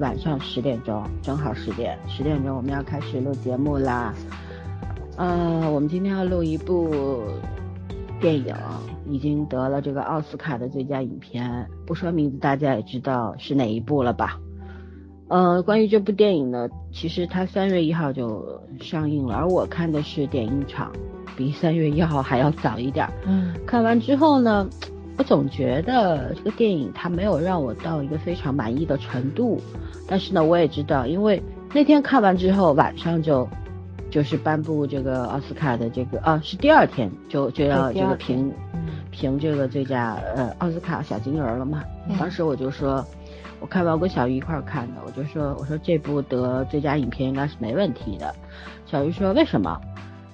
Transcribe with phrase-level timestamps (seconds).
[0.00, 4.14] 晚上十点钟，正好十点，十点钟我们要开始录节目啦。
[5.16, 7.22] 呃，我们今天要录一部
[8.18, 8.54] 电影，
[9.06, 14.40] 已经得了这个奥斯卡的最佳影片，不说名字大家也知道是哪一部了吧？
[15.28, 20.90] 呃，关于这部电影呢，其实它三月一号就上映了，而我看的是点映场，
[21.36, 23.06] 比三月一号还要早一点。
[23.26, 24.66] 嗯，看完之后呢？
[25.20, 29.60] 我总觉得这个电影它没有让我到一个非常满意的程度，
[30.08, 31.42] 但是呢，我也知道，因为
[31.74, 33.46] 那天看完之后，晚上就
[34.10, 38.50] 就是颁布这个奥斯卡的这个啊，是第二天就就要这个评
[39.10, 41.84] 评这个最佳呃奥斯卡小金人了嘛。
[42.18, 43.04] 当时我就说，
[43.60, 48.34] 我看完跟小鱼一块看的，我就说我说这部得最佳影片应该是没问题的。
[48.86, 49.78] 小鱼说为什么？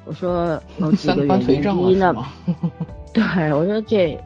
[0.05, 2.15] 我说有几个原因，第一呢，
[3.13, 4.17] 对我说这。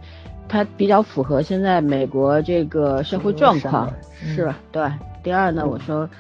[0.51, 4.59] 它比较符合现在美国这个社会状况，是吧？
[4.73, 4.83] 对。
[5.23, 6.11] 第二呢，我说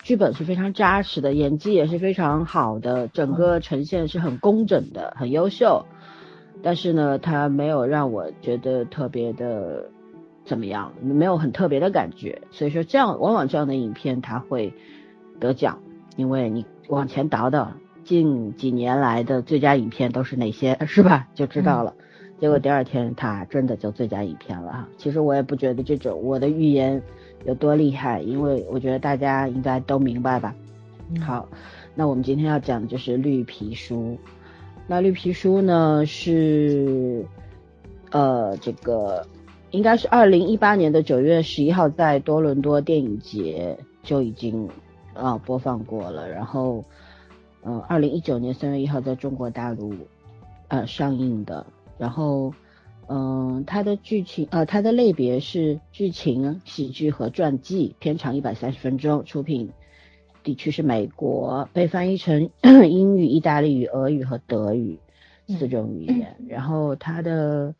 [0.00, 5.84] 剧本是非常扎实的，演技也是非常好的，整个呈现是很工整的，很优秀。
[6.62, 9.90] 但是呢，它没有让我觉得特别的
[10.44, 12.42] 怎么样，没有很特别的感觉。
[12.52, 14.72] 所以说，这样往往这样的影片它会
[15.40, 15.80] 得奖，
[16.16, 17.72] 因为你往前倒倒
[18.04, 21.26] 近几年来的最佳影片都是哪些，是吧？
[21.34, 21.94] 就知道了。
[22.40, 24.88] 结果第二天他真的就最佳影片了哈。
[24.98, 27.00] 其实我也不觉得这种我的预言
[27.46, 30.54] 有多厉害，因为我觉得大家应该都明白吧。
[31.20, 31.48] 好，
[31.94, 34.12] 那我们今天要讲的就是《绿皮书》。
[34.86, 37.24] 那《绿皮书》呢是
[38.10, 39.26] 呃这个
[39.70, 44.68] 应该是二零一八年的九月十一号在多伦多电影节就已经
[45.14, 46.84] 啊播放过了，然后
[47.62, 49.94] 嗯二零一九年三月一号在中国大陆
[50.68, 51.64] 呃上映的。
[51.98, 52.52] 然后，
[53.08, 59.70] 嗯，它的剧情，呃，它的类别是剧情、喜剧和传记，片长一百三十分钟，出品
[60.42, 64.98] 地区是美国，被翻译成 英语、意大利语、俄语和德语
[65.46, 66.36] 四种语言。
[66.48, 67.74] 然后它的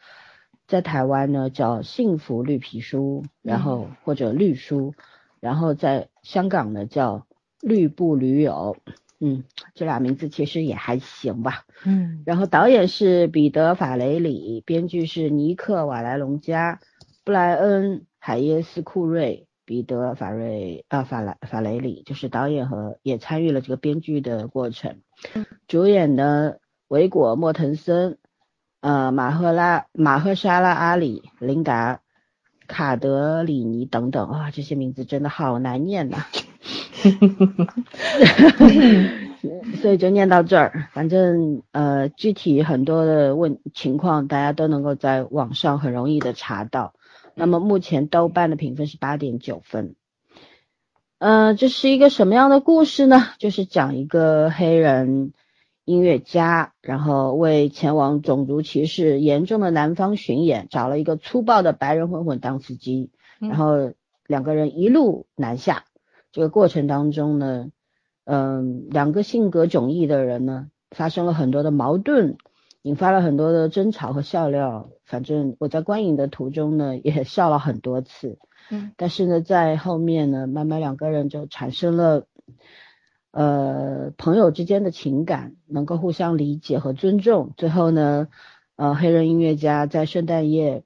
[0.67, 4.95] 在台湾呢叫《幸福绿皮书》，然后或者绿书，
[5.41, 7.19] 然后在香港呢叫
[7.61, 8.77] 《绿布驴友》。
[9.25, 11.65] 嗯，这俩名字其实也还行吧。
[11.85, 16.81] 嗯，然后导演是彼得·法雷里，编剧是尼克·瓦莱隆加、
[17.25, 19.47] 布莱恩·海耶斯库瑞。
[19.67, 25.01] 彼得·法瑞啊，法莱法雷里就是导演和也参与了这个编剧的过程。
[25.67, 28.19] 主演的维果·莫腾森、
[28.83, 31.95] 呃马赫拉马赫沙拉·阿里、琳达·
[32.67, 36.27] 卡德里尼等等啊，这些名字真的好难念呐。
[39.83, 46.95] 所以就念到这儿，反正呃具体很多的问情况，大家都能够在网上很容易的查到。
[47.35, 49.95] 那么目前豆瓣的评分是八点九分。
[51.19, 53.23] 呃，这是一个什么样的故事呢？
[53.39, 55.33] 就是讲一个黑人
[55.85, 63.11] 音乐家，然后为前往种族歧视严重的南方巡演，找了一个粗暴的白人混混当司机，
[63.41, 63.93] 然后
[64.27, 65.85] 两个人一路南下。
[66.34, 67.71] 这个过程当中呢，
[68.25, 72.39] 嗯，两个性格迥异的人呢，发生了很多的矛盾，
[72.83, 74.91] 引发了很多的争吵和笑料。
[75.05, 78.41] 反正我在观影的途中呢，也 笑了很多次。
[78.69, 82.27] 嗯，但是呢，在后面呢，慢慢两个人就产生了，
[83.31, 87.53] 呃，朋友之间的情感，能够互相理解和尊重。
[87.56, 88.27] 最后呢，
[88.75, 90.83] 呃，黑人音乐家在圣诞夜。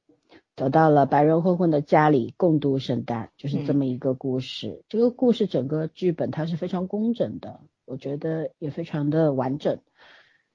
[0.58, 4.83] 走到了白人混混的家里共度圣诞，就是这么一个故事。
[4.88, 9.78] 这个故事整个剧本它是非常工整的，我觉得也非常的完整。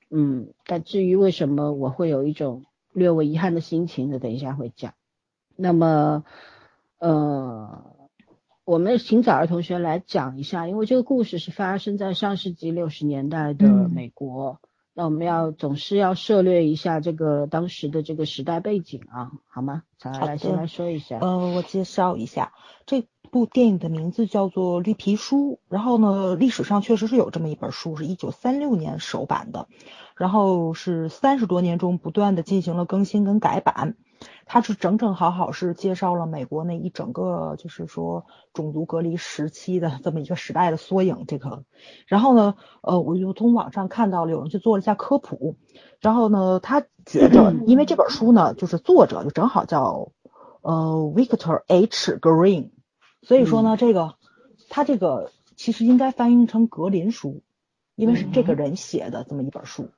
[0.10, 4.19] 嗯，但至于为什么我会有一种略微遗憾的心情呢？
[4.19, 4.94] 等一下会讲。
[5.56, 6.25] 那么，
[7.00, 7.86] 呃，
[8.66, 14.60] 我们请早儿同学来讲一下，因为这个故事是发生在上世纪六十年代的美国。
[14.94, 19.84] 那我们要总是要涉略一下这个当时的这个时代背景啊，好吗？
[19.98, 21.18] 常来先来说一下。
[21.19, 22.54] 呃，我介绍一下
[22.86, 29.68] 这部电影的名字叫做《绿皮书》，然后呢，历史上确实是有这么一本书，是一九三六年首版的，
[30.16, 33.95] 然后是三十多年中不断的进行了更新跟改版。
[34.46, 41.25] 它是整整好好是介绍了美国那一整个，就是说种族隔离时期的这么一个时代的缩影。
[41.28, 41.64] 这个，
[42.08, 45.56] 然后呢，呃，我就从网上看到了有人去做了一下科普，
[46.00, 50.12] 然后呢，他觉着，因为这本书呢，就是作者就正好叫
[50.62, 52.72] 呃 Victor H Green，
[53.22, 54.16] 所以说呢，这个
[54.69, 57.42] 他这个其实应该翻译成格林书，
[57.96, 59.90] 因为是这个人写的这么一本书，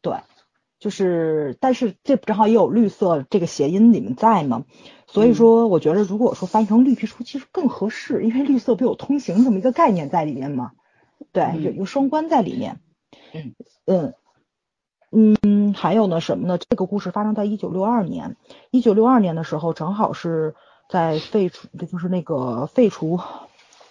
[0.00, 0.16] 对。
[0.82, 4.64] 就是但是这正好也有绿色这个谐音里面在嘛，
[5.06, 10.72] 所以说我觉得如果说翻译成绿皮书其实更合适，因为绿色不有通行这么一个概念在里面嘛，
[11.30, 12.80] 对，有一个双关在里面。
[13.32, 13.54] 嗯
[13.86, 14.14] 嗯
[15.42, 16.58] 嗯，还有呢什么呢？
[16.58, 18.36] 这个故事发生在一九六二年，
[18.72, 20.56] 一九六二年的时候正好是
[20.88, 23.20] 在废除，就是那个废除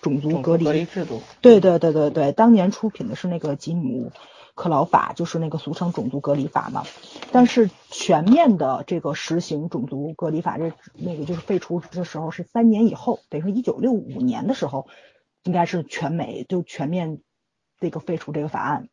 [0.02, 1.22] 种族隔离制度。
[1.40, 4.12] 对对对对对，当年出品的是那个吉姆
[4.62, 6.84] 克劳法，就是那个俗称种族隔离法嘛。
[7.32, 14.88] 但是全面的这个实行种族隔离法，这那个就是废除的时候是三年以后，等于说一九六五年的时候，
[15.42, 17.22] 应该是全美就全面
[17.80, 18.88] 这个废除这个法案。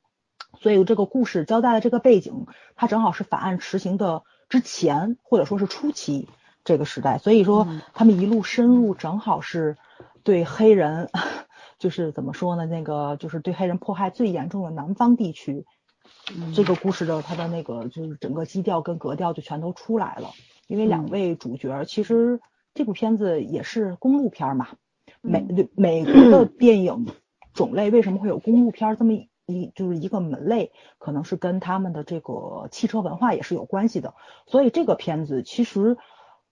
[0.58, 6.30] 所以这个故事交代的这个背景，它正好是法案实行的之前，或者说是初期
[6.64, 7.18] 这个时代。
[7.18, 9.76] 所以说他们一路深入，正好是
[10.22, 11.10] 对黑人，
[11.78, 12.66] 就是怎么说呢？
[12.66, 15.64] 那个就是对黑人迫害最严重的南方地区，
[16.54, 20.30] 这个故事的它的那个就是整个基调跟格调就全都出来了。
[20.66, 22.40] 因为两位主角其实
[22.74, 24.68] 这部片子也是公路片嘛，
[25.22, 27.06] 美美国的电影
[27.54, 29.14] 种类为什么会有公路片这么？
[29.50, 34.12] 一就是一个门类，可能是跟他们的这个汽车文化也是有关系的。
[34.46, 35.96] 所以这个片子其实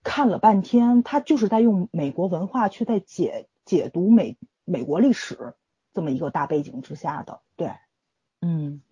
[0.03, 5.55] 看了半天，他就是在用美国文化去在解解读美美国历史
[5.95, 7.41] 这么一个大背景之下的。
[7.57, 7.71] 对，
[8.43, 8.83] 嗯。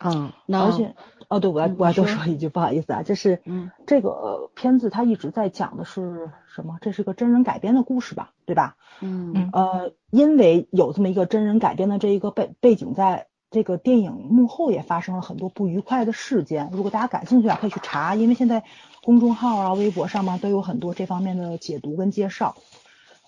[0.00, 0.94] 嗯，而且，
[1.26, 6.78] 哦，对，我要我要多说一句，不好意思啊，就是，嗯，这个片子它一直在讲的是什么？
[6.80, 8.76] 这是个真人改编的故事吧，对吧？
[9.00, 16.70] 嗯，呃，因为有这么一个真人改编的这一个背背景，在这个电影幕后也发生了很多不愉快的事件。
[16.72, 18.62] 如果大家感兴趣啊，可以去查，因为现在
[19.02, 22.54] 公众号啊、微博上面都有很多这方面的解读跟介绍。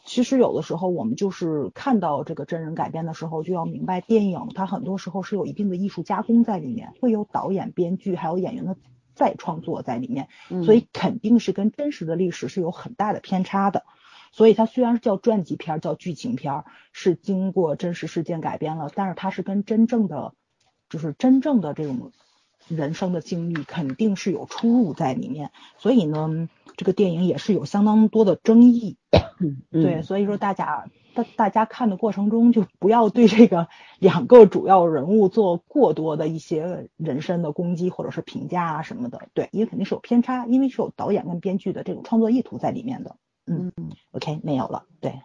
[0.05, 8.77] 其实有的时候，我们就是看到这个真人改编的时候，就要明白电影它很多时候是有一定的艺术加工在里面，会有导演、编剧还有演员的
[9.15, 10.29] 再创作在里面，
[10.65, 13.85] 所以肯定是跟真实的历史是有很大的偏差的。
[14.33, 20.35] 所以它虽然是叫传记片、叫剧情片，是经过真实事件改编了，但是它是跟真正的，
[20.89, 22.11] 就是真正的这种
[22.69, 25.51] 人生的经历肯定是有出入在里面。
[25.79, 26.49] 所以呢。
[26.81, 28.97] 这个电影也是有相当多的争议，
[29.71, 33.69] 对，所以说大家大大家看的过程中就不要对这个
[34.01, 43.17] 两个主要人物做过多的一些人身的攻击或者是评价啊什么的，对，因为肯定是有偏差，因为是有导演跟编剧的这种创作意图在里面的。
[43.45, 43.71] 嗯
[44.13, 45.21] ，OK，没有了，对，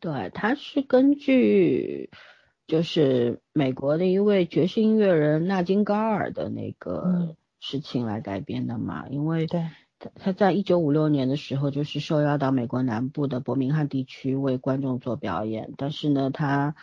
[0.00, 2.10] 对，他是根据
[2.66, 9.46] 就是美国的一位爵士音乐人纳金高尔的那个事情来改编的嘛，因为
[10.00, 10.10] 对。
[10.16, 15.72] 他在一九五六年的时候，就是受邀到美国南部的伯明翰地区为观众做表演。
[15.76, 16.74] 但是呢，他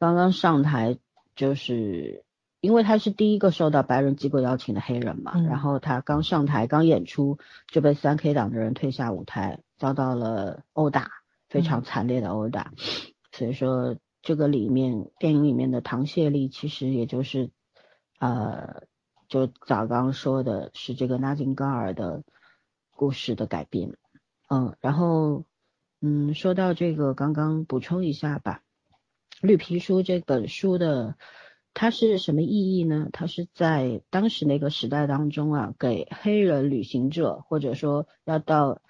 [0.00, 0.98] 刚刚上台，
[1.36, 2.24] 就是
[2.60, 5.38] 因为他是第一个受到白人机构邀请的黑人嘛。
[5.38, 7.38] 然后他刚上台，刚演出
[7.68, 11.10] 就被三 K 党的人推下舞台，遭到了殴打，
[11.48, 12.72] 非常惨烈的殴打。
[13.32, 17.50] 所以说，这个里面电影里面的唐谢丽，其实也就是
[18.18, 18.84] 呃，
[19.28, 22.22] 就早刚说的是这个纳金高尔的。
[22.94, 23.96] 故事的改编，
[24.48, 25.44] 嗯，然后，
[26.00, 28.62] 嗯，说到这个，刚刚补充一下吧，
[29.46, 31.16] 《绿皮书》这本书的
[31.74, 33.08] 它是什么意义呢？
[33.12, 38.80] 它是在当时那个时代当中啊，给黑人旅行者或者说要到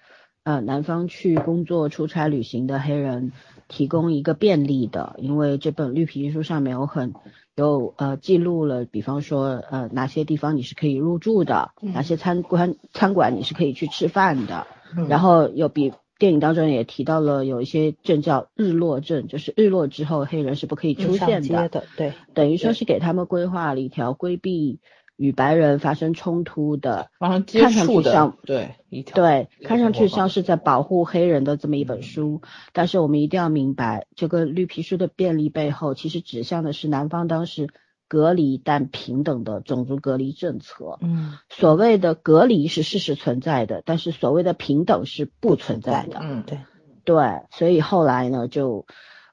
[0.43, 3.31] 呃南方去工作、出差、旅行的黑人
[3.73, 7.13] 提供一个便利的，因为这本绿皮书上面有很。
[7.55, 14.65] 有呃记录了，比方说呃哪些地方你是可以入住的，哪些餐馆餐馆你是可以去吃饭的，
[15.07, 24.79] 然后有比电影当中也提到了有一些镇叫日落镇，就是日落之后黑人是不可以出现的，对，等于说是给他们规划了一条规避。
[25.15, 28.75] 与白人发生冲突的，看上去像对，
[29.13, 32.41] 对，看上去像是在保护黑人的这么一本书，
[32.73, 37.69] 但是我们一定要明白，这个绿皮书的便利背后，其实指向的是南方当时
[38.07, 40.97] 隔离但平等的种族隔离政策。
[41.01, 46.19] 嗯，所谓的隔离是事实存在的，但是所谓的平等是不存在的。
[46.21, 46.59] 嗯，对，
[47.05, 48.87] 对，所以后来呢，就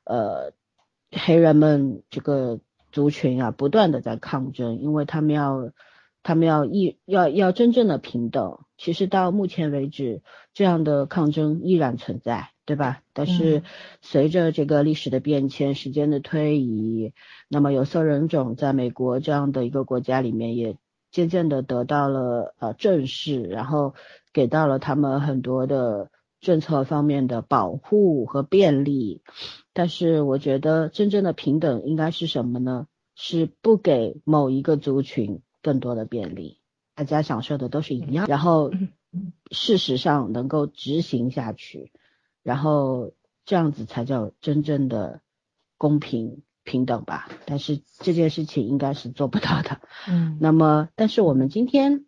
[0.04, 0.52] 呃，
[1.10, 2.60] 黑人们这个。
[2.92, 5.72] 族群啊，不断的在抗争，因为他们要，
[6.22, 8.58] 他们要一要要真正的平等。
[8.76, 10.22] 其实到目前为止，
[10.54, 13.02] 这样的抗争依然存在，对吧？
[13.12, 13.62] 但是
[14.00, 17.12] 随着这个历史的变迁，时间的推移，
[17.48, 20.76] 那么有色人种在美国这样的一个国家里面，也
[21.10, 23.94] 渐渐的得到了呃正视，然后
[24.32, 29.20] 给到了他们很多的政策方面的保护和便利。
[29.80, 32.86] 但是我觉得真正的平等应该是什么呢？
[33.16, 36.58] 是不给某一个族群更多的便利，
[36.94, 38.70] 大家享受的都是一样，然后
[39.50, 41.92] 事实上能够执行下去，
[42.42, 43.12] 然后
[43.46, 45.22] 这样子才叫真正的
[45.78, 47.30] 公平平等吧。
[47.46, 49.80] 但是这件事情应该是做不到的。
[50.06, 52.04] 嗯， 那么，但是我们今天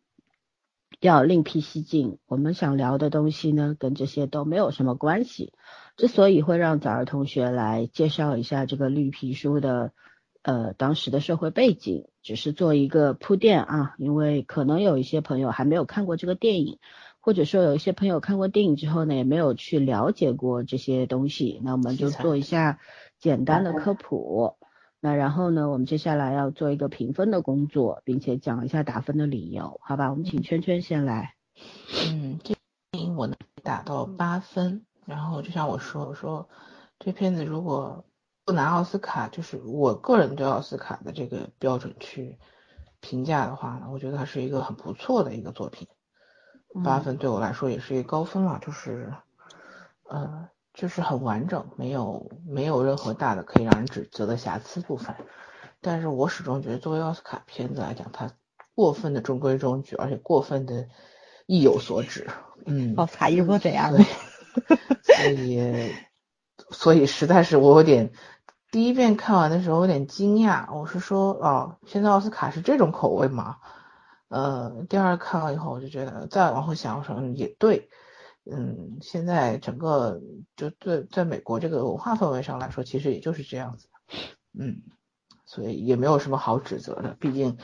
[1.02, 5.52] 要另辟蹊径，我们想聊的东西呢，跟这些都没有什么关系。
[5.96, 9.92] 之所以会让早儿同学来介绍一下这个绿皮书的
[10.42, 16.78] 呃当时的社会背景，只是做一个铺垫啊，因为可能有一些朋友还没有看过这个电影，
[17.18, 22.78] 或者说有一些朋友看过电影之后呢，也没有去了解过这些东西，那我们就做一下
[23.18, 24.54] 简单的科普。
[25.04, 30.10] 那然后呢，我们接下来要做一个评分的工作，并且讲一下打分的理由，好吧？
[30.10, 31.34] 我们请圈圈先来。
[32.08, 32.54] 嗯，这
[32.92, 34.86] 电影我能打到八分。
[35.04, 36.48] 然后就像我说，我说
[37.00, 38.04] 这片子如果
[38.44, 42.38] 不拿奥斯卡，就是我个人对奥斯卡的这个标准去
[43.00, 45.88] 评价的话呢，我觉得它是一个很不错的一个作品。
[46.84, 49.12] 八分对我来说也是一个高分了，就是
[50.08, 55.14] 呃，就是很完整，没有没有任何大的可以让人指责的瑕疵部分。
[55.80, 58.30] 但是我始终觉得，作为奥斯卡片子来讲，它
[58.74, 60.88] 过分的中规中矩，而且过分的
[61.46, 62.28] 意有所指。
[62.64, 63.92] 嗯，奥斯卡一直都这样。
[65.02, 65.92] 所以，
[66.70, 68.12] 所以实在是我有点
[68.70, 70.72] 第一遍看完的时候有点惊讶。
[70.74, 73.56] 我是说，哦，现在奥斯卡是这种口味吗？
[74.28, 77.90] 呃，第二看了以后，我就觉得再往后想想也对。
[78.44, 80.20] 嗯，现在整个
[80.56, 83.86] 就对在美国这个文化氛围上来说，其实也就是这样子。
[84.58, 84.82] 嗯，
[85.46, 87.56] 所以也没有什么好指责的，毕竟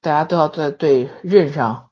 [0.00, 1.90] 大家都要在对任上。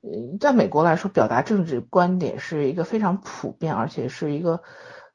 [0.00, 4.62] 嗯，在美国来说，表达政治观点是一个非常普遍，而且是一个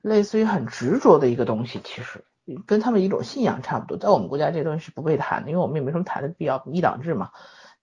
[0.01, 1.81] 类似于很执着的一个东西。
[1.83, 2.23] 其实
[2.65, 3.97] 跟他们一种信仰差不多。
[3.97, 7.31] 在我们国家，这东西是不被谈的，因为我们也没什么谈的必要，一党制嘛。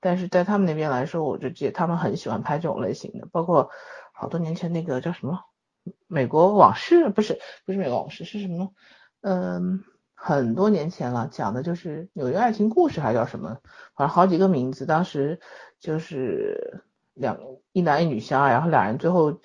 [0.00, 3.70] 但是在他们那边来说，我就记得他们很喜欢拍这种类型的，包括
[4.14, 5.40] 好多年前那个叫什么
[6.06, 8.72] 《美国往事》，不是不是《美国往事》，是什么？
[9.20, 13.58] 嗯，很多年前了，讲的就是纽约爱情故事，还叫什么？
[13.94, 15.40] 反正好几个名字，当时
[15.78, 16.82] 就是。
[17.16, 17.38] 两
[17.70, 19.38] 一男一女相爱，然后俩人最后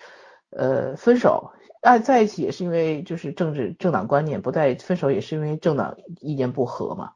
[0.50, 1.52] 呃分手，
[1.84, 7.12] 爱在一起也是因为就是政治政党观念不在，分手也是因为政党意见不合嘛，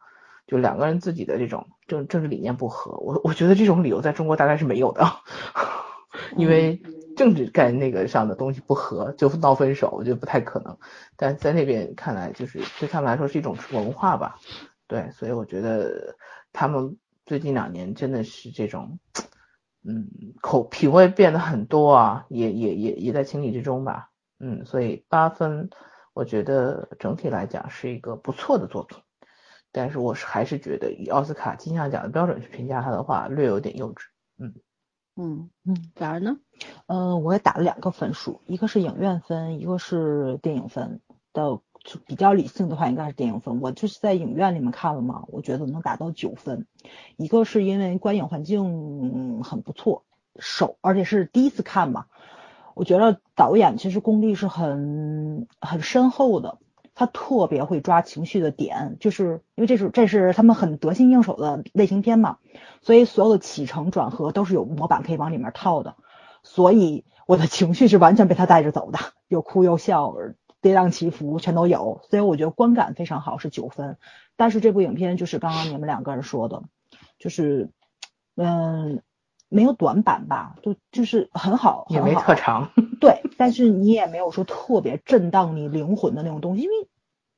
[0.45, 2.95] 就两个人自己的这种政政治理念不合。
[2.99, 5.07] 我我觉得这种理由在中国大概是没有的，
[6.37, 6.79] 因为
[7.15, 10.77] 政治概那个上的东西不合就闹分手，我觉得不太可能。
[11.15, 14.39] 但在那边看来，就是对他们来说是一种文化吧，
[14.87, 16.15] 对，所以我觉得
[16.51, 18.99] 他们最近两年真的是这种。
[19.85, 20.07] 嗯，
[20.39, 24.11] 口品味变得很多啊，也也也也在情理之中吧。
[24.39, 25.69] 嗯，所以八分，
[26.13, 28.97] 我觉得整体来讲是一个不错的作品。
[29.73, 34.05] 但是我是还是觉得以奥斯卡金像奖的标准去评价它的话，略有点幼稚。
[34.37, 34.53] 嗯
[35.17, 36.37] 嗯嗯，咋儿呢？
[36.87, 41.01] 嗯，我也打了两个分数，一个是影院分，一个是电影分
[41.33, 41.59] 的。
[41.85, 43.59] 就比较理性的话，应该是电影分。
[43.59, 46.65] 我就是在影院里面看了嘛，我觉得能达到九分。
[47.17, 50.05] 一个是因为观影环境很不错，
[50.39, 52.05] 首而且是第一次看嘛，
[52.73, 56.57] 我觉得导演其实功力是很很深厚的，
[56.95, 62.37] 他特别会抓情绪的点，就是因为这是这是他们很得心应手的类型片嘛，
[62.81, 65.97] 所以所有的起承转合都是有模板可以往里面套的，
[66.43, 70.13] 所以我的情绪是完全被他带着走的，又哭又笑。
[70.61, 73.97] 跌宕起伏全都有，所以我觉得观感非常好，是九分。
[74.37, 76.63] 但是这部影片就是刚刚你们两个人说的，
[77.19, 77.69] 就是
[78.37, 79.01] 嗯，
[79.49, 82.71] 没有短板吧，就就是很好，也没特长。
[83.01, 86.87] 对，但是你也没有说特别震荡你灵魂的那种东西，因为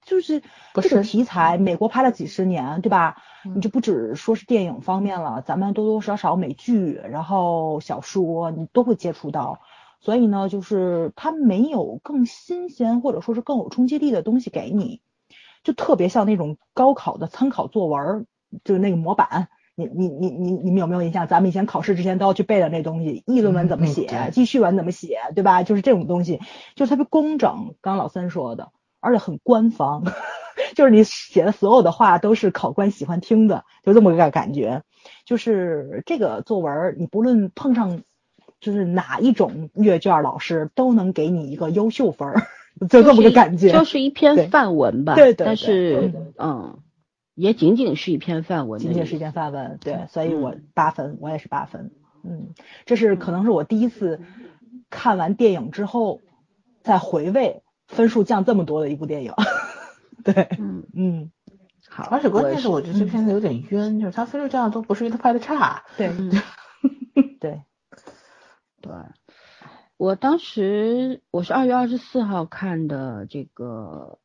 [0.05, 0.41] 就是
[0.75, 3.17] 这个题材，美国拍了几十年，对吧？
[3.43, 9.59] 你就不只说是电影方面了，咱们多多少少美剧，然后小说你都会接触到。
[9.99, 15.01] 所以呢，就是它没有更新鲜或者说是更有冲击力的东西给你，
[15.63, 18.27] 就特别像那种高考的参考作文，
[18.63, 19.47] 就是那个模板。
[19.77, 21.27] 你你你你你们有没有印象？
[21.27, 25.63] 咱们以前考试之前都要去背的那东西，议论文怎么写，记叙文怎么写，对吧？
[25.63, 26.39] 就是这种东西，
[26.75, 27.75] 就特别工整。
[27.81, 28.71] 刚老三说的，
[29.05, 30.03] 而且很官方，
[30.75, 34.83] 就是你写的所有的话都是考官喜欢听的，就这么个感觉。
[35.25, 38.01] 就是这个作文，你不论碰上。
[38.61, 42.47] 就是哪一种阅卷老师都能给你一个优秀分儿，
[42.89, 45.13] 就这么个感觉，就是一篇范文吧。
[45.13, 45.45] 对对。
[45.45, 46.79] 但是，嗯，
[47.35, 48.81] 也仅仅是一篇范文。
[48.81, 51.91] 仅仅是一篇范文，对，所以我八分，我也是八分。
[52.23, 54.21] 嗯，这是可能是我第一次
[54.89, 56.21] 看完电影之后
[56.81, 57.61] 再回味
[57.95, 59.33] 分数降这么多的一部电影。
[60.23, 60.83] 对，嗯。
[60.93, 61.31] 嗯。
[61.87, 66.07] 好，而且关键是我我觉得这片子有点冤，就是他分数降的都不是因为他拍的差，对。
[66.07, 66.31] 嗯。
[67.39, 67.61] 对，
[68.81, 68.91] 对，
[69.97, 74.19] 我当时我是二月二十四号看的这个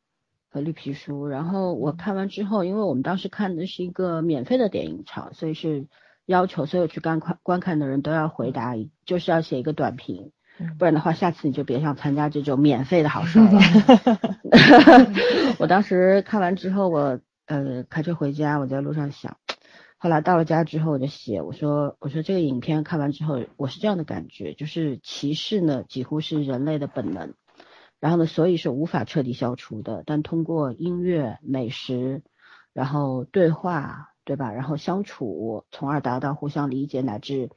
[0.51, 5.87] 呃绿皮书，然后我看完之后，因为我们当时看的是一个免费的电影场，所以是
[6.25, 10.31] 要求所有去观看观看的人都要回答一，就是要写一个短评，嗯
[10.77, 13.59] 不然的话，下次你就别想参加这种免费的好事儿了。
[15.59, 19.37] 我当时看完之后，我呃开车回家，我在路上想，
[19.97, 27.33] 后来到了家之后，我就写，我说我说这个影片看完之后，我是这样的感觉，就是歧视呢几乎是人类的本能，
[27.99, 32.23] 然后呢，所以是无法彻底消除的，但通过音乐、美食，
[32.73, 34.51] 然后对话，对吧？
[34.51, 37.49] 然后相处，从而达到互相理解乃至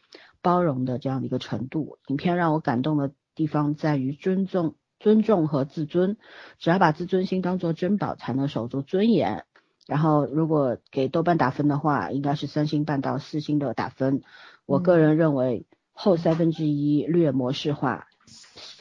[0.45, 1.99] 包容的这样的一个程度。
[2.07, 6.19] 影片让我感动的地方在于尊重、尊重和自尊。
[6.59, 9.47] 只要把自尊心当做珍宝，才能守住尊严。
[9.87, 14.23] 然后，如果给豆瓣打分的话，应该是三星半到四星的打分。
[14.67, 18.07] 我个人认为后三分之一略模式化，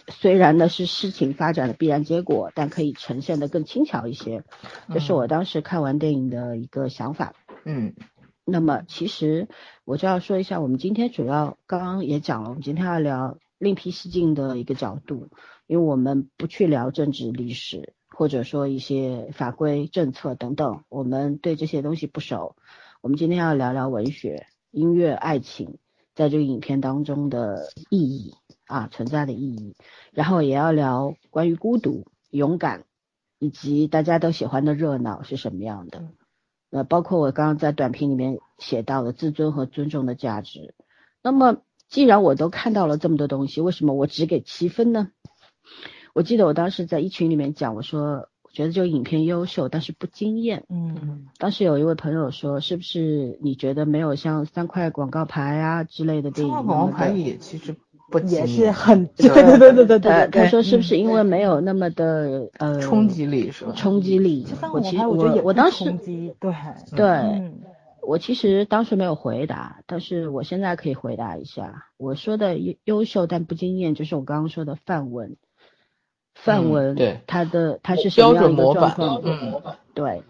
[0.07, 4.43] 虽然呢是事情发展的必然结果，但可以呈现的更轻巧一些。
[4.93, 7.33] 这是我当时看完电影的一个想法。
[7.65, 7.93] 嗯
[8.45, 9.47] 那么其实
[9.85, 15.29] 我就要说一下，我们今天主要刚刚也讲了，我们今天要聊另辟蹊径的一个角度，
[15.65, 22.57] 因为我们不去聊政治历史，或者说一些法规政策等等，我们对这些东西不熟。
[23.01, 25.77] 我们今天要聊聊文学、音乐、爱情
[26.13, 28.35] 在这个影片当中的意义
[28.67, 29.75] 啊，存在的意义，
[30.11, 32.83] 然后也要聊关于孤独、勇敢，
[33.39, 36.09] 以及大家都喜欢的热闹是什么样的。
[36.73, 40.73] 呃，包括我刚刚在短评里面写到的自尊和尊重的价值。
[41.21, 41.57] 那么，
[41.87, 45.09] 既然我都看到了这么多东西，为什么我只给七分呢？
[46.15, 50.65] 我记得我当时在一群里面讲，我说我觉得这个影片优秀，但是不惊艳。
[50.69, 57.75] 嗯当时有一位朋友说，是不是你觉得没有像三块广告牌啊之类的电影广告牌也其实
[58.19, 60.27] 不也是很 对 对对对对对他。
[60.27, 63.73] 他说是不是嗯因为没有那么的呃冲击力是吧？
[63.75, 65.91] 冲击力我其实我觉得也我当时，
[66.39, 66.53] 对
[66.95, 67.07] 对。
[67.07, 67.61] 嗯
[68.05, 71.85] 我其实当时没有回答，但是我现在可以回答一下。
[71.95, 75.37] 我说的优优秀但不惊艳，就是我刚刚说的范文。
[76.35, 79.39] 范嗯文，对它的它是什么标样一个准模板状况？
[79.41, 79.61] 嗯
[79.93, 80.23] 对。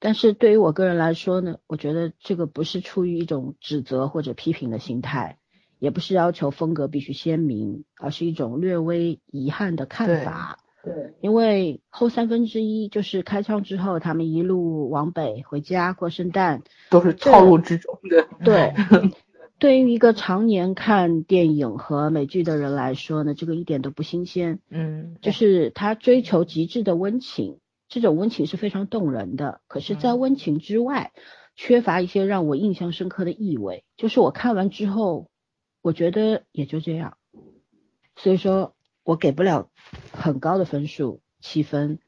[0.00, 5.38] 但是对于我个人来说呢，我觉得这个不是出于一种指责或者批评的心态，
[5.78, 10.58] 也不是要求风格必须鲜明，而是一种略微遗憾的看法。
[10.82, 18.28] 对，因为后三分之一就是开枪之后，他们一路往北回家过圣诞，都是套路之中的。
[18.44, 18.72] 对，
[19.58, 24.60] 对于一个常年看电影和美剧的人来说呢，这个一点都不新鲜。
[24.70, 27.58] 嗯，就是他追求极致的温情，
[27.88, 29.60] 这种温情是非常动人的。
[29.66, 31.12] 可是，在嗯温情之外，
[31.56, 33.82] 缺乏一些让我印象深刻的意味。
[33.96, 35.30] 就是我看完之后，
[35.86, 37.16] 我觉得也就这样。
[38.16, 39.70] 所以说我给不了
[40.12, 42.00] 很高的分数，七分。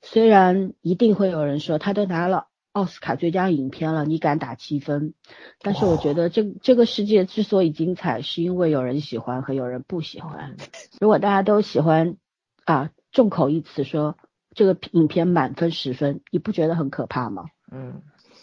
[0.00, 5.12] 虽然一定会有人说他都拿了奥斯卡最佳影片了，你敢打七分？
[5.60, 10.56] 但是我觉得这这个世界之所以精彩，是因为有人喜欢和有人不喜欢。
[10.98, 12.16] 如果大家都喜欢
[12.64, 14.16] 啊，众口一词说
[14.54, 17.44] 这个影片满分十分，你不觉得很可怕吗？
[17.70, 18.00] 嗯，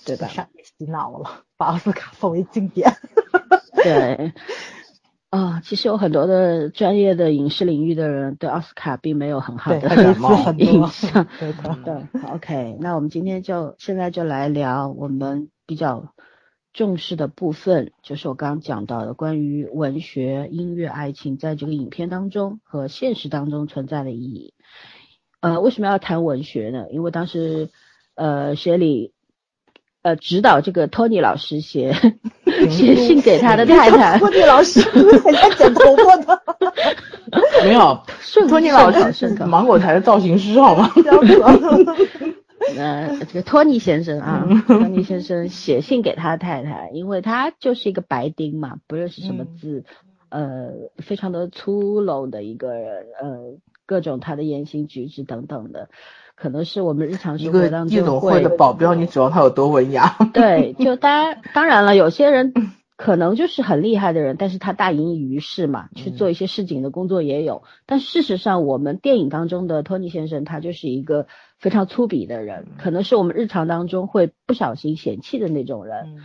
[0.08, 0.28] 对吧？
[0.28, 2.92] 上洗脑了， 把奥斯卡奉为经典。
[3.84, 4.34] 对。
[5.30, 10.88] 啊、其实有很多的专业的影视领域的人对奥斯卡并没有很好，的印。
[10.88, 11.28] 象。
[11.38, 16.14] 对的，对，OK，那我们今天就现在就来聊我们比较
[16.72, 24.54] 重视的部分，就是我刚刚讲到的关于文学、音乐、爱情在这个影片当中和现实当中存在的意义。
[25.42, 26.86] 呃，为什么要谈文学呢？
[26.90, 27.70] 因为当时
[28.16, 29.14] 呃，雪里
[30.08, 31.94] 呃指导这个托尼老师写
[32.70, 34.80] 写信给他的太太，托尼老师
[35.20, 36.40] 还在剪头发呢，
[37.62, 40.90] 没有，顺托尼老师顺口芒果台的造型师好吗？
[42.78, 49.84] 呃，这个托尼先生啊，托尼先生写信给他太太，因为他就是一个白丁嘛，不认识什么嗯字，
[50.30, 55.90] 呃，非常的粗鲁的一个人，呃，各种他的言行举止等等的，
[56.38, 60.16] 可能是我们日常生活当中夜总会的保镖，你指望他有多文雅？
[60.34, 62.54] 对，就当然 当然了，有些人
[62.96, 67.64] 可能就是很厉害的人，但是他大隐于市嘛，去做一些市井的工作也有。
[67.88, 71.26] 但事实上，我们电影当中的托尼先生，他就是一个
[71.58, 76.18] 非常粗鄙的人，可能是我们日常当中会不小心嫌弃的那种人。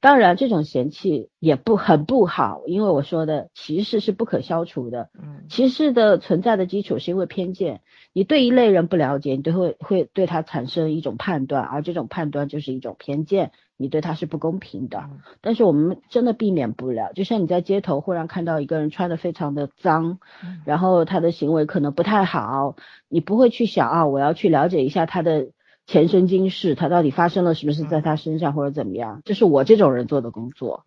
[0.00, 5.10] 当然，这种嫌弃也不很不好，因为我说的歧视是不可消除的。
[5.18, 7.80] 嗯歧视的存在的基础是因为偏见，
[8.12, 14.98] 你对一类人不了解，你都会会对他产生一种判断，而这种判断就是一种偏见，你对他是不公平的。
[14.98, 22.76] 嗯但是我们真的避免不了，就像你在街头忽然看到一个人穿的非常的脏，嗯然后他的行为可能不太好，
[23.08, 25.48] 你不会去想啊，我要去了解一下他的
[25.88, 30.84] 前生今世，他到底发生了什么事在他身上或者怎么样，这是我这种人做的工作。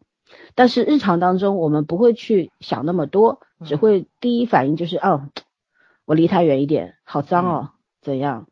[0.54, 5.30] 但是日常当中，我们不会去想那么多，只会第一反应就是哦，
[6.06, 8.48] 我离他远一点，好脏哦，怎样？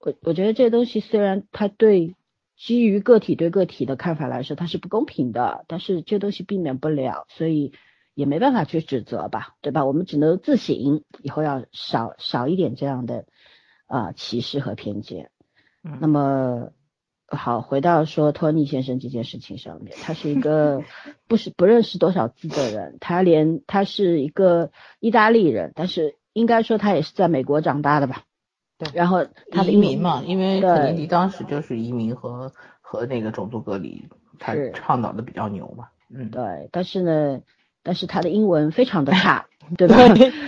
[0.00, 2.16] 我我觉得这东西虽然它对
[2.56, 7.72] 基于个体对个体的看法来说，它是不公平的，但是这东西避免不了，所以
[8.14, 9.84] 也没办法去指责吧，对吧？
[9.84, 13.26] 我们只能自省，以后要少少一点这样的
[13.86, 15.30] 啊、呃歧视和偏见。
[15.84, 16.70] 嗯那么
[17.26, 20.82] 好，回到说托尼先生这件事情上面，他是一个
[21.26, 28.24] 不是不认识多少字的人，他连他是一个意大利人，但是应该说他也是在美国长大的吧？
[28.78, 35.88] 对然后他的移民嘛，因为肯尼迪当时就是移民和和那个种族隔离，他倡导的比较牛嘛。
[36.14, 37.40] 嗯，对，但是呢，
[37.82, 39.96] 但是他的英文非常的差，对吧？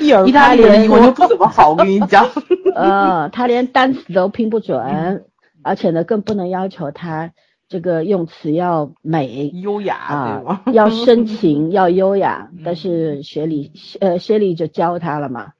[0.00, 2.26] 一耳 意大利人英文就不怎么好，我跟你讲。
[2.74, 5.24] 呃，他连单词都拼不准，
[5.62, 7.32] 而且呢，更不能要求他
[7.68, 12.62] 这个用词要美优雅，啊？，要深 情，要优雅嗯。
[12.64, 15.52] 但是学理呃，谢丽就教他了嘛，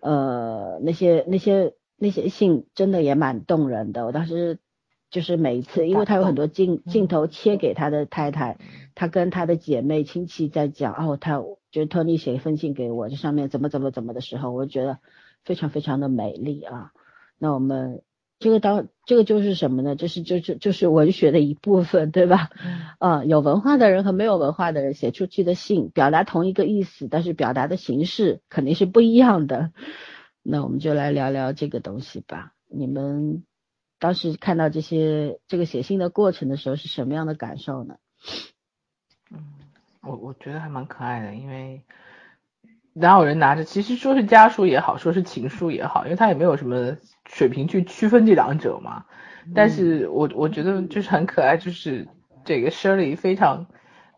[0.00, 4.06] 呃，那些那些那些信真的也蛮动人的。
[4.06, 4.58] 我当时
[5.10, 8.56] 就是每一次，因为他有很多镜嗯镜头切给他的太太，
[8.94, 14.98] 他跟他的姐妹亲戚在讲，哦，他就是托尼写一封信给我，这上面怎么怎么怎么的时候，我就觉得
[15.44, 16.92] 非常非常的美丽啊。
[17.38, 18.02] 那我们
[18.38, 19.96] 这个当这个就是什么呢？
[19.96, 22.50] 就是就是就是文学的一部分，对吧？
[22.98, 29.72] 啊、有文化的人和没有文化的人写出去的信，表达同一个意思，但是表达的形式肯定是不一样的。
[30.42, 32.54] 那我们就来聊聊这个东西吧。
[32.70, 33.44] 你们
[33.98, 37.96] 当时看到这些这个写信的过程的时候是什么样的感受呢？
[40.02, 41.82] 我我觉得还蛮可爱的，因为
[42.92, 49.04] 哪有人拿着，其实说是家书也好，说是情书也好，因为他也没有什么水平去区分这两者嘛。
[49.54, 52.06] 但是我我觉得就是很可爱，就是
[52.44, 53.66] 这个 Shirley 非常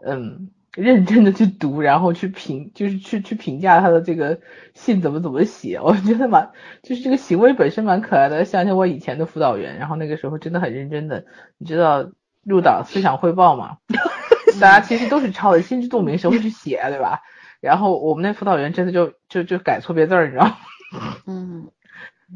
[0.04, 4.40] 嗯认真的去读，然后去评，就是去去评价他的这个
[4.74, 6.50] 信怎么怎么写，我觉得蛮
[6.82, 11.24] 就是这个行为本身蛮可爱的，想起我以前的辅导员，然后那个时候真的很认真的，
[11.58, 12.10] 你知道
[12.42, 13.76] 入党思想汇报嘛，
[14.60, 17.20] 大家其实都是抄的，心知肚明，谁会去写啊，对吧？
[17.60, 20.56] 然后我们那辅导员真的就就就改错别字儿，你知道吗？
[21.26, 21.68] 嗯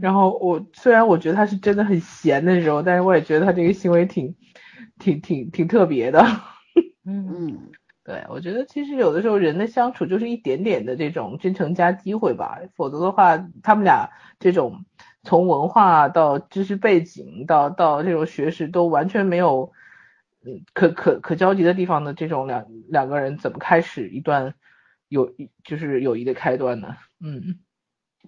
[0.00, 4.34] 然后我虽然我觉得他是真的很闲的时候，但是我也觉得他这个行为挺
[4.98, 6.26] 挺挺挺特别的。
[7.06, 7.70] 嗯嗯
[8.04, 14.84] 对，我觉得其实有的时候人的相处就是一点点的这种真诚加机会吧，否则的话，他们俩这种
[15.22, 19.83] 从文化到知识背景到到这种学识都完全没有，嗯，
[20.72, 24.54] 可可可交集的地方的这种两两个人怎么开始一段
[25.08, 25.32] 友
[25.64, 26.96] 就是友谊的开端呢？
[27.20, 27.60] 嗯，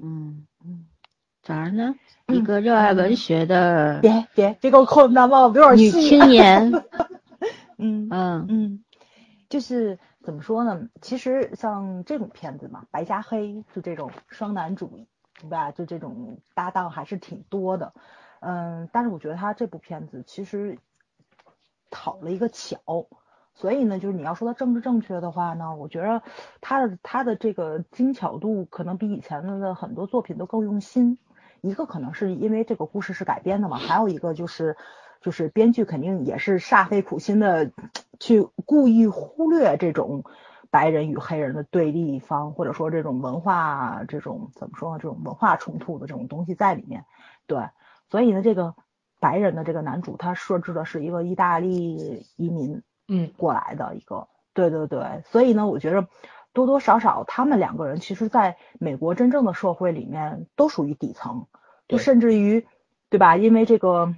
[0.00, 0.86] 嗯嗯，
[1.42, 1.94] 咋儿呢，
[2.26, 5.90] 一个热爱文学的别别别给我扣那帽子，有点女。
[5.90, 6.72] 青年，
[7.78, 8.84] 嗯嗯嗯，
[9.48, 10.88] 就是怎么说呢？
[11.00, 15.06] 其实像这种片子嘛，白加黑就这种双男主，
[15.40, 15.70] 对吧？
[15.70, 17.92] 就这种搭档还是挺多的。
[18.40, 20.78] 嗯，但是我觉得他这部片子其实
[21.96, 23.06] 讨了一个巧，
[23.54, 26.20] 所以呢，就是你要说它政治正确的话呢，我觉得
[26.60, 31.18] 它的它的这个精巧度可能比以前的很多作品都更用心。
[31.62, 34.76] 一个可能是因为这个故事是改编的嘛，还有一个就是
[35.22, 37.72] 就是编剧肯定也是煞费苦心的
[38.20, 40.24] 去故意忽略这种
[40.70, 47.06] 白人与黑人的对立方，或者说这种文化这种怎么说呢，这种文化冲突的这种东西在里面。
[47.46, 47.70] 对，
[48.10, 48.74] 所以呢，这个
[49.20, 56.06] 白人的这个男主他设置的是一个意大利移民嗯过来的一个，对对对，所以呢，我觉着
[56.52, 61.46] 多多少少他们两个人其实在美国真正的社会里面都属于底层，
[61.88, 62.66] 就甚至于，
[63.10, 63.36] 对吧？
[63.36, 64.14] 因为这个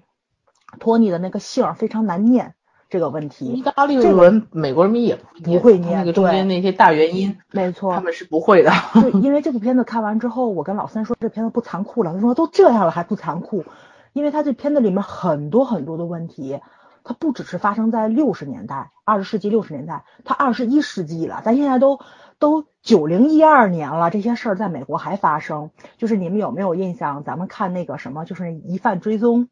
[0.78, 2.54] 托尼的那个姓儿非常难念
[2.88, 8.72] 这个问题意，大利这个文美国人民也不不会念那个中间那些大元音没错，他们是不会的。
[8.94, 13.64] 就因为这部片子看完之后，我跟老三说这片子不残酷了，他说都这样了还不残酷，
[14.12, 16.60] 因为他这片子里面很多很多的问题，
[17.04, 22.00] 它不只是发生在六十年代，二十世纪六十年代，它二十一世纪了，咱现在都
[22.38, 25.70] 都九零一二年了，这些事儿在美国还发生。
[25.96, 27.24] 就是你们有没有印象？
[27.24, 29.48] 咱们看那个什么，就是疑犯追踪，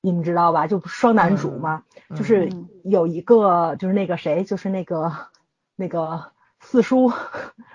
[0.00, 0.66] 你们知道吧？
[0.66, 5.12] 就双男主嘛，嗯就是嗯有一个就是那个谁，就是那个
[5.76, 7.12] 那个四叔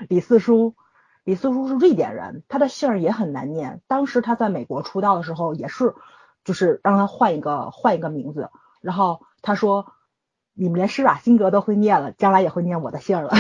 [0.07, 0.75] 李四叔，
[1.27, 3.81] 李四叔是瑞典人，他的姓儿也很难念。
[3.85, 5.93] 当时他在美国出道的时候也是，
[6.45, 9.87] 就是让他换一个换一个名字，然后他说
[10.53, 13.33] 你们连施瓦辛格都会念了，将来也会念我的姓儿了。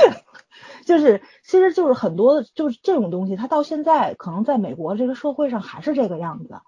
[0.84, 6.60] 就是，其实就是很多就是这种东西，他到现在可能在美国这个社会上还是这个样子。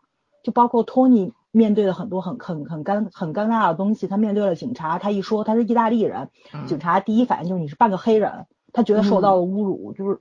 [0.43, 9.93] 就包括托尼面对了很多很很很尴很尴尬的东西，他面对了警察，他一说他是意大利人，嗯警察第一反应就是你是半个黑人，他觉得受到了侮辱。
[9.93, 10.21] 就是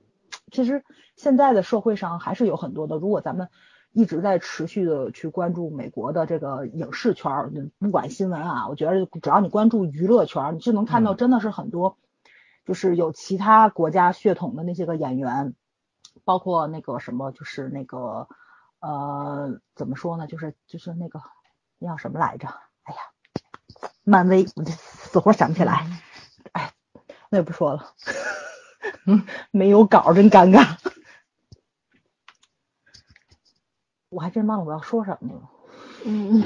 [0.50, 0.84] 其实
[1.16, 3.48] 现在的社会上还是有很多的，如果咱们
[3.92, 11.96] 一直在持续的去关注美国的这个影视圈儿，不管新闻啊，我觉得只要你关注娱乐圈儿，你就能看到嗯真的是很多，
[12.66, 15.54] 就是有其他国家血统的那些个演员，
[16.24, 18.28] 包括那个什么，就是那个
[18.80, 21.20] 呃，怎么说呢，就是就是那个
[21.78, 22.46] 那叫什么来着？
[22.82, 23.00] 哎呀，
[24.04, 25.72] 漫威，我这死活想不起来。
[25.72, 26.02] 哎，
[27.30, 27.94] 那也不说了，
[29.06, 30.76] 嗯， 没有稿儿真尴尬。
[34.10, 35.50] 我还真忘了我要说什么了。
[36.06, 36.42] 嗯，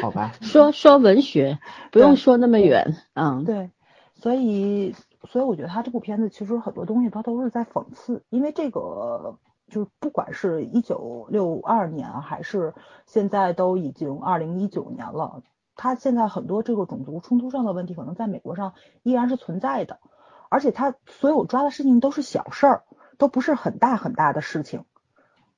[0.00, 1.58] 好吧， 说说文学，
[1.92, 3.70] 不用说那么远，嗯，对，
[4.14, 4.94] 所以
[5.28, 12.72] 所以我觉得他这部片子其实很多东西他都是在讽刺，因为这个就是不管是一九六二年啊还是
[13.06, 15.42] 现在都已经二零一九年了，
[15.76, 19.98] 他现在很多这个种族冲突上的问题，可能在美国上依然是存在的，
[20.48, 22.82] 而且他所有抓的事情都是小事儿，
[23.18, 24.84] 都不是很大很大的事情。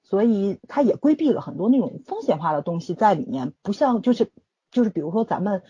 [0.02, 4.30] 所以他也规避了很多那种风险化的东西在里面，不像就是
[4.70, 5.62] 就是比如说咱们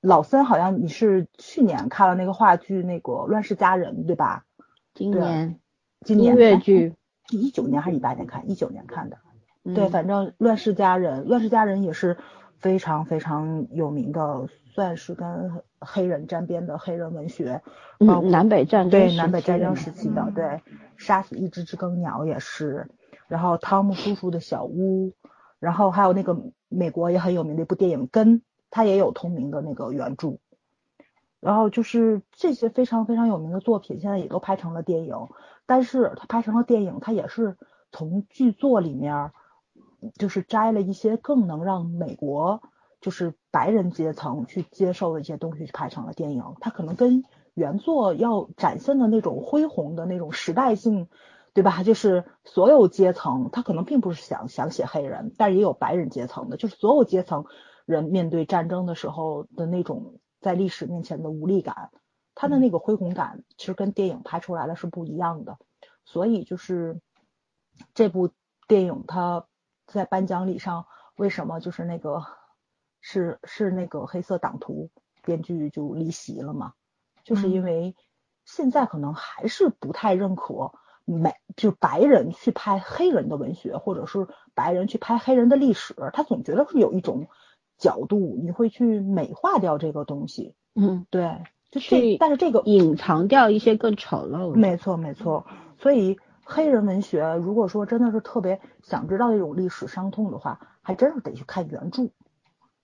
[0.00, 4.46] 老森好像你是去年看了那个话剧那个《乱世佳人》对吧？
[4.94, 5.60] 今年
[6.00, 6.94] 今年音乐剧，
[7.30, 8.50] 一九年还是一八年看？
[8.50, 9.18] 一九年看的。
[9.64, 12.16] 嗯对，反正《乱世佳人》《乱世佳人》也是
[12.64, 17.60] 非常非常有名的，算是跟黑人沾边的黑人文学。
[17.98, 20.62] 嗯，南北战争对南北战争时期的，对，
[20.96, 22.88] 杀死一只知更鸟也是，
[23.28, 25.12] 然后汤姆叔叔的小屋，
[25.58, 28.38] 然后还有那个美国也很有名的一部电影《根》，
[28.70, 30.38] 它也有同名的那个原著。
[31.40, 35.28] 然后就是这些非常非常有名的作品，现在也都拍成了电影，
[35.66, 37.58] 但是它拍成了电影，它也是
[37.92, 39.32] 从剧作里面儿
[40.14, 42.62] 就是摘了一些更能让美国
[43.00, 46.42] 就是白人阶层去接受的一些东西，去拍成了电影。
[46.60, 51.08] 它可能跟原作要展现的那种恢宏的那种时代性，
[51.52, 51.82] 对吧？
[51.82, 57.44] 就是所有阶层，他可能并不是想想写黑人，但是也有白人阶层的，就是所有阶层
[57.86, 61.90] 人面对战争的时候的那种在历史面前的无力感，
[62.34, 65.58] 他的那个恢宏感其实跟电影拍出来的是不一样的。
[66.06, 67.00] 所以就是
[67.94, 68.30] 这部
[68.66, 69.46] 电影它
[69.86, 72.24] 在颁奖礼上为什么就是那个
[73.00, 74.90] 是是那个黑色党徒
[75.22, 76.72] 编剧就离席了嘛？
[77.22, 77.94] 就是因为
[78.44, 80.72] 现在可能还是不太认可
[81.04, 87.28] 美，就是白人去拍黑人的文学，或者是白人去拍黑人的历史，他总觉得是有一种
[87.78, 90.54] 角度，你会去美化掉这个东西。
[90.74, 95.46] 嗯，对，就这去，但是这个隐藏掉一些更丑陋的，没错，没错。
[95.78, 102.10] 所以黑人文学，如果说真的是特别想知道这种历史伤痛的话，还真是得去看原著。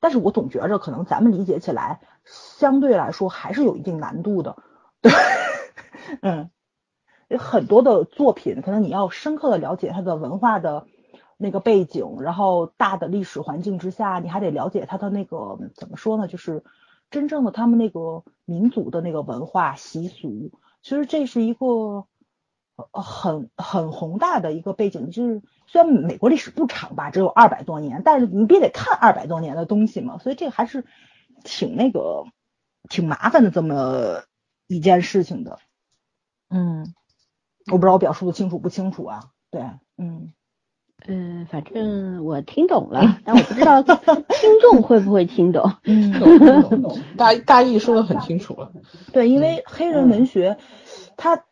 [0.01, 4.57] 但是我总觉着，可能咱们理解起来相对来说还是有一定难度的。
[5.03, 5.13] 对，
[6.23, 6.51] 嗯，
[7.29, 10.87] 有很多的作品，可能你要深刻的了解它的文化的
[11.37, 16.65] 那个背景，然后大的历史环境之下，你还得了解它的那个怎么说呢，就是
[17.11, 20.51] 真正的他们那个民族的那个文化习俗。
[20.81, 22.07] 其实这是一个
[22.93, 30.85] 很很宏大的一个背景，就是虽然美国历史不长吧，只有二百多年，但是你必得看二百多年的东西嘛，所以这个还是
[31.45, 32.25] 挺那个
[32.89, 34.23] 挺麻烦的这么
[34.67, 35.59] 一件事情的。
[36.49, 36.95] 嗯，
[37.71, 39.31] 我不知道我表述的清楚不清楚啊？
[39.51, 39.63] 对，
[39.97, 40.33] 嗯，
[41.07, 43.97] 嗯，反正我听懂了， 但我不知道听
[44.61, 45.73] 众会不会听懂。
[45.85, 46.13] 嗯，
[47.17, 48.73] 大大意说的很清楚了。
[49.13, 50.59] 对，因为黑人文学，
[51.17, 51.45] 它，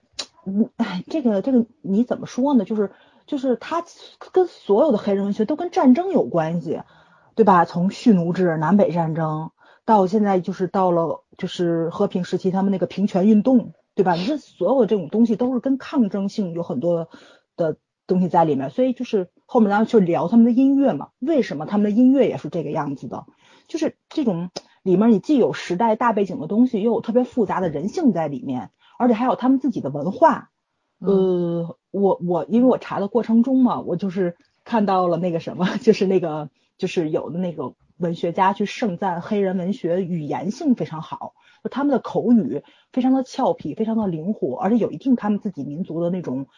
[0.76, 2.64] 哎，这个这个你怎么说呢？
[2.64, 2.90] 就是
[3.26, 3.84] 就是它
[4.32, 6.82] 跟所有的黑人文学都跟战争有关系，
[7.34, 7.64] 对吧？
[7.64, 9.50] 从蓄奴制、南北战争
[9.84, 14.14] 到现在就是到了就是和平时期他们那个平权运动，对吧？
[14.14, 17.08] 你这所有的这种东西都是跟抗争性有很多
[17.56, 23.26] 的东西在里面，所以就是后面咱们去聊他们的音乐嘛，为什么他们的音乐也是这个样子的？
[23.66, 24.50] 就是这种
[24.82, 30.50] 里面你既有时代大背景的东西，又有特别复杂的人性在里面，而且还有他们自己的文化。
[30.98, 46.48] 呃，我我因为我查的过程中嘛，我就是看到了那个什么，就是那个就是有的那个文学家去盛赞黑人文学语言性非常好，就他们的口语非常的俏皮，非常的灵活，而且有一定他们自己民族的那种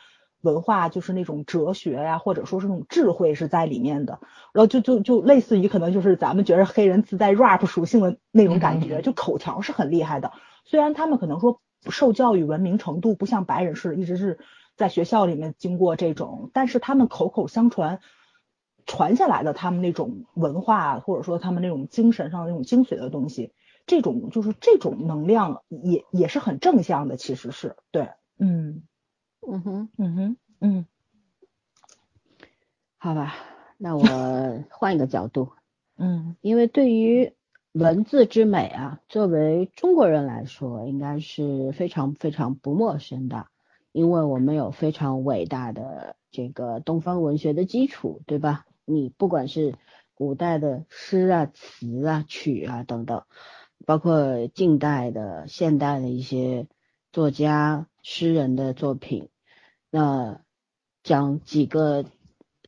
[0.41, 4.21] 文化，就是那种哲学呀，或者说是那种智慧是在里面的。
[4.55, 10.33] 然后就就就类似于可能就是咱们觉得黑人自带 rap 属性的那种感觉，就口条是很厉害的。
[10.65, 14.39] 虽然他们可能说受教育文明程度不像白人似的，一直是
[14.77, 18.01] 在学校里面经过这种，但是他们口口相传
[18.87, 23.53] 传下来的他们那种文化，或者说他们那种精神上的那种精髓的东西，
[23.87, 28.83] 这种就是这种能量也也是很正向的，其实是对，嗯
[29.47, 30.87] 嗯哼，嗯哼，嗯，
[32.99, 33.35] 好吧，
[33.79, 34.03] 那我
[34.71, 35.53] 换一个角度，
[35.97, 36.37] 嗯。
[36.41, 37.33] 因为对于
[37.73, 43.47] 文字之美啊，作为中国人来说，应该是非常非常不陌生的，
[43.93, 48.67] 因为我们有非常伟大的这个东方文学的基础，对吧？
[48.85, 49.77] 你不管是
[50.15, 53.23] 古代的诗啊、词啊、曲啊等等，
[53.87, 56.67] 包括近代的、现代的一些
[57.13, 59.29] 作家、诗人的作品，
[59.91, 60.41] 那
[61.05, 62.05] 讲几个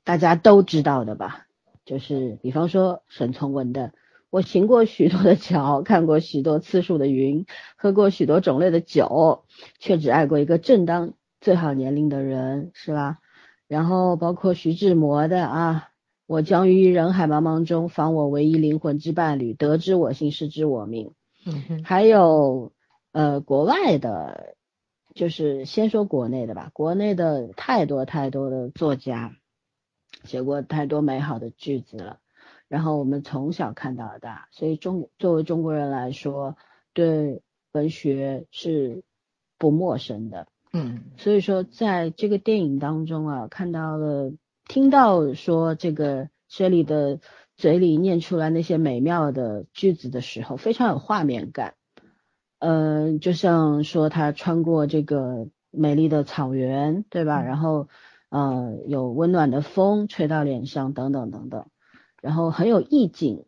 [0.05, 1.49] 大家都知道的吧，
[1.85, 3.93] 就是比方说沈从文的。
[4.33, 7.45] 我行过许多的桥，看过许多次数的云，
[7.77, 9.45] 喝过许多种类的酒，
[9.79, 13.18] 却只爱过一个正当最好年龄的人，是吧？
[13.68, 15.90] 然后包括徐志摩的啊，
[16.27, 21.12] 我将于人海茫茫中访我唯一灵魂之伴侣，得知我心，失之我命。
[21.45, 22.73] 嗯哼，还有
[23.12, 24.57] 呃国外的，
[25.14, 29.37] 就是先说国内的吧，国内的太多太多的作家
[30.25, 32.18] 写过太多美好的句子了。
[32.73, 36.57] 然后我们从小看到大，所以中作为中国人来说，
[36.95, 39.03] 对文学是
[39.59, 40.47] 不陌生的。
[40.73, 44.33] 嗯所以说，在这个电影当中啊，看到了、
[44.69, 47.21] 听到说这个薛莉的
[47.57, 51.75] 嘴里念出来那些美妙的句子的时候，非常有画面感。
[52.59, 57.43] 嗯、就像说他穿过这个美丽的草原，对吧？
[57.43, 57.89] 嗯然后，
[58.31, 61.67] 呃，有温暖的风吹到脸上，等等等等。
[62.23, 63.45] 然后很有意境，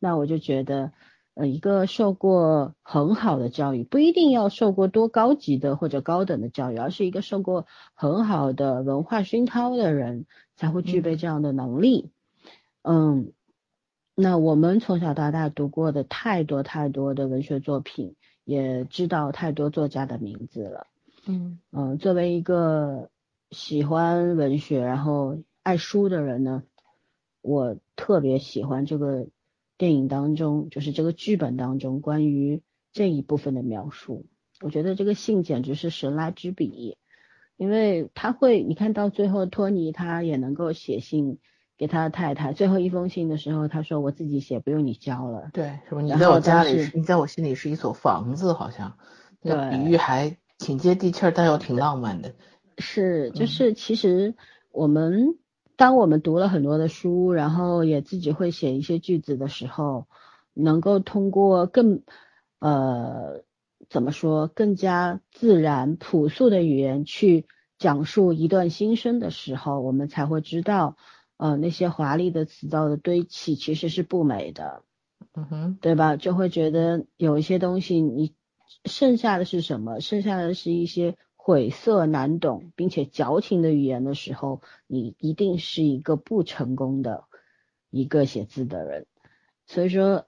[0.00, 0.90] 那我就觉得，
[1.34, 12.10] 呃，一个受过很好的教育，不一定要受过多高级的或者高等的教育，而是一个受过很好的文化熏陶的人才会具备这样的能力。
[12.82, 13.32] 嗯，
[14.14, 20.86] 那我们从小到大读过的太多太多的文学作品，也知道太多作家的名字了。
[21.26, 23.10] 嗯嗯，作为一个
[23.50, 26.62] 喜欢文学然后爱书的人呢，
[27.44, 29.26] 我特别喜欢这个
[29.76, 34.24] 电影当中，就是这个剧本当中关于这一部分的描述。
[34.62, 36.96] 我觉得这个信简直是神来之笔，
[37.58, 41.38] 因为他会，你看到最后，托尼他也能够写信
[41.76, 45.50] 给他的太太，最后一封信的时候，他说我自己写，不用你教了。
[45.52, 48.96] 对，什么你在我家里，你在我心里是一所房子，好像
[49.42, 52.34] 那个对比喻还挺接地气儿，但又挺浪漫的。
[52.78, 54.34] 是，就嗯是其实
[54.70, 55.36] 我们
[55.76, 60.06] 当我们读了很多的书，然后也自己会写一些句子的时候，
[60.52, 62.02] 能够通过更
[62.58, 63.42] 呃
[63.88, 67.46] 怎么说更加自然朴素的语言去
[67.78, 70.96] 讲述一段心声的时候，我们才会知道，
[71.36, 74.82] 呃那些华丽的词藻的堆砌其实是不美的。
[75.36, 76.16] 嗯哼，对吧？
[76.16, 78.34] 就会觉得有一些东西，你
[78.84, 80.00] 剩下的是什么？
[80.00, 87.24] 剩下的是一些晦涩难懂并且矫情的语言的时候，你一定是一个不成功的
[87.90, 89.06] 一个写字的人。
[89.66, 90.24] 所以说，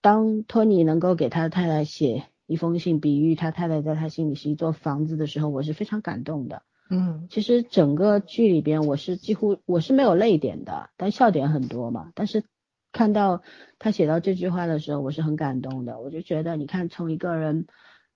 [0.00, 6.62] 当托尼能够给他太太写一封信，比喻他太太在他心里是一座房子的时候，我是非常感动的。
[6.88, 12.12] 嗯其实整个剧里边，我是几乎我是没有泪点的，但笑点很多嘛。
[12.14, 12.44] 但是
[12.92, 13.42] 看到
[13.80, 15.98] 他写到这句话的时候，我是很感动的。
[15.98, 17.66] 我就觉得，你看，从一个人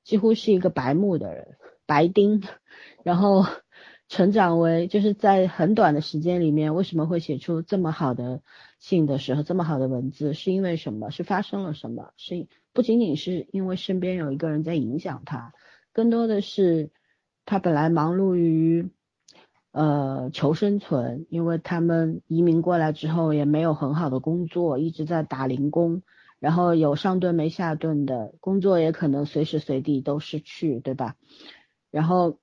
[0.04, 1.56] 几乎是一个白目的人，
[1.88, 2.42] 白丁，
[3.02, 3.46] 然后
[4.08, 8.42] 成长为就是在很短的时间里面，为什么会写出这么好的
[8.78, 11.10] 信的时候，这么好的文字，是因为什么？
[11.10, 12.12] 是发生了什么？
[12.18, 15.54] 是不仅仅是因为身边有一个人在影响他，
[15.94, 16.90] 更多的是
[17.46, 18.90] 他本来忙碌于
[19.72, 26.02] 呃求生存，因为他们移民过来之后也没有很好的工作，一直在打零工，
[26.38, 31.16] 然后有上顿没下顿的工作，也可能随时随地都失去，对吧？
[31.90, 32.38] 然后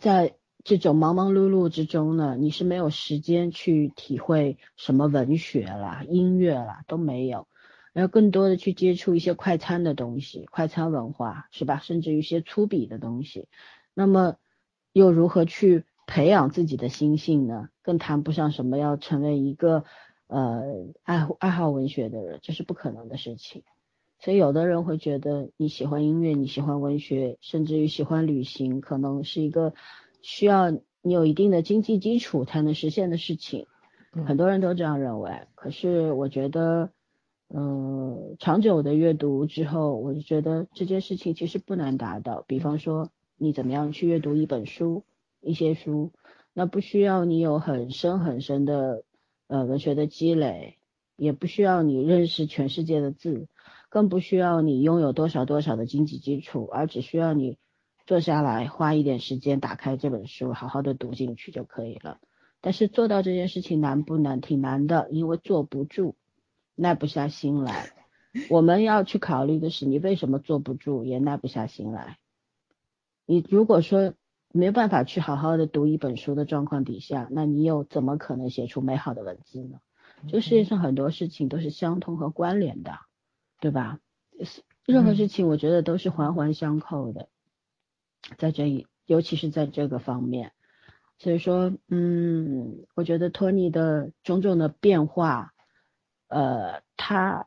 [0.00, 7.48] 在这种忙忙碌碌之中呢，你是没有时间去体会什么文学啦、音乐啦都没有，
[7.92, 11.78] 然后更多的去接触一些快餐的东西、快餐文化，是吧？
[11.78, 13.48] 甚至一些粗鄙的东西，
[13.94, 14.36] 那么
[14.92, 17.68] 又如何去培养自己的心性呢？
[17.82, 19.84] 更谈不上什么要成为一个
[20.26, 20.62] 呃
[21.02, 23.64] 爱爱好文学的人，这是不可能的事情。
[24.22, 29.72] 所以有的人会觉得你喜欢音乐，你喜欢文学，甚至于喜欢旅行，可能是一个
[30.20, 33.66] 需要你有一定的经济基础才能实现的事情。
[34.26, 35.30] 很多人都这样认为。
[35.54, 36.90] 可是我觉得，
[37.48, 42.44] 嗯，长久的阅读之后，我就觉得这件事情其实不难达到。
[42.46, 45.04] 比方说，你怎么样去阅读一本书、
[45.40, 46.12] 一些书，
[46.52, 49.04] 那不需要你有很深很深的
[49.46, 50.76] 呃文学的积累，
[51.16, 53.48] 也不需要你认识全世界的字。
[53.90, 57.58] 更不需要你拥有多少多少的经济基础，而只需要你
[58.06, 62.18] 坐下来花一点时间打开这本书，好好的读进去就可以了。
[62.60, 64.40] 但是做到这件事情难不难？
[64.40, 66.14] 挺难的，因为坐不住，
[66.76, 67.90] 耐不下心来。
[68.48, 72.18] 我们要去考虑的是，你为什么坐不住，也耐不下心来。
[73.26, 74.14] 你如果说
[74.52, 79.78] 没办法去好好的读一本书的状况底下，那你又怎么可能写出美好的文字呢？
[80.28, 82.92] 这世界上很多事情都是相通和关联的。
[83.60, 84.00] 对吧？
[84.86, 87.28] 任何事情我觉得都是环环相扣的，
[88.38, 90.52] 在这一，尤其是在这个方面。
[91.18, 95.52] 所以说，嗯，我觉得托尼的种种的变化，
[96.28, 97.46] 呃，他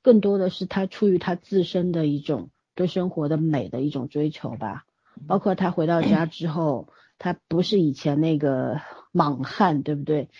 [0.00, 4.86] 更多的是他出于他自身的一种对生活的美的一种追求吧。
[5.26, 8.80] 包括他回到家之后，他不是以前那个
[9.10, 10.30] 莽汉，对不对？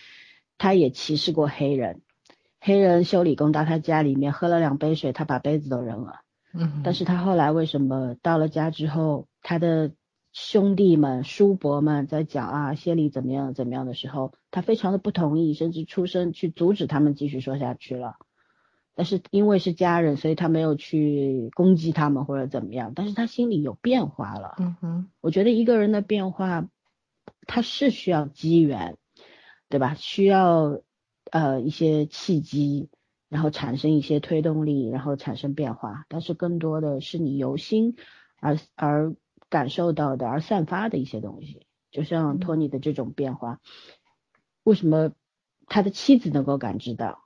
[0.57, 2.01] 他也歧视过黑人。
[2.65, 6.21] 黑人修理工到他家里面喝了两杯水，他把杯子都扔了。
[6.51, 9.91] 嗯，但是他后来为什么到了家之后，他的
[10.33, 18.15] 兄弟们、叔伯们在讲啊谢里怎么样怎么样的时候，他非常的不同意，甚至出声去阻止他们继续说下去了。
[18.95, 22.93] 但是因为是家人，所以他没有去攻击他们或者怎么样。
[22.95, 24.55] 但是他心里有变化了。
[24.57, 26.67] 嗯哼，我觉得一个人的变化，
[27.45, 28.97] 他是需要机缘，
[29.69, 29.93] 对吧？
[29.93, 30.81] 需要。
[31.35, 32.87] 呃，一些契机，
[33.27, 36.05] 然后产生一些推动力，然后产生变化。
[36.07, 37.97] 但是更多的是你由心
[38.39, 39.13] 而而
[39.49, 41.67] 感受到的，而散发的一些东西。
[41.91, 43.59] 就像托尼的这种变化，
[44.63, 45.11] 为什么
[45.67, 47.25] 他的妻子能够感知到？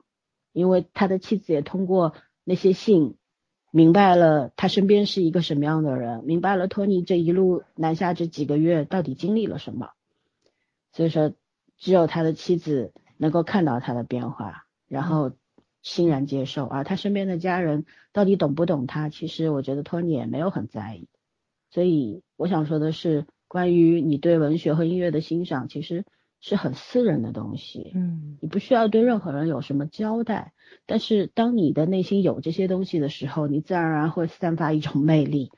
[0.53, 3.15] 因为他的妻子也通过那些信，
[3.69, 9.91] 明白了他身边是一个什么样的人，明白了托尼这一路南下这几个月到底经历了什么。
[10.93, 11.31] 所以说，
[11.77, 12.91] 只有他的妻子。
[13.19, 15.33] 能够看到他的变化，然后
[15.81, 19.09] 欣然接受，而他身边的家人到底懂不懂他？
[19.09, 21.09] 其实我觉得托尼也没有很在意。
[21.69, 26.05] 所以我想说的是，关于你对文学和音乐的欣赏，其实
[26.39, 27.91] 是很私人的东西。
[27.93, 30.53] 嗯，你不需要对任何人有什么交代。
[30.85, 35.51] 但是当你的内心有这些东西的时候，你自然而然会散发一种魅力，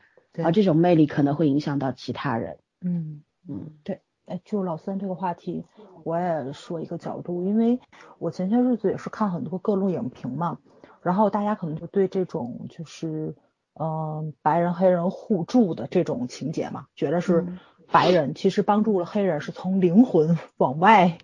[0.43, 2.57] 而这种魅力可能会影响到其他人。
[2.81, 4.01] 嗯嗯，对。
[4.25, 5.65] 哎，就老三这个话题，
[6.03, 7.79] 我也说一个角度，因为
[8.19, 10.59] 我前些日子也是看很多各路影评嘛，
[11.01, 13.35] 然后大家可能就对这种就是
[13.79, 17.45] 嗯白人黑人互助的这种情节嘛，觉得是
[17.91, 21.17] 白人其实帮助了黑人是从灵魂 往外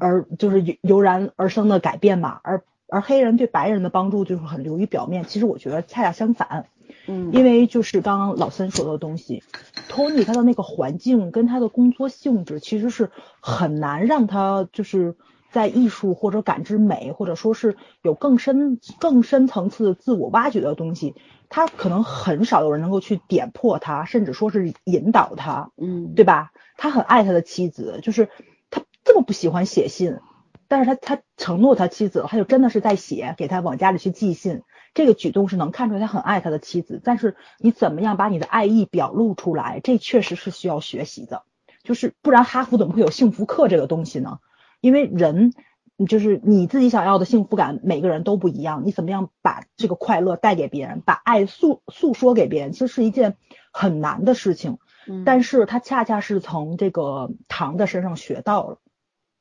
[0.00, 6.66] 而就是油然而生的改变嘛，而而黑人对白人的帮助就是很流于表面，其实我觉得恰恰相反。
[7.06, 9.42] 嗯，因为就是刚刚老三说的东西
[9.88, 15.16] ，Tony 他的那个环境跟他的工作性质，其实是很难让他就是
[15.50, 21.14] 在艺术或者感知美，或者说是有更深更深层次的自我挖掘的东西，
[21.48, 26.52] 他可能很少有人能够去点破他，甚至说是引导他，嗯，对吧？
[26.76, 28.28] 他很爱他的妻子，就是
[28.70, 30.18] 他这么不喜欢写信，
[30.68, 34.62] 但是他他承诺他妻子，他就真的是在写，给他往家里去寄信。
[34.94, 41.42] 这个举动是能看出来他很爱他的妻子，但是你怎么样把你的爱意表露出来，这确实是需要学习的。
[41.82, 44.38] 就是不然哈佛怎么会有幸福课这个东西呢？
[44.80, 45.52] 因为人
[46.08, 48.82] 就是你自己想要的幸福感，每个人都不一样。
[48.84, 53.36] 你怎么样把这个快乐带给别人，把爱诉诉说给别人，其实是一件
[53.72, 54.78] 很难的事情。
[55.24, 58.78] 但是他恰恰是从这个唐的身上学到了。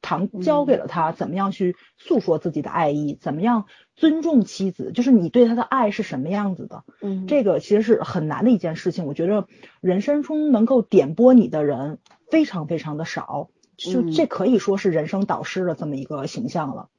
[0.02, 6.84] 唐教给了他怎么样去诉说自己的爱意，怎么样尊重妻子，就是你对他的爱是什么样子的。
[7.02, 9.06] 嗯，这个其实是很难的一件事情。
[9.06, 9.48] 我觉得
[9.82, 12.00] 人生中能够点拨你的人
[12.32, 16.90] 非常非常的少，就这可以说是人生导师的这么一个形象了。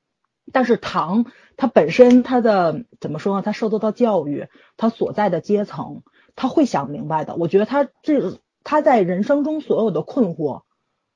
[0.53, 1.27] 但是唐
[1.57, 3.43] 他本身他的怎么说呢？
[3.43, 6.03] 他受到的教育，他所在的阶层，
[6.37, 7.37] 他会想明白的。
[7.37, 10.63] 我觉得他这他在人生中所有的困惑，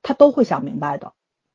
[0.03, 1.13] 他都会想明白的。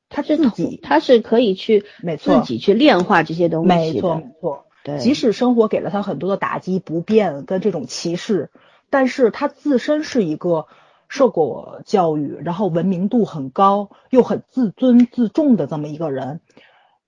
[0.10, 4.66] 他自己，他是可以去，没错，自己去炼化这些东西没错，没错。
[4.84, 8.50] 对，即使生活给了他很多的打击、不便跟这种歧视，
[8.90, 10.68] 但是他自身是一个
[11.08, 16.42] 受过教育，然后文明度很高，又很自尊自重的这么一个人。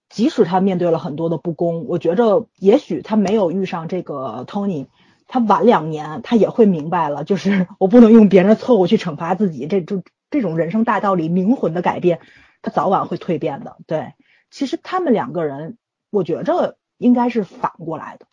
[0.10, 4.88] 即使他面对了很多的不公，我觉着也许他没有遇上这个 Tony，
[5.26, 12.20] 他晚两年他也会明白了，就是我不能用别人的错误去惩罚自己，这就这种人生大道理、灵魂的改变，
[12.62, 13.78] 他早晚会蜕变的。
[13.88, 14.14] 对，
[14.50, 15.78] 其实他们两个人，
[16.10, 18.26] 我觉着应该是反过来的，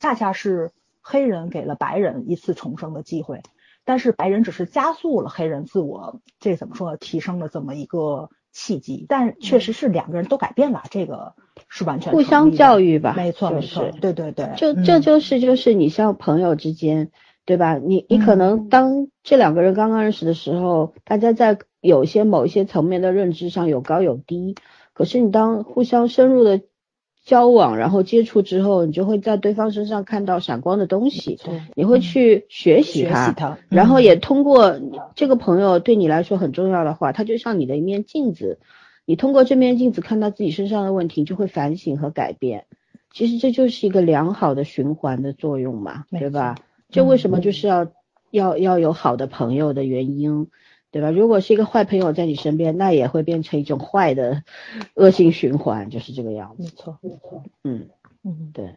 [0.00, 3.42] 恰恰是黑人给了白人一次重生的机会，
[3.84, 6.96] 但是白人只是加速了黑人自我这怎么说呢？
[6.96, 8.30] 提升了这么一个。
[8.54, 11.34] 契机，但确实是两个人都改变了，这个
[11.70, 17.10] 是完全互相教育吧，没错，没错，对对对，就这就是就是你像朋友之间，
[17.46, 17.78] 对吧？
[17.78, 24.54] 你你可能当这两个人刚刚认识的时候，大家在有些某一些层面的认知上有高有低，
[24.94, 26.62] 可是你当互相深入的。
[27.24, 31.38] 交往，然后接触之后，你就会在对方身上看到闪光的东西，
[31.76, 34.80] 你会去学习他，然后也通过
[35.14, 38.58] 这个朋友对你来说很重要的话，他就像你的一面镜子，
[39.04, 42.66] 你通过这面镜子看到自己身上的问题，就会反省和改变。
[43.12, 46.56] 其实这就是一个良好的循环的作用嘛，对吧？
[46.90, 47.86] 这为什么就是要
[48.32, 50.48] 要要有好的朋友的原因？
[50.92, 51.10] 对吧？
[51.10, 54.44] 如果是一个坏朋友在你身边，那也会变成一种坏的
[54.94, 56.62] 恶性循环，就是这个样子。
[56.62, 57.42] 没错，没错。
[57.64, 57.88] 嗯
[58.22, 58.74] 嗯，对。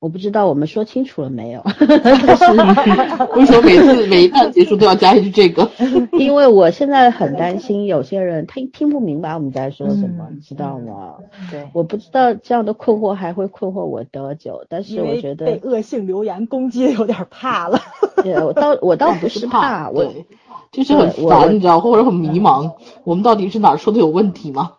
[0.00, 1.60] 我不知道我们说清楚了没有？
[3.34, 5.68] 为什么每次 每一段结束都要加一句这个？
[6.18, 11.14] 因为我现在很担心有些人他听不明白我们在说什么，知道吗？
[11.50, 17.80] 对，我不知道这样的困惑还会困惑我多久，但是我觉得被恶性留言攻击有点怕了。
[18.22, 20.12] 对，我倒我倒不是怕，我
[20.70, 22.70] 就是很烦，你知道，或者很迷茫，
[23.02, 24.74] 我们到底是哪说的有问题吗？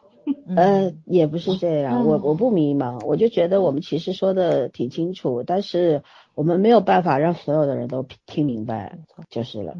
[0.55, 6.03] 呃，也不是这样，我我不迷茫，我就觉得我们其实说的挺清楚，但是
[6.35, 8.99] 我们没有办法让所有的人都听明白，
[9.29, 9.75] 就是了。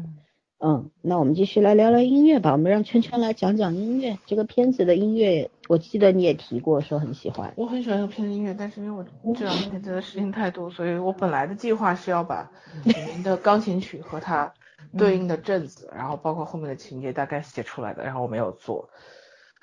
[0.62, 4.18] 嗯，那我们继续来聊聊音乐吧，我们让圈圈来讲讲音乐。
[4.26, 7.54] 这个片子的音乐，我记得你也提过，说很喜欢。
[7.56, 12.50] 我很喜欢这个片子音乐，但是因为我这两天真的事情太多，所以我本来的计划是要把
[12.84, 14.52] 里面的钢琴曲和它
[14.98, 18.90] 对应的镇子，然后包括后面的情节大概写出来的，然后我没有做。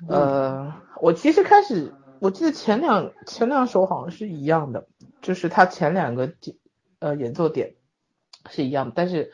[0.08, 4.88] 呃，我其实开始，我记得前两前两首好像是一样的，
[5.22, 6.34] 就是它前两个
[7.00, 7.74] 呃演奏点
[8.50, 9.34] 是一样，但是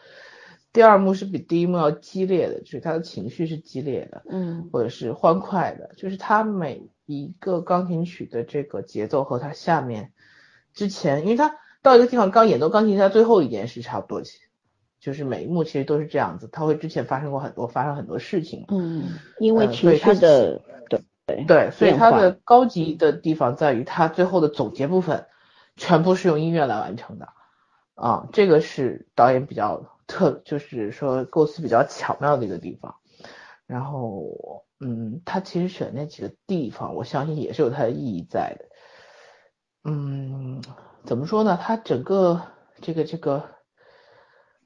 [0.71, 10.13] 第二幕是比第一幕要激烈的，就是他的情绪是激烈的，嗯，或者是欢快的，就是他每一个钢琴曲的这个节奏和他下面
[10.73, 14.23] 之前，因为他到一个地方刚演奏钢琴，他最后一点是差不多。
[15.03, 18.63] 就是每一幕其实都是这样子，他会之前发生过很多，发生很多事情。
[18.69, 25.25] 嗯，因为情绪的对对对，所以它的高级的地方在于它最后的总结部分
[25.75, 27.27] 全部是用音乐来完成的
[27.95, 32.95] 啊，这个是导演比较特，就是说构思比较巧妙的一个地方。
[33.67, 38.65] 然后，嗯，他其实选那几个地方，我相信也是有它的意义在的。
[39.83, 40.61] 嗯，
[41.03, 41.59] 怎么说呢？
[41.61, 42.41] 他整个
[42.79, 43.43] 这个这个。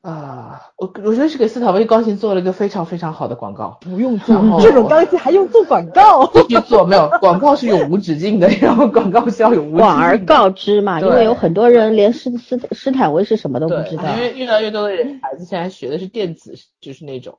[0.08, 6.26] 啊，我我觉得是给斯坦威钢琴做了一个非常非常好的广告，不用做 这种钢琴还用做广告？
[6.32, 14.04] 继续做没有广告是永无止境的， 然后广告是要永无广而告之嘛，因为有很多人连斯斯斯坦威是什么都不知道。
[14.16, 17.38] 因为越来越多的人孩子现在学的是电子，就是那种，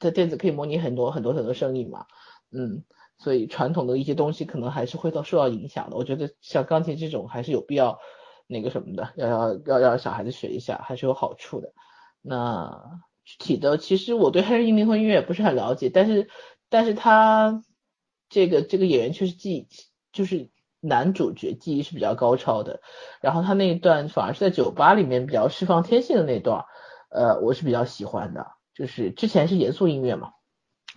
[0.00, 2.06] 这电子可以模拟很多很多很多声音嘛，
[2.50, 2.82] 嗯，
[3.18, 5.96] 所以传统的一些东西可能还是会到受到影响的。
[5.96, 7.98] 我觉得像钢琴这种还是有必要
[8.46, 11.74] 那个什么的，要要要让小孩子学一下，还是有好处的。
[12.28, 16.28] 那具体的，其实我对黑人灵魂音乐也不是很了解，但是，
[16.68, 17.62] 但是他
[18.28, 19.68] 这个这个演员确实记，
[20.12, 20.50] 就是
[20.80, 22.80] 男主角记忆是比较高超的，
[23.20, 26.64] 然后他那一段反而是在酒吧里面比较释放天性的那段，
[27.10, 30.32] 呃，我是比较喜欢的，就是之前是严肃音乐嘛，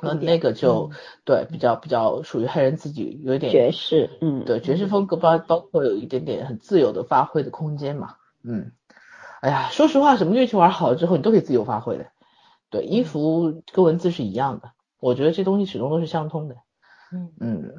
[0.02, 0.90] 那那个就
[1.26, 8.72] 对比较比较属于黑人自己有一点爵士，嗯，对爵士风格包包括有一点点很自由的发挥的空间嘛，嗯。
[9.42, 12.08] 哎呀，说实话，什么乐器玩好了之后，你都可以自由发挥的。
[12.70, 16.56] 对，音符跟文字是一样的，我觉得这东西始终都是相通的。
[17.14, 17.74] 嗯嗯。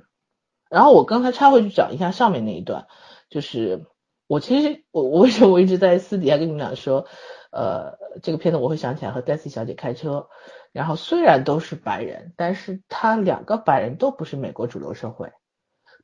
[0.69, 2.87] 然后我刚才插回去讲一下上面那一段，
[3.29, 3.87] 就是
[4.27, 7.07] 我其实我我为什么我一直在私底下跟你们俩说，
[7.51, 10.29] 呃，这个片子我会想起来和 Daisy 小姐开车，
[10.73, 15.33] 然后虽然都是白人，但是他两个白人都不是美国主流社会，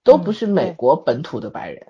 [0.05, 1.87] 都不是美国本土的白人。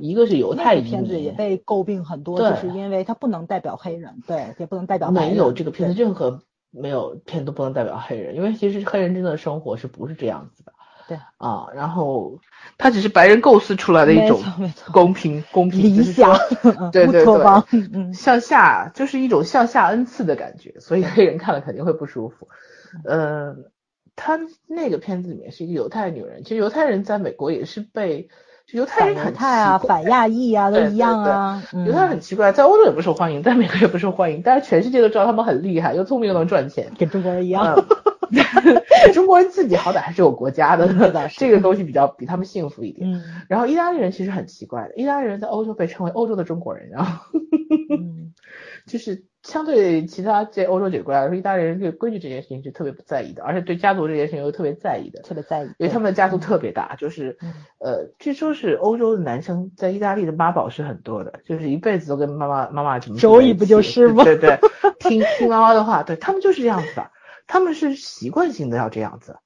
[0.00, 10.72] 一个是犹太片子也被诟病很多，就是因为它不能代表黑人，对，也不能代表没有这个片子任何没有片都不能代表黑人，因为其实黑人真的生活是不是这样子的？
[11.06, 12.38] 对啊，然后
[12.78, 14.42] 它只是白人构思出来的一种
[14.90, 16.34] 公平公平理想，
[16.90, 22.48] 对对对，向下就是一种向下恩赐的感觉，所以黑人看了肯定会不舒服。
[23.04, 23.66] 嗯，
[24.16, 28.30] 他那个片子里面是一个犹太女人，其实犹太人在美国也是被。
[28.66, 31.62] 就犹太人很泰啊，反亚裔啊，都一样啊。
[31.86, 37.74] 犹太人很奇怪，在欧洲也不受欢迎，在美国也不受欢迎，但是全世界都知道他们很厉害，又聪明又能赚钱，跟中国人一样。
[39.12, 40.88] 中国人自己好歹还是有国家的，
[41.36, 43.12] 这个东西比较比他们幸福一点。
[43.12, 43.22] 嗯。
[43.48, 47.24] 然后意大利人其实很奇怪的，意大利人在欧洲被称为欧洲的中国人，然后
[48.88, 49.24] 就是。
[49.44, 57.36] 相对其他这欧洲几个国家来说，意大利人对规矩这件事情是特别不在意的，而且对家族这件事情又特别在意的，特别在意，因为他们的家族特别大，就是
[57.78, 64.24] 呃，据说是欧洲的男生在意大利的妈宝是很多的，就是一辈子都跟妈妈妈妈怎么周易不就是吗？
[64.24, 64.58] 对对，
[64.98, 67.10] 听听妈妈的话，对他们就是这样子的，
[67.46, 69.36] 他们是习惯性的要这样子，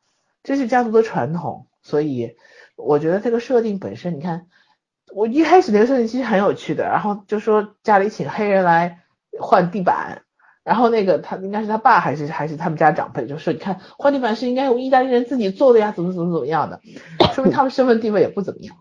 [0.45, 2.37] 这是家族的传统，所以
[2.77, 4.47] 我觉得这个设定本身，你看
[5.13, 9.01] 我一开始那个设定其实很有趣的，然后就说家里请黑人来。
[9.41, 10.23] 换地板，
[10.65, 16.81] 然后那个他应该是他爸还是还是他们家长辈，就说你看换地板是应该用意大利人自己做的呀，怎么怎么怎么样的，
[17.35, 18.77] 说明他们身份地位也不怎么样，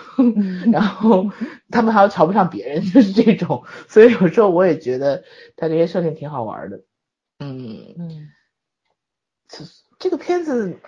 [0.72, 1.30] 然后
[1.70, 5.24] 他们还要瞧不上别人，就是这种，所以有时候我也觉得
[5.56, 6.82] 他这些设定挺好玩的，
[7.38, 8.28] 嗯嗯，
[9.48, 9.64] 这
[9.98, 10.78] 这个片子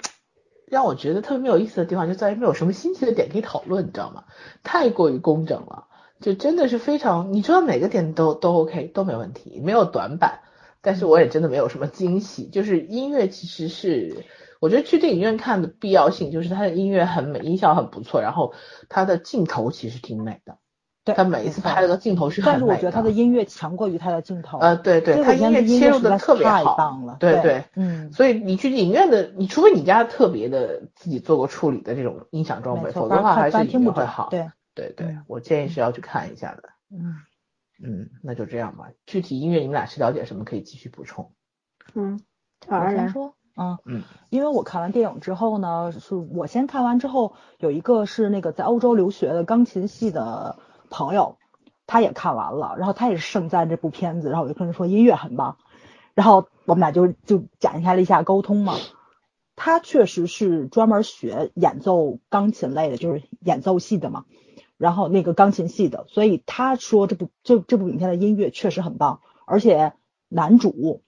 [0.66, 4.24] 让我觉得特别没有意思的地方就在于没有什么新奇的点可以讨论，你知道吗？
[4.62, 5.85] 太过于工整了。
[6.20, 10.40] 就真的是非常，你知道每个点都都 OK 都没问题，没有短板，
[10.80, 12.46] 但是我也真的没有什么惊喜。
[12.46, 14.24] 就是音乐其实是，
[14.60, 18.54] 我觉得去电影院看的必要性就是它的音乐很美，音效很不错，然后
[18.88, 20.56] 它的镜头其实挺美的。
[21.04, 22.58] 对，它每一次拍的镜头是很美的。
[22.58, 24.58] 但是我觉得它的音乐强过于它的镜头。
[24.58, 27.16] 呃，对对，它音乐切入的特别好，太棒了。
[27.20, 28.10] 对对，嗯。
[28.12, 34.28] 所以你去影院的，你除非你家特别的自己做过处理的这种音响装备，否则的话还是音乐会好。
[34.30, 34.48] 对。
[34.76, 36.68] 对对，我建议是要去看一下的。
[36.90, 37.16] 嗯
[37.82, 38.90] 嗯，那就这样吧。
[39.06, 41.32] 具体音乐你们俩是了解什么，可以继续补充。
[41.94, 42.20] 嗯，
[42.68, 43.34] 我先说。
[43.58, 50.58] 嗯嗯，因为我看完电影之后呢，是我先看完之后，有一个是那个在欧洲留学的钢琴系的
[50.90, 51.38] 朋友，
[51.86, 55.56] 他也看完了，然后他也是盛赞这部片子，然后我就跟他说音乐很棒，
[56.14, 58.74] 然后我们俩就就展开了一下沟通嘛。
[59.54, 64.26] 他确实是专门学演奏钢琴类的，就是演奏系的嘛。
[64.78, 69.92] 然后那个钢琴系的，所以他说这部这这部影片的音乐确实很棒，而且
[70.28, 71.02] 男主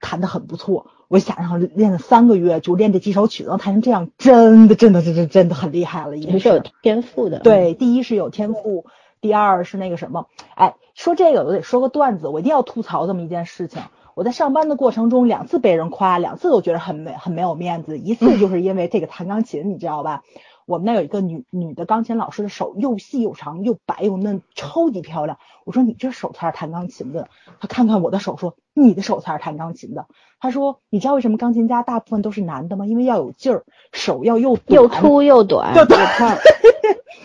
[0.00, 0.86] 弹的很不错。
[1.08, 7.38] 我想让练了三个月就练这几首曲子，能弹成这样，真的真的真的真的很厉害了，也是有天赋的。
[7.38, 8.84] 对，第一是有天赋，
[9.22, 13.80] 第二是那个什么，哎，说这个我得说个段子，我一定要吐槽这么一件事情。
[14.14, 20.24] 我在上班的过程中两次被人夸，两次都觉得很没很没有面子，一次 就是因为这个弹钢琴，你知道吧？
[20.68, 25.38] 我们那有一个女女的钢琴老师的手又细又长又白又嫩，超级漂亮。
[25.64, 27.30] 我说你这手才是弹钢琴的。
[27.58, 30.04] 她看看我的手说你的手才是弹钢琴的。
[30.38, 32.84] 她说你知道为什么钢琴家大部分都是男的吗？
[32.84, 33.64] 因为要有劲儿，
[33.94, 36.38] 手要又又粗又短又短。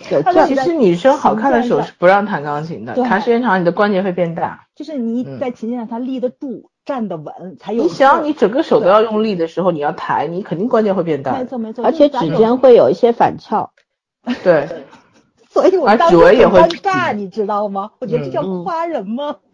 [0.48, 4.68] 其实女生好看的手是不让弹钢琴的，弹时间长你的关节会变大。
[4.74, 6.70] 就是你在琴键上它立得住。
[6.86, 7.84] 站得稳才有。
[7.84, 11.34] 你想，你整个手都要用力的时候，你要抬，你肯定关节会变大。
[11.38, 13.72] 没错没错，而且指尖会有一些反翘。
[14.44, 14.68] 对，
[15.50, 17.92] 所以我当时很尴尬，你知道吗？
[18.00, 19.36] 我觉得这叫夸人吗？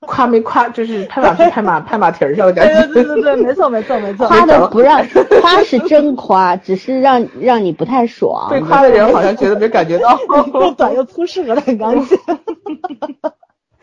[0.00, 2.86] 夸没夸，就是拍马屁、 拍马拍马蹄儿上的感觉。
[2.88, 4.26] 对对对对，没错没错没错。
[4.26, 5.00] 夸的不让
[5.40, 8.48] 夸是真夸，只是让让你不太爽。
[8.50, 10.18] 被夸的人好像觉得没感觉到。
[10.54, 12.18] 又短又粗，适合的很钢琴。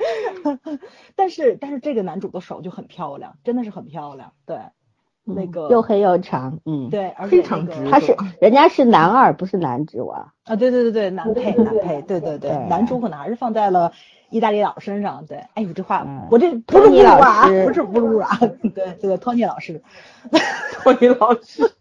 [1.15, 4.33] 但是但是这个男主的手就很漂亮，真的是很漂亮。
[4.45, 4.57] 对，
[5.23, 10.33] 那个又黑又长，嗯，对，而且他是人家是男二，不是男主啊。
[10.43, 13.93] 啊，对对对对，男配男配，对对对，男主可能还是放在了
[14.29, 15.25] 意大利佬身上。
[15.25, 18.37] 对，哎呦这话我这托尼老师不是不是啊，
[18.75, 19.81] 对这个托尼老师，
[20.83, 21.71] 托尼老师，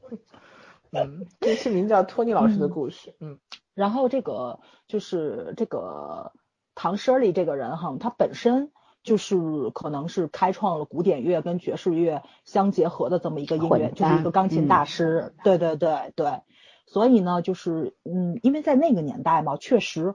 [0.93, 3.39] 嗯，这是名叫托尼老师的故事，嗯，
[3.75, 6.33] 然后这个就是这个。
[6.75, 8.71] 唐 Shirley 这个人哈，他本身
[9.03, 9.37] 就是
[9.75, 15.35] 可能是开创了古典乐跟爵士乐相结合的这么一个音乐，就是一个钢琴大师。
[15.45, 16.41] 对对对对，
[16.87, 20.15] 所以呢，就是嗯，因为在那个年代嘛，确实，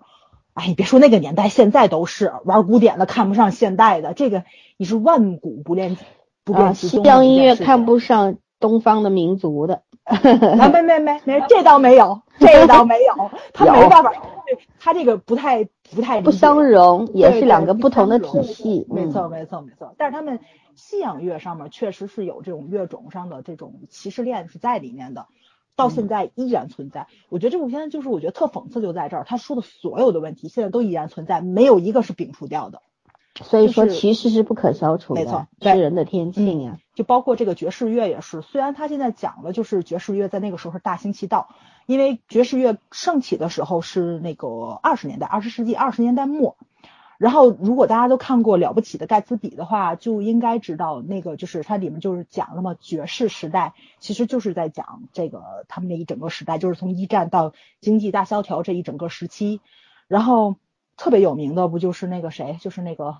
[0.53, 4.43] 哎，你别说那个年代，现在都是玩古典的看不上现代的，这个
[4.77, 5.97] 你是万古不变
[6.43, 9.83] 不变西洋音乐看不上东方的民族的。
[10.05, 14.13] 啊没没没没，这倒没有，这倒没有，他没办法，
[14.79, 18.85] 他这个不太不太不相容，也是两个不同的体系。
[18.89, 20.39] 没错没错没错，但是他们
[20.75, 25.27] 西洋乐上面确实是有这种乐种上的这种歧视链是在里面的，
[25.75, 27.07] 到现在依然存在。
[27.29, 32.81] 我觉得这部片就是我觉得特讽刺就在这儿，他说的所有的问题现在都依然存在，没有一个是摒除掉的。
[33.43, 36.79] 所以说就是歧视是不可消除的，没错人的天性呀。
[36.95, 41.49] 就包括这个爵士乐也是，虽然他现在讲了，就是爵士乐在那个时候是大行其道，
[41.87, 46.55] 因为爵士乐盛起的时候是那个二十年代，二十世纪二十年代末。
[47.17, 59.61] 然后，如果大家都看过《了不起的盖茨比》的话，就应该知道那个就是它里面就是讲了嘛，爵士时代其实就是在讲这个他们那一整个时代，就是从一战到经济大萧条这一整个时期。
[60.07, 60.57] 然后
[60.95, 63.17] 特别有名的不就是那个谁，就是那个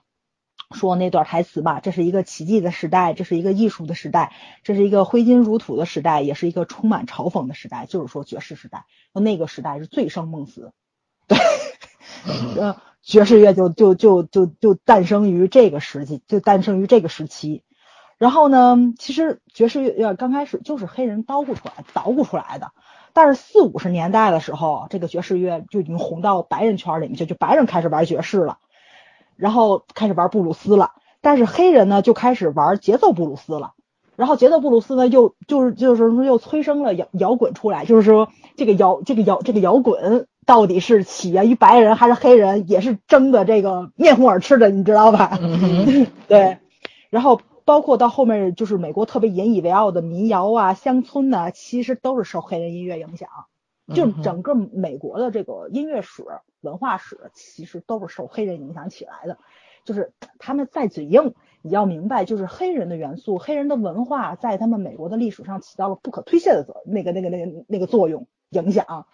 [0.76, 8.86] 说那段台词吧，这是一个奇迹的时代，这是一个艺术的时代，这是一个挥金如土的时代，也是一个充满嘲讽的时代，就是说爵士时代。
[9.14, 10.74] 那个时代是醉生梦死，
[11.28, 11.38] 对，
[12.60, 17.64] 呃，爵士乐就就就就就诞生于这个时期，就诞生于这个时期。
[18.18, 22.72] 然后呢，其实爵士乐刚开始就是黑人捣鼓出来、捣鼓出来的。
[23.14, 28.60] 但是四五十年代的时候，这个爵士乐就已经红到白人圈里面去，就白人开始玩爵士了，
[29.38, 30.92] 然后开始玩布鲁斯了。
[31.22, 33.74] 但是黑人呢，就开始玩节奏布鲁斯了。
[34.16, 45.38] 然后节奏布鲁斯呢，又就是就是说又催生了摇摇滚出来，就是说这个摇这个摇这个摇滚到底是起源于白人还是黑人，也是争的这个面红耳赤的，你知道吧？
[46.28, 46.58] 对，
[47.12, 53.30] 然后包括到后面就是美国特别引以为傲的民谣啊、乡村呐、其实都是受黑人音乐影响。
[53.94, 56.24] 就整个美国的这个音乐史、
[56.62, 59.38] 文化史，其实都是受黑人影响起来的。
[59.86, 69.06] 就是他们再嘴硬，你要明白，就是黑人的元素、黑人的文化，在他们美国的历史上起到了不可推卸的责那个、那个、那个、那个作用影响。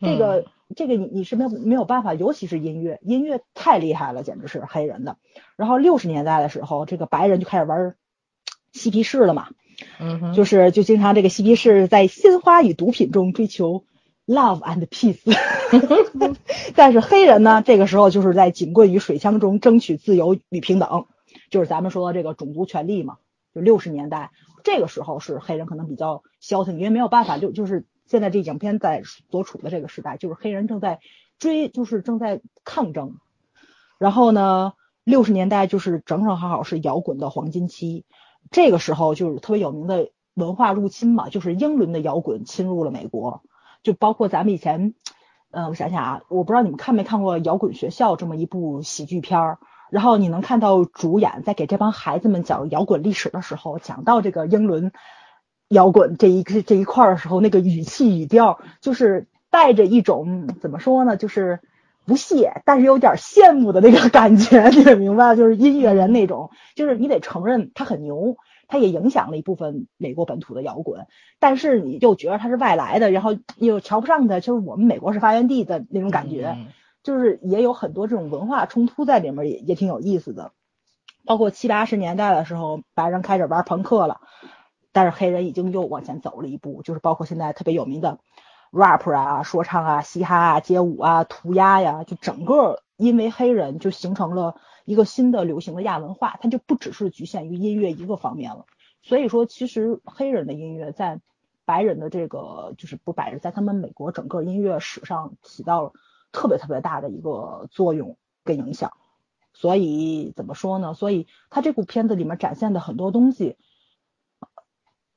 [0.00, 5.16] 这个、这个你你是没有没有办法，尤其是音乐，音乐太厉害了，简直是黑人的。
[5.54, 7.94] 然后六十年代的时候，这个白人就开始玩
[8.72, 9.50] 嬉皮士了嘛，
[10.00, 13.84] 嗯就是就经常这个嬉皮士在鲜花与毒品中追求
[14.26, 15.20] love and peace，
[16.76, 21.06] 但是黑人呢，这个时候就是在警棍与水枪中争取自由与平等，
[21.50, 23.18] 就是咱们说的这个种族权利嘛。
[23.54, 24.30] 就六十年代
[24.64, 31.00] 这个时候是黑人可能比较消停，因为没有办法，就就是现在这影片在所处的这个时代，就是黑人正在
[31.38, 33.16] 追，就是正在抗争。
[33.98, 34.72] 然后呢，
[35.04, 38.04] 六十年代就是正正好好是摇滚的黄金期，
[38.50, 43.42] 这个时候就是特别有名的文化入侵嘛，就是英伦的摇滚侵入了美国，
[43.82, 44.94] 就包括咱们以前，
[45.50, 49.58] 呃，我想想啊，我不知道你们看没看过《摇滚学校》这么一部喜剧片儿，
[49.90, 54.92] 然后你能看到主演在给这帮孩子们讲摇滚历史的时候，讲到这个英伦
[55.68, 61.60] 摇滚这一这一块的时候，那个语气语调就是带着一种怎么说呢，就是。
[62.04, 68.36] 不屑，但是有点羡慕的那个感觉， 你得明白，就是音乐人那种，就是你得承认他很牛，
[68.72, 71.06] 他也影响了一部分美国本土的摇滚，
[71.38, 76.56] 但是你就觉得它是外来的，然后又瞧不上它，就是我们美国是发源地的那种感觉，
[77.02, 80.52] 就是也有很多这种文化冲突在里面，也也挺有意思的。
[81.26, 84.22] 包括七八十年代的时候，白人开始玩朋克了，
[84.90, 88.18] 但是黑人已经又往前走了一步，就是包括现在特别有名的。
[88.72, 98.66] rap 啊，说唱啊，嘻哈啊，街舞啊，涂鸦呀，就整个因为黑人就形成了一个新的流行的亚文化，它就不只是局限于音乐一个方面了。
[99.02, 101.20] 所以说，其实黑人的音乐在
[101.64, 105.92] 白人的这个就是不白人，在他们美国整个音乐史上起到了
[106.32, 108.92] 特别特别大的一个作用跟影响。
[109.52, 110.94] 所以怎么说呢？
[110.94, 113.56] 所以他这部片子里面展现的很多东西，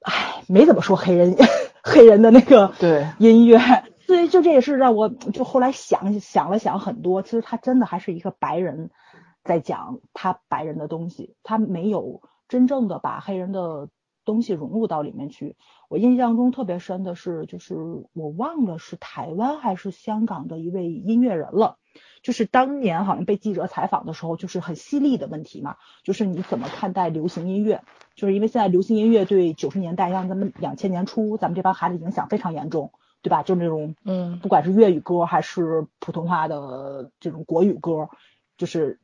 [0.01, 1.35] 唉，没怎么说黑人。
[1.87, 3.59] 黑人的那个对音乐，
[4.07, 8.89] 所以就这也是让我就后来想想了想很多，其实他真的还是一个白人
[9.45, 13.87] 在讲他白人的东西，他没有真正的把黑人的
[14.25, 15.55] 东西融入到里面去。
[15.87, 17.75] 我印象中特别深的是，就是
[18.13, 21.77] 我忘了是台湾还是香港的一位音乐人了，
[22.23, 27.83] 就是当年好像被记者采访的时候，就是很犀利的问题嘛，就是你怎么看待流行音乐？
[28.15, 32.91] 就是因为现在流行音乐对九十年代像咱们两千年初咱们这帮孩子影响非常严重，
[33.21, 33.43] 对吧？
[33.43, 38.09] 就那种嗯，不管是粤语歌还是普通话的这种国语歌，
[38.57, 38.99] 就是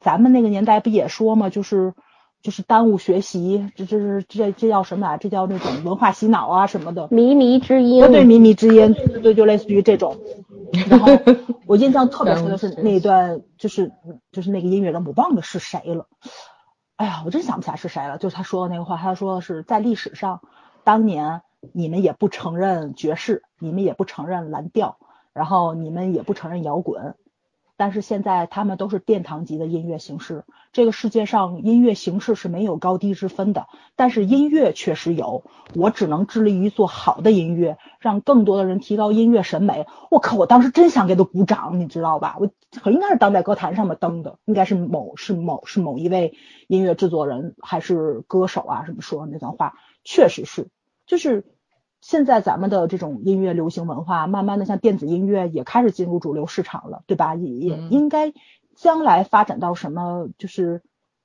[0.00, 1.94] 咱们那个年代不也说嘛，就是
[2.42, 5.16] 就是耽误学习，这这是这这叫什么啊？
[5.16, 7.08] 这叫那种文化洗脑啊什么的。
[7.08, 10.16] 靡靡之音，对靡靡之音，对对，就类似于这种。
[10.88, 11.08] 然后
[11.66, 13.90] 我印象特别深的是那一段，就是
[14.32, 16.06] 就是那个音乐人，我忘了是谁了。
[16.96, 18.18] 哎呀，我真想不起来是谁了。
[18.18, 20.40] 就是他说的那个话，他说的是在历史上，
[20.84, 21.42] 当年
[21.72, 24.98] 你们也不承认爵士，你们也不承认蓝调，
[25.32, 27.14] 然后你们也不承认摇滚，
[27.78, 30.44] 但是现在他们都是殿堂级的音乐形式。
[30.72, 35.44] 这个世界上音乐形式是没有高低之分的，但是音乐确实有。
[35.74, 39.86] 我只能致力于做好的音乐，让更多的人提高音乐审美。
[40.10, 42.36] 我靠，我当时真想给他鼓掌，你知道吧？
[42.38, 46.34] 我应该是当代歌坛上面登的，应该是某是某是某一位
[46.66, 48.84] 音乐制作人还是歌手啊？
[48.84, 50.68] 什么说的那段话，确实是，
[51.06, 51.46] 就是。
[52.00, 57.34] 现在咱们的这种音乐流行文化，慢慢的像电子音乐也开始进入主流市场了，对吧？
[57.34, 58.32] 也也应该
[58.76, 60.82] 将来发展到什么，就是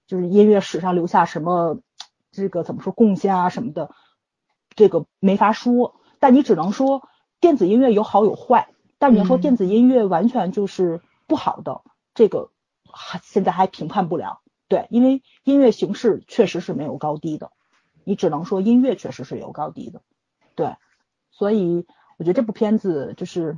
[0.07, 1.79] 就是音乐史上留下什么
[2.31, 3.91] 这个怎么说贡献啊什么的，
[4.75, 5.95] 这个没法说。
[6.19, 7.07] 但你只能说
[7.39, 11.81] 电子音乐有好有坏，但你要说电子音乐完全就是不好的，
[12.15, 12.49] 这个
[12.89, 14.41] 还现在还评判不了。
[14.67, 17.51] 对，因为音乐形式确实是没有高低的，
[18.03, 20.01] 你只能说音乐确实是有高低的。
[20.55, 20.75] 对，
[21.31, 21.85] 所以
[22.17, 23.57] 我觉得这部片子就是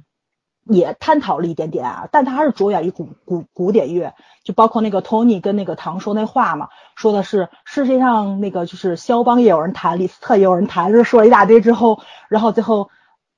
[0.64, 12.90] 也探讨了一点点啊，但他还是着眼于古古古典乐，就包括那个 Tony 跟那个唐说那话嘛，说的是世界上那个就是肖邦也有人弹，李斯特也有人弹，就说了一大堆之后，然后最后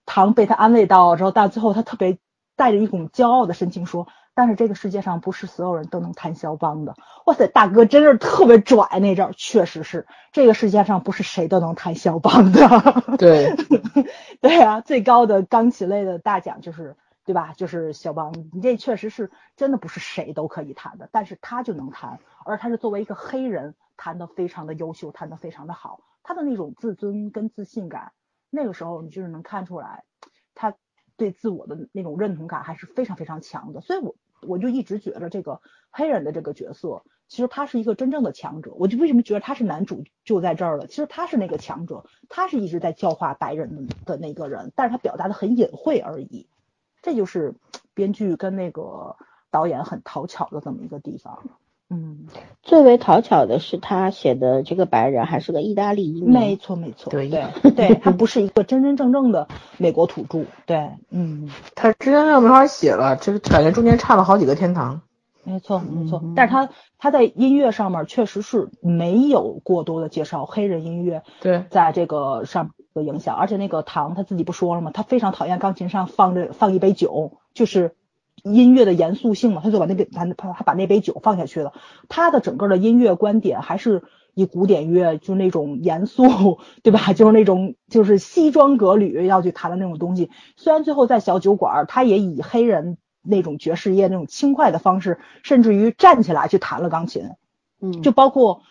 [0.05, 2.17] 唐被他安慰到之后，但最后他特别
[2.55, 4.07] 带着一种骄傲的神情说。
[4.38, 6.93] 但是这个世界上不是所有人都能弹肖邦的。
[7.25, 13.17] 哇塞，大哥真是特别拽那阵儿，确实是这个世界上不是谁都能弹肖邦的。
[13.17, 13.55] 对，
[14.39, 17.53] 对啊，最高的钢琴类的大奖就是对吧？
[17.57, 18.31] 就是肖邦。
[18.53, 26.01] 你这确实是真的不是谁都可以弹的，但是他就能弹，而他是作为一个黑人弹得非常的优秀，弹得非常的好。
[26.21, 28.11] 他的那种自尊跟自信感，
[28.51, 30.03] 那个时候你就是能看出来，
[30.53, 30.75] 他
[31.15, 33.81] 对自我的那种认同感还是非常非常强的。
[33.81, 34.13] 所以我。
[34.41, 38.71] 我就一直觉得这个黑人的这个角色，其实他是一个真正的强者。
[38.75, 40.88] 我就为什么觉得他是男主就在这儿了？
[40.88, 46.47] 其实他是那个强者，他是一直在教化白人的的那个人，但是他表达的很隐晦而已。
[47.01, 47.53] 这就是
[47.93, 49.15] 编剧跟那个
[49.49, 51.43] 导演很讨巧的这么一个地方。
[51.89, 52.27] 嗯，
[52.63, 56.31] 最为讨巧的是他写的这个白人还是个意大利移民。
[56.31, 60.43] 没错没错，对对 对，他不是一个真真正正的美国土著。
[60.65, 64.99] 对，嗯，他之前就没法写了，这个感觉中间差了好几个天堂。
[65.45, 71.23] 没错没错，但是他他在音乐上面确实是没有过多的介绍黑人音乐。
[71.39, 74.91] 对，在这个上的影响，而且那个唐他自己不说了吗？
[74.93, 77.95] 他非常讨厌钢琴上放着放一杯酒，就是。
[78.43, 81.73] 音乐的严肃性嘛，他就把那杯他他他把那杯酒放下去了。
[82.09, 87.13] 他的整个的音乐观点还是以古典乐就那种严肃， 对吧？
[87.13, 90.29] 就是那种就是西装革履要去弹的那种东西。
[90.55, 97.31] 虽然最后在小酒馆，他也以黑人那种爵士乐那种轻快的方式，甚至于站起来去弹了钢琴。
[97.81, 98.61] 嗯，就包括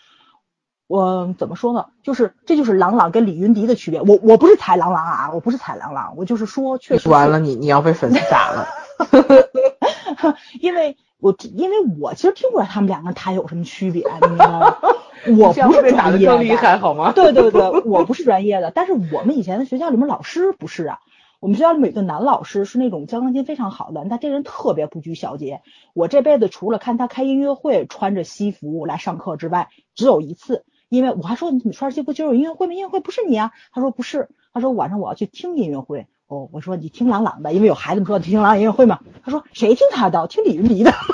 [0.86, 1.86] 我怎么说呢？
[2.02, 4.00] 就是这就是郎朗跟李云迪的区别。
[4.00, 7.08] 我我不是踩郎朗啊，我不是踩郎朗，我就是说确实。
[7.08, 8.66] 完了，你你要被粉丝打了。
[10.60, 14.76] 因为我因为我其实听不出来他们两个他有什么区别，你知道吗？
[15.38, 17.12] 我不是专业的，好吗？
[17.12, 20.98] 对对对， 我不是专业的，但是我们以前的学校里面老师不是啊，
[21.40, 25.62] 我们学校里面有个男老师是那种教钢琴非常好的，他这人特别不拘小节。
[25.94, 32.74] 我这辈子除了看他开音乐会穿着西服来上课之外，只有一次，因为我还说你怎么穿西服就有音乐会吗？
[32.74, 33.52] 音乐会不是你啊？
[33.72, 36.06] 他说不是，他说晚上我要去听音乐会。
[36.28, 39.00] 哦，我说你听朗朗的，因为有孩子们说你听朗朗音乐会嘛。
[39.24, 40.26] 他说谁听他的？
[40.26, 40.92] 听李云迪的。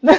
[0.00, 0.12] 那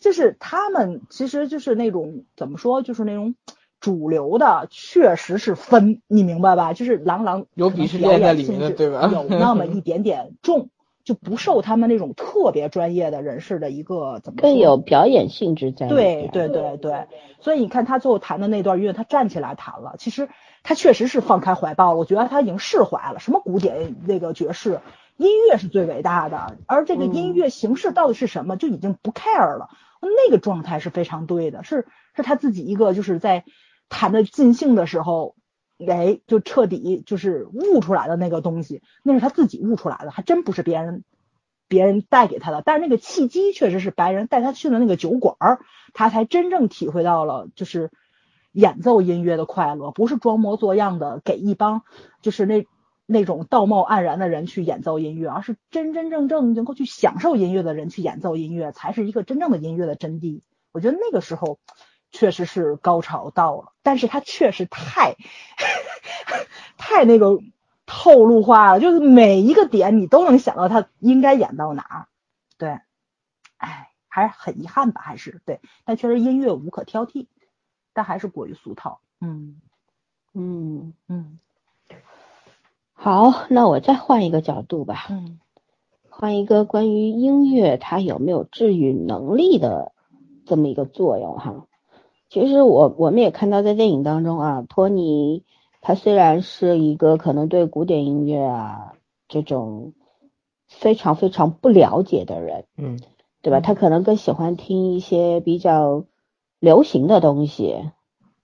[0.00, 3.34] 就是他们，其实就是那种怎么说，就是那种
[3.80, 6.74] 主流的，确实是分，你明白吧？
[6.74, 9.10] 就是郎朗有鄙视链在里面，对吧？
[9.12, 10.68] 有那么一点点重。
[11.02, 17.06] 就不受他们那种特别专业的人士的一个怎么更有表演性质在对对对对，
[17.40, 20.28] 所以你看他最后弹的那段音乐，他站起来弹了，其实
[20.62, 21.98] 他确实是放开怀抱了。
[21.98, 24.80] 我觉得他已经释怀了，什么古典那个爵士
[25.16, 29.68] 音乐是最伟大的，而这个音乐形式到底是什么，就已经不 care 了。
[30.00, 33.44] 那个状态是非常对的，是是他自己一个就是在
[33.88, 35.34] 弹的尽兴的时候。
[35.88, 41.04] 哎，就彻底就是悟出来的那个东西，那是他自己悟出来的，还真不是别人
[41.68, 42.60] 别人带给他的。
[42.62, 45.60] 但是那个契机确实是白人带他去的那个酒馆儿，
[45.94, 47.90] 他才真正体会到了就是
[48.52, 51.82] 演奏音乐的快乐，不是装模作样的给一帮
[52.22, 52.66] 就是那
[53.06, 60.42] 那种道貌岸然的人去演奏音乐，而是真真正正能够去享受音乐的人去演奏音乐，才是一个真正的音乐的真谛。
[60.72, 61.58] 我觉得那个时候。
[62.12, 65.14] 确实是高潮到了，但是他确实太
[66.76, 67.38] 太那个
[67.86, 72.06] 透露化了，就是每一个点你都能想到他应该演到哪儿。
[72.58, 72.80] 对，
[73.58, 77.28] 哎，还是很遗憾吧，还是对，但确实音乐无可挑剔，
[77.92, 79.00] 但还是过于俗套。
[79.20, 79.60] 嗯
[80.34, 81.38] 嗯嗯，
[82.92, 85.06] 好，那我再换一个角度吧。
[85.10, 85.38] 嗯，
[86.08, 89.92] 换一个关于音乐它有没有治愈能力的
[90.46, 91.66] 这么一个作用哈。
[92.28, 95.44] 其实我我们也看到在电影当中啊，托尼
[95.80, 98.92] 他虽然是一个可能对古典音乐啊
[99.26, 99.94] 这种
[100.68, 103.00] 非常非常不了解的人，嗯，
[103.42, 103.58] 对吧？
[103.60, 106.04] 他可能更喜欢听一些比较
[106.60, 107.90] 流行的东西，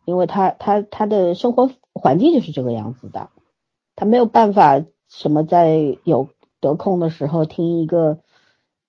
[0.04, 3.30] 因为他他他的生活环境就是这个样子的，
[3.94, 6.28] 他没有办法什么在有
[6.60, 8.18] 得空的时候听一个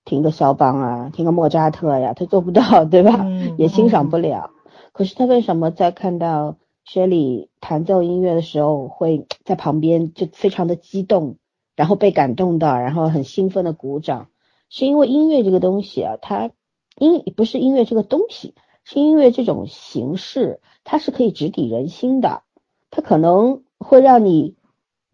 [0.05, 3.19] 听个肖邦啊，听个莫扎特呀，他做不到，对吧？
[3.21, 4.51] 嗯也欣赏不了。
[4.93, 6.55] 可是他为什么在看到
[6.85, 11.37] 薛里弹奏音乐的时候，会在旁边就非常的激动，
[11.75, 14.29] 然后被感动到，然后很兴奋的鼓掌？
[14.69, 16.51] 是因为音乐这个东西啊，它
[16.97, 18.55] 音不是音乐这个东西，
[18.89, 22.43] 是音乐这种形式，它是可以直抵人心的，
[22.89, 24.55] 它可能会让你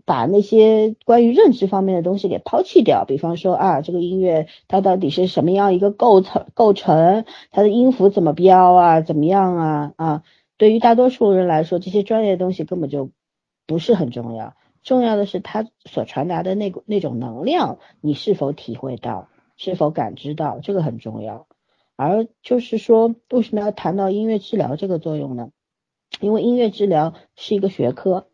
[0.05, 10.23] 把那些关于认知方面的东西给抛弃掉，比方说啊，这个音乐它到底是什么样一个构成构成，它的音符怎么标啊，怎么样啊啊，
[10.57, 13.09] 对于大多数人来说，这些专业的东西根本就
[13.65, 14.53] 不是很重要，
[14.83, 21.47] 重要的是它所传达的那那种能量，你是否体会到，是否感知到，这个很重要。
[21.95, 25.49] 而就是说，为什么要谈到音乐治疗这个作用呢？
[26.19, 28.27] 因为音乐治疗是一个学科，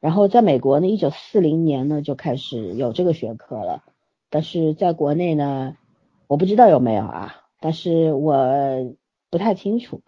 [0.00, 3.84] 然后在美国呢，一九四零年呢就开始有这个学科了，
[4.30, 5.76] 但是在国内呢，
[6.26, 8.96] 我不知道有没有啊，但是我
[9.30, 10.02] 不太清楚。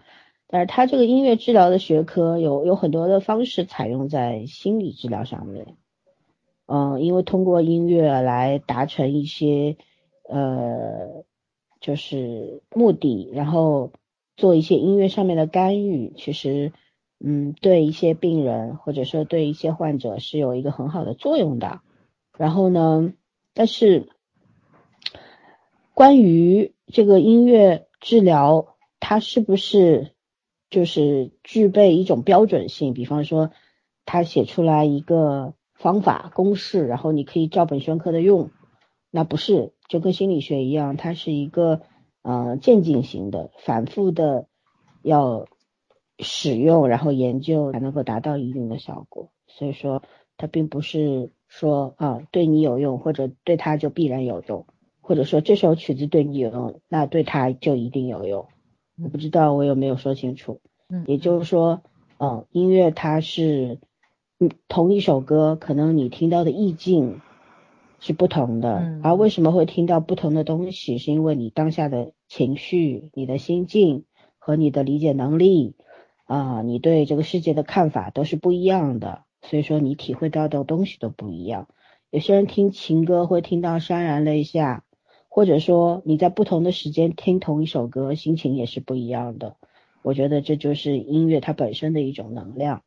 [0.48, 5.76] 但是它这个音乐治疗的学科有有很多的方式采用在心理治疗上面，
[6.66, 9.76] 嗯，因为通过音乐来达成一些
[10.28, 11.24] 呃
[11.83, 13.93] 就是目的，然后
[14.37, 16.72] 做一些音乐上面的干预，其实
[17.18, 21.80] 嗯对一些病人或者说对一些患者是有一个很好的作用的。
[22.39, 23.12] 然后呢，
[23.53, 24.09] 但是
[25.93, 30.12] 关于这个音乐治疗，它是不是
[30.70, 32.95] 就是具备一种标准性？
[32.95, 33.51] 比方说，
[34.07, 38.51] 他写出来一个方法公式，然后你可以照本宣科的用，
[39.11, 41.82] 那不是，就跟心理学一样，它是一个
[42.22, 44.47] 呃渐进型的，反复的
[45.03, 45.45] 要
[46.18, 49.28] 使用，然后研究才能够达到一定的效果。
[49.49, 50.03] 所以说，
[50.38, 54.64] 它并不是说啊对你有用，或者对他就必然有用，
[55.03, 58.47] 或者说这首曲子对你有用，那对他就一定有用。
[59.03, 60.62] 我不知道我有没有说清楚。
[60.88, 61.82] 嗯也就是说，
[62.18, 63.78] 嗯，音乐它是，
[64.40, 67.20] 嗯，同一首歌，可能你听到的意境
[68.05, 74.05] 是不同的，嗯而为什么会听到不同的东西，是因为你当下的情绪、你的心境
[74.38, 75.76] 和你的理解能力
[76.24, 81.68] 啊、你对这个世界的看法都是不一样的，所以说你体会到的东西都不一样。
[82.11, 84.82] 有些人听情歌会听到潸然泪下，
[85.28, 89.57] 或者说你在不同的时间听同一首歌，心情也是不一样的。
[90.03, 92.82] 我觉得这就是音乐它本身的一种能量，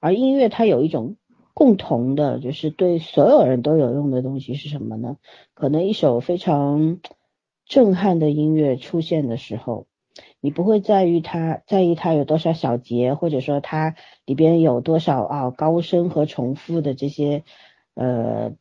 [0.00, 1.16] 而音乐它有一种
[1.58, 5.16] 共同的，就是对所有人都有用的东西是什么呢？
[5.54, 7.00] 可能一首非常
[7.66, 9.88] 震撼的音乐出现的时候，
[10.40, 17.42] 你不会在于它在意它有多少小节，或者说它里边有多少啊高声和重复的这些
[17.94, 18.52] 呃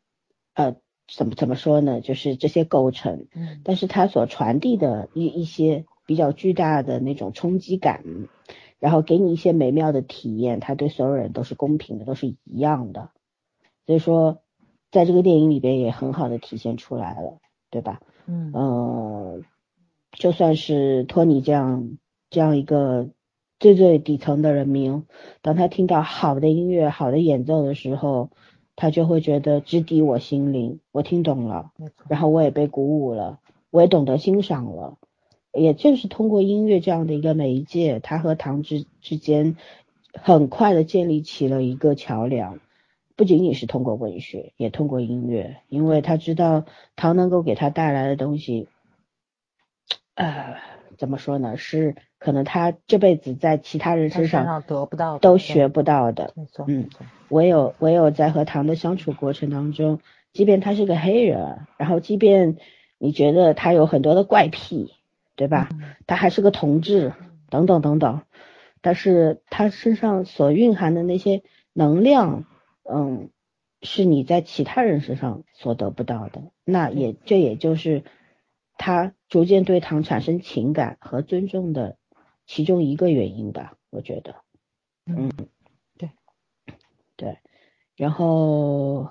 [0.56, 0.78] 呃
[1.08, 2.02] 怎么怎么说呢？
[2.02, 8.04] 就是这些构成，嗯但是它所传递的一一些比较巨大的那种冲击感，
[8.80, 13.10] 然后给你一些美妙的体验，它对所有人都是公平的，都是一样的。
[13.86, 14.42] 所以说，
[14.92, 18.02] 在这个电影里边也很好的体现出来了，对吧？
[18.28, 19.42] 嗯呃，
[20.12, 21.98] 就算是托尼这样
[22.30, 23.10] 这样一个
[23.60, 25.06] 最最底层的人民，
[25.42, 28.30] 当他听到好的音乐、好的演奏的时候，
[28.76, 31.72] 他就会觉得直抵我心灵，我听懂了，
[32.08, 33.40] 然后我也被鼓舞了，
[33.72, 34.98] 我也懂得欣赏了。
[35.58, 39.58] 也正是通过音乐这样的一个媒介，他和唐之之间
[40.14, 42.60] 很快的建立起了一个桥梁。
[43.16, 48.68] 不仅仅是通过文学，也通过音乐，因为他知道唐能够给他带来的东西，
[50.14, 50.58] 呃，
[51.00, 51.58] 怎么说呢？
[51.58, 56.32] 是可能他这辈子在其他人身上得不到都学不到的。
[56.36, 56.90] 没错，嗯，
[57.30, 60.00] 唯有唯有在和唐的相处过程当中，
[60.32, 62.58] 即便他是个黑人，然后即便
[63.00, 64.94] 你觉得他有很多的怪癖，
[65.38, 65.70] 对吧？
[65.72, 67.14] 嗯他还是个同志，
[67.50, 68.24] 等等等等，
[68.82, 72.46] 但是他身上所蕴含的那些能量，
[72.84, 73.30] 嗯，
[73.82, 76.42] 是你在其他人身上所得不到的。
[76.66, 78.04] 那也这也就是
[78.78, 81.98] 他逐渐对唐产生情感和尊重的
[82.46, 84.36] 其中一个原因吧，我觉得。
[85.06, 85.32] 嗯
[85.98, 86.10] 对
[87.16, 87.38] 对，
[87.96, 89.10] 然后，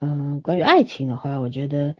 [0.00, 1.96] 嗯，关于爱情的话，我觉得，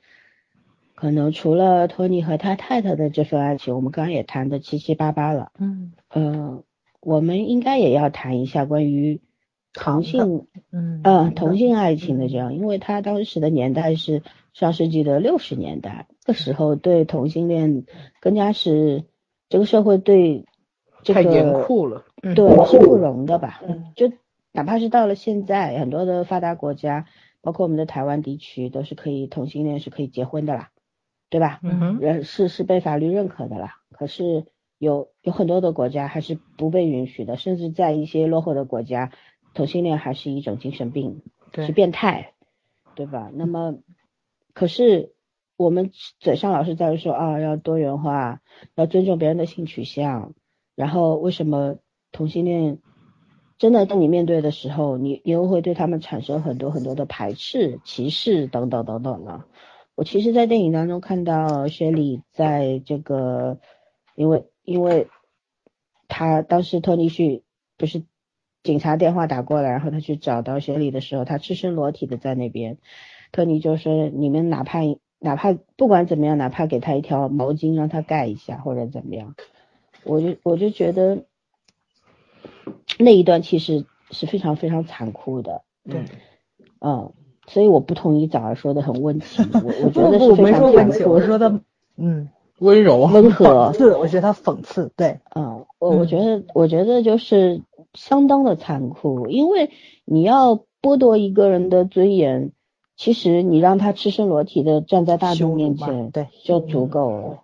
[0.96, 5.52] 可能除了托尼和他太太的这份爱情，我们刚刚也谈的七七八八了。
[5.58, 6.64] 嗯呃，
[7.00, 9.20] 我们应该也要谈一下关于
[9.74, 14.22] 同性，嗯呃，同性爱情的这样，因为他当时的年代是
[14.54, 17.84] 上世纪的六十年代，那时候对同性恋
[18.20, 19.04] 更加是
[19.50, 20.46] 这个社会对
[21.02, 22.06] 这太严个酷了。
[22.22, 23.60] 嗯对是不容的吧？
[23.68, 24.10] 嗯就
[24.50, 27.04] 哪怕是到了现在，很多的发达国家，
[27.42, 30.70] 包括我们的台湾地区，都是可以同性恋是可以结婚的啦，
[31.28, 31.60] 对吧？
[31.62, 33.76] 嗯哼，人是是被法律认可的啦。
[33.90, 34.46] 可是
[34.78, 39.10] 有有很多的国家还是不被允许的，甚至在一些落后的国家，
[39.54, 41.22] 同性恋还是一种精神病，
[41.66, 42.32] 是变态，
[42.94, 43.30] 对吧？
[43.32, 43.78] 那么，
[44.52, 45.14] 可是
[45.56, 48.40] 我们嘴上老是在说啊，要多元化，
[48.74, 50.34] 要尊重别人的性取向，
[50.74, 51.76] 然后为什么
[52.12, 52.78] 同性恋
[53.58, 59.44] 真的当你面对的时候，你你又会对他们产生很多很多的排斥、歧视等等等等呢？
[59.96, 63.58] 我其实，在电影当中看到雪莉在这个，
[64.14, 65.08] 因为因为
[66.06, 67.42] 他当时托尼去
[67.78, 68.04] 不是
[68.62, 72.76] 警察电话打过来，然后他去找到雪莉的时候，他赤身裸体的在那边，
[73.32, 74.80] 托尼就说你们哪怕
[75.18, 79.34] 哪怕不管怎么样，哪怕给他一条毛巾让他盖一下或者怎么样，
[80.04, 81.24] 我就我就觉得
[82.98, 86.04] 那一段其实是非常非常残酷的，对，
[86.80, 87.14] 嗯，
[87.46, 91.60] 所以我不同意早儿说的很温情，我我觉得不我没是非常说温情，残酷我说的
[91.96, 92.28] 嗯
[92.58, 93.06] 温柔。
[93.06, 97.62] 温和讽，刺，我觉得他讽刺，对，嗯，我我觉得我觉得就是
[97.94, 99.70] 相当的残酷，因为
[100.04, 102.50] 你要剥夺一个人的尊严，
[102.96, 107.38] 其实你让他赤身裸体的站在大众面前对就足够了，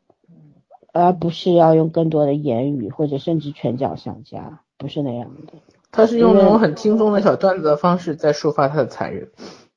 [0.93, 5.53] 而不是要用更多的言语或者甚至拳脚相加，不是那样的。
[5.91, 9.31] 他是用那种很轻松的小段子的方式在抒发他的残忍。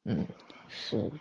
[0.06, 0.28] 嗯，
[0.68, 1.12] 是，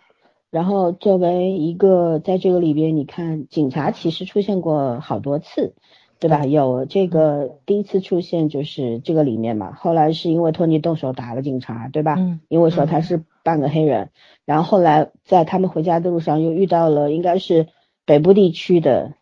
[0.51, 5.73] 然后作为一个在这个里边，你看警察其实出现过好多次，
[6.19, 6.45] 对吧？
[6.45, 12.15] 有这个第一次出现就是这个里面嘛，后来是因为托尼动手打了警察，对吧？
[12.17, 14.11] 嗯因为说他是半个黑人，
[14.45, 17.67] 然后后来在他们回家的路上又遇到了应该是
[18.05, 19.15] 北部地区的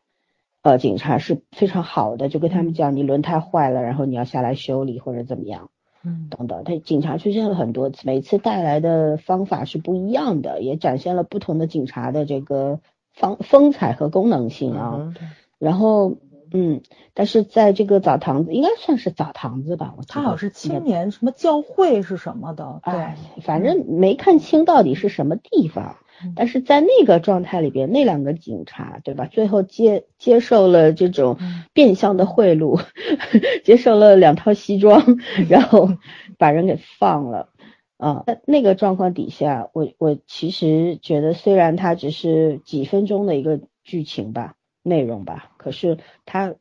[0.62, 5.70] 呃警察是非常好的，就跟他们讲你轮胎坏了，然后你要下来修理或者怎么样。
[6.04, 6.28] 嗯。
[6.30, 12.80] 等等，他警察出现了很多次，每次带来的方法是不一样的，也展现了不同的警察的这个
[13.14, 14.94] 方风采和功能性啊。
[14.98, 15.16] 嗯
[15.60, 16.18] 然后，
[16.52, 16.82] 嗯，
[17.14, 22.94] 但是在这个澡堂子，应该算是澡堂子吧，我他好像是青年什么教会是什么的，对。
[22.94, 25.96] 哎，反正没看清到底是什么地方。
[26.00, 26.03] 嗯，
[26.36, 29.26] 但是在那个状态里边，那两个警察，对吧？
[29.26, 32.82] 最后接接受了这种嗯变相的贿赂，
[33.64, 35.18] 接受了两套西装，
[35.50, 35.90] 然后
[36.38, 37.50] 把人给放了。
[37.98, 46.56] 啊，在那个状况底下，我我其实觉得，虽然它只是几分钟的一个剧情吧，内容吧，可是它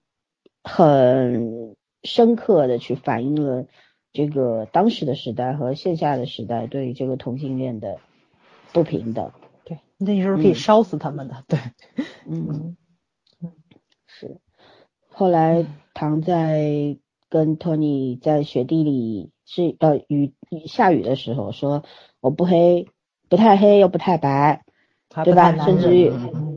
[0.62, 1.74] 很
[2.04, 3.64] 深刻的去反映了
[4.12, 7.98] 这个当时的时代和线下的时代对于这个同性恋的
[8.72, 9.32] 不平等。
[10.04, 10.54] 对，那时候可以嗯。
[10.54, 11.58] 烧死他们的，对，
[12.28, 12.76] 嗯，
[14.06, 14.38] 是。
[15.08, 16.96] 后来唐在
[17.28, 21.84] 跟托尼在雪地里是呃雨雨下雨的时候说，
[22.20, 22.88] 我不黑，
[23.28, 24.64] 不太黑又不太白，
[25.24, 25.56] 对吧？
[25.58, 26.12] 甚至于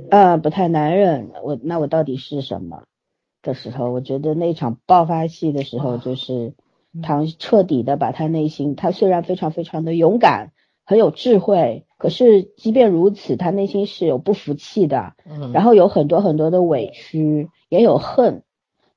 [0.09, 2.83] 呃不太男人，我那我到底是什么
[3.41, 6.53] 的时候，我觉得那场爆发戏的时候，就是
[6.93, 7.01] 嗯。
[7.01, 10.53] 唐彻底的把他内心，他虽然非常非常的勇敢，
[10.85, 18.43] 很有智慧，可是即便如此，他内心是有不服气的，嗯，然后有很多很多的委屈，也有恨，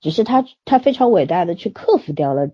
[0.00, 2.50] 只是他他非常伟大的去克服掉了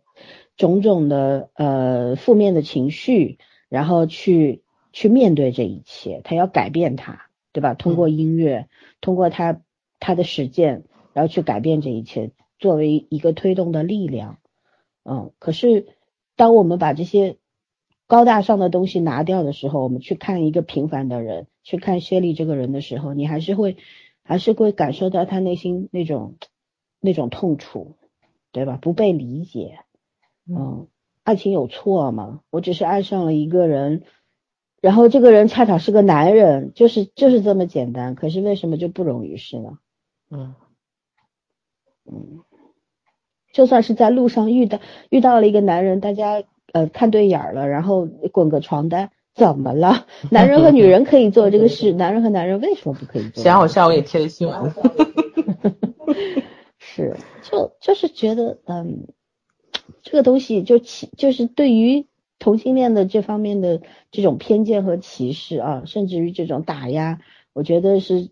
[0.57, 3.39] 种种的呃负面的情绪，
[3.69, 7.75] 然后去去面对这一切，他要改变他，对吧？
[7.75, 8.69] 通过音乐，
[9.01, 9.61] 通过他
[9.99, 12.31] 他的实践，然后去改变这一切，
[12.61, 14.39] 作为一个推动的力量。
[15.05, 15.89] 嗯，可是
[16.37, 17.37] 当我们把这些
[18.15, 23.77] 高大上的东西拿掉的时候，我们去看一个平凡的人，去看谢丽这个人的时候，你还是会
[24.23, 26.37] 还是会感受到他内心那种
[27.01, 27.97] 那种痛楚，
[28.53, 28.79] 对吧？
[28.81, 29.81] 不被理解，
[30.49, 30.87] 嗯，
[31.25, 32.43] 爱情有错吗？
[32.51, 34.05] 我只是爱上了一个人，
[34.81, 38.15] 然后这个人恰巧是个男人，就是就是这么简单。
[38.15, 39.79] 可是为什么就不容于世呢？
[40.31, 40.55] 嗯
[42.09, 42.45] 嗯，
[43.53, 44.79] 就算是在路上遇到
[45.11, 46.45] 遇到了一个男人，大家
[46.75, 50.07] 呃看对眼儿了，然后滚个床单，怎么了？
[50.31, 53.45] 男人和女人可以做这个事，男人和男人为什么不可以做？
[53.45, 54.71] 想我下午也贴了新闻。
[56.79, 59.07] 是，就就是觉得，嗯，
[60.03, 62.07] 这个东西就歧，就是对于
[62.39, 63.81] 同性恋的这方面的
[64.11, 67.21] 这种偏见和歧视啊，甚至于这种打压，
[67.53, 68.31] 我觉得是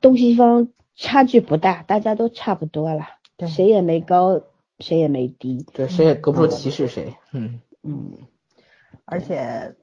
[0.00, 3.04] 东西方差距不大，大家都差不多了，
[3.46, 4.40] 谁也没高，
[4.80, 5.64] 谁也没低。
[5.72, 7.16] 对，谁也隔不住歧视谁。
[7.32, 7.60] 嗯。
[7.82, 8.12] 嗯，
[9.04, 9.74] 而且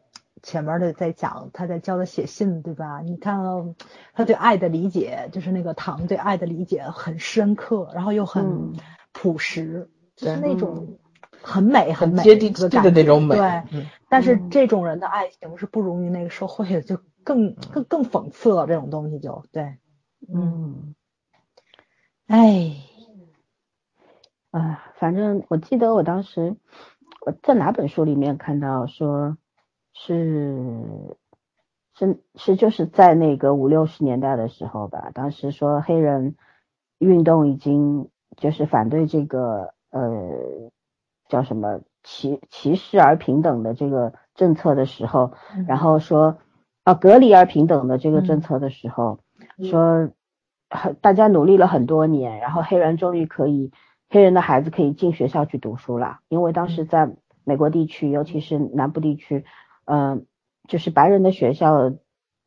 [0.43, 3.01] 前面的在讲他在教他写信，对吧？
[3.01, 3.73] 你看到
[4.13, 8.73] 他对爱的理解，就是那个唐对爱的理解很深刻，然后又很嗯。
[9.13, 10.99] 朴实，就是那种
[11.41, 13.35] 很美美很接地气的那种美。
[13.35, 13.41] 对，
[13.71, 13.87] 嗯。
[14.09, 14.49] 但是嗯。
[14.51, 18.67] 这种人的爱情是不容于那个社会的，就更更更讽刺了。
[18.67, 19.77] 这种东西就对，
[20.31, 20.93] 嗯，
[22.27, 22.75] 哎，
[24.57, 26.55] 啊，反正我记得我当时
[27.25, 29.37] 我在哪本书里面看到说，
[29.93, 31.15] 是
[31.95, 36.35] 是是就是在那个五六十年代的时候吧，当时说黑人
[36.97, 40.71] 运动已经就是反对这个呃
[41.27, 45.33] 叫什么歧歧视而平等的这个政策的时候，
[45.67, 46.39] 然后说
[46.83, 49.19] 啊隔离而平等的这个政策的时候，
[49.69, 50.09] 说
[50.69, 53.71] 很大家努力了很多年，然后黑人终于可以，
[54.09, 56.19] 黑人的孩子可以进学校去读书了。
[56.29, 57.11] 因为当时在
[57.43, 59.45] 美国地区，尤其是南部地区，
[59.85, 60.25] 嗯、
[60.67, 61.93] 就是白人的学校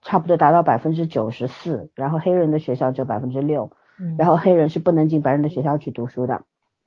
[0.03, 6.43] 差不多达到百分之九十四，然后黑人的学校只有百分之六，嗯然后黑人是不能进白人的学校去读书的。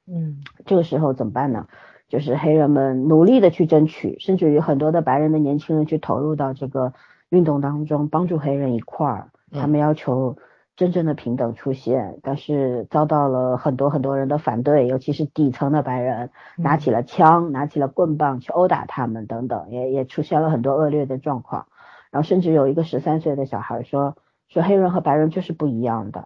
[0.05, 1.67] 嗯这个时候怎么办呢？
[2.09, 6.93] 就是黑人们努力的去争取，甚至于很多的白人的年轻人去投入到这个
[7.29, 9.31] 运动当中，帮助黑人一块儿。
[9.51, 10.37] 他们要求
[10.75, 21.67] 真正的平等出现，但是遭到了很多很多人的反对，尤其是底层的白人拿起了枪、拿起了棍棒去殴打他们等等，也也出现了很多恶劣的状况。
[22.09, 24.17] 然后甚至有一个十三岁的小孩说
[24.47, 26.25] 说黑人和白人就是不一样的。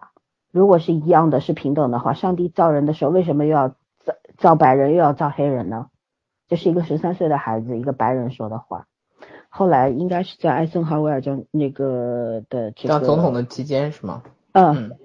[0.50, 5.88] 如果是一样的，是平等的话，上帝造人的时候为什么又要造造白人又要造黑人呢？
[6.48, 8.86] 这是一个十三岁的孩子，一个白人说的话。
[9.50, 14.22] 后来应该是在艾森豪威尔政那个的这当个总统的期间是吗？
[14.60, 14.96] 嗯嗯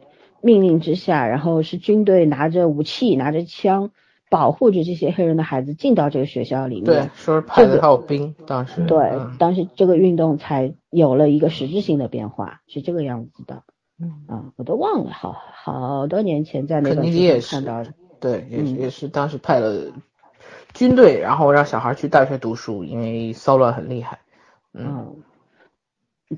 [0.42, 3.92] 命令之下，然后是军队拿着武器、拿着枪
[4.30, 6.86] 保护着这些黑人的孩子进到这个学校里面。
[6.86, 13.64] 对，说是派这个的兵，当时对，嗯当时这个运动才有了一个实质性的变化，是这个样子的。
[14.02, 17.94] 嗯啊，我都忘了，好好多年前在那肯本书尼迪也的。
[18.20, 19.94] 对，也是嗯也是当时派了
[20.74, 24.20] 军队，然后让小孩去大学读书，因为骚乱很厉害。
[24.74, 25.16] 嗯，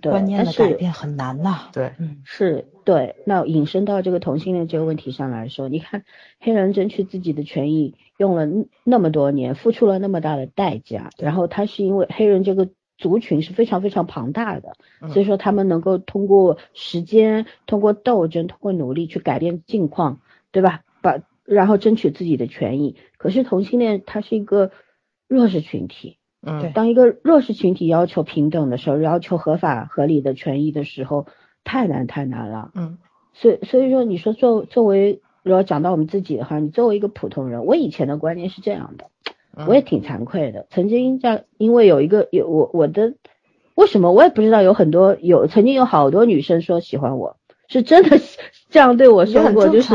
[0.01, 1.69] 观念但是的改变很难呐。
[1.73, 6.03] 对，嗯是对，那引申到这个同性恋这个问题上来说，你看
[6.39, 20.19] 黑人争取自己的权益用了那那么多年，付出了那么大的代价，然后他是因为黑人这个族群是非常非常庞大的，嗯所以说他们能够通过时间、通过斗争、通过努力去改变境况，
[20.51, 20.81] 对吧？
[21.01, 22.95] 把然后争取自己的权益。
[23.17, 24.71] 可是同性恋它是一个
[25.27, 31.25] 弱势群体，嗯当一个弱势群体要求平等的时候，要求合法合理的权益的时候，
[31.63, 32.71] 太难太难了。
[32.75, 32.97] 嗯
[33.33, 39.07] 所以所以说，你说作作为如果讲到我们自己的话，你作为一个普通人，我以前的观念是这样的，
[39.57, 40.67] 嗯我也挺惭愧的。
[40.69, 43.15] 曾经在，因为有一个有我我的
[43.75, 47.35] 为什么我也不知道，有很多有曾经有好多女生说喜欢我，
[47.67, 48.19] 是真的
[48.69, 49.93] 这样对我说过，就是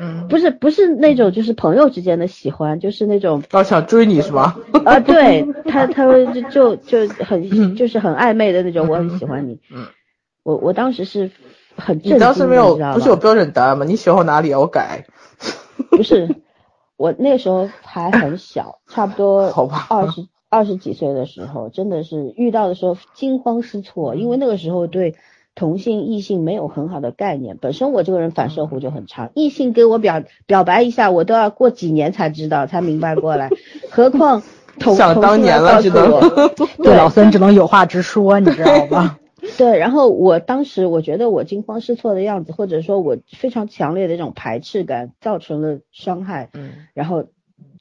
[0.00, 4.56] 嗯，不是不是那种就是朋友之间的喜欢，就是那种他，想追你是吧？
[4.84, 6.76] 啊，对 他，他会就就
[7.06, 9.58] 就很 就是很暧昧的那种，我很喜欢你。
[9.70, 9.86] 嗯，
[10.44, 11.30] 我我当时是
[11.76, 13.84] 很震你当时没有你知道吗不是有标准答案吗？
[13.84, 14.60] 你喜欢我哪里啊？
[14.60, 15.04] 我改。
[15.90, 16.36] 不是，
[16.96, 25.14] 我那个时候还很小，差不多好吧二十二十几岁的时候，真的是遇到的时候惊慌失措，因为那个时候对
[25.56, 33.50] 同性异性没有很好的概念，本身我这个人反射弧就很长，异性给我表表白一下，我都要过几年才知道，才明白过来，
[33.90, 34.42] 何况
[34.78, 36.12] 同想当年了只能。
[36.12, 36.20] 我，
[36.84, 39.18] 对老孙只能有话直说，你知道吗？
[39.56, 46.72] 对，然后我当时我觉得我惊慌失措的样子，或者说我非常强烈的这种排斥感，造成了伤害，嗯。
[46.92, 47.24] 然后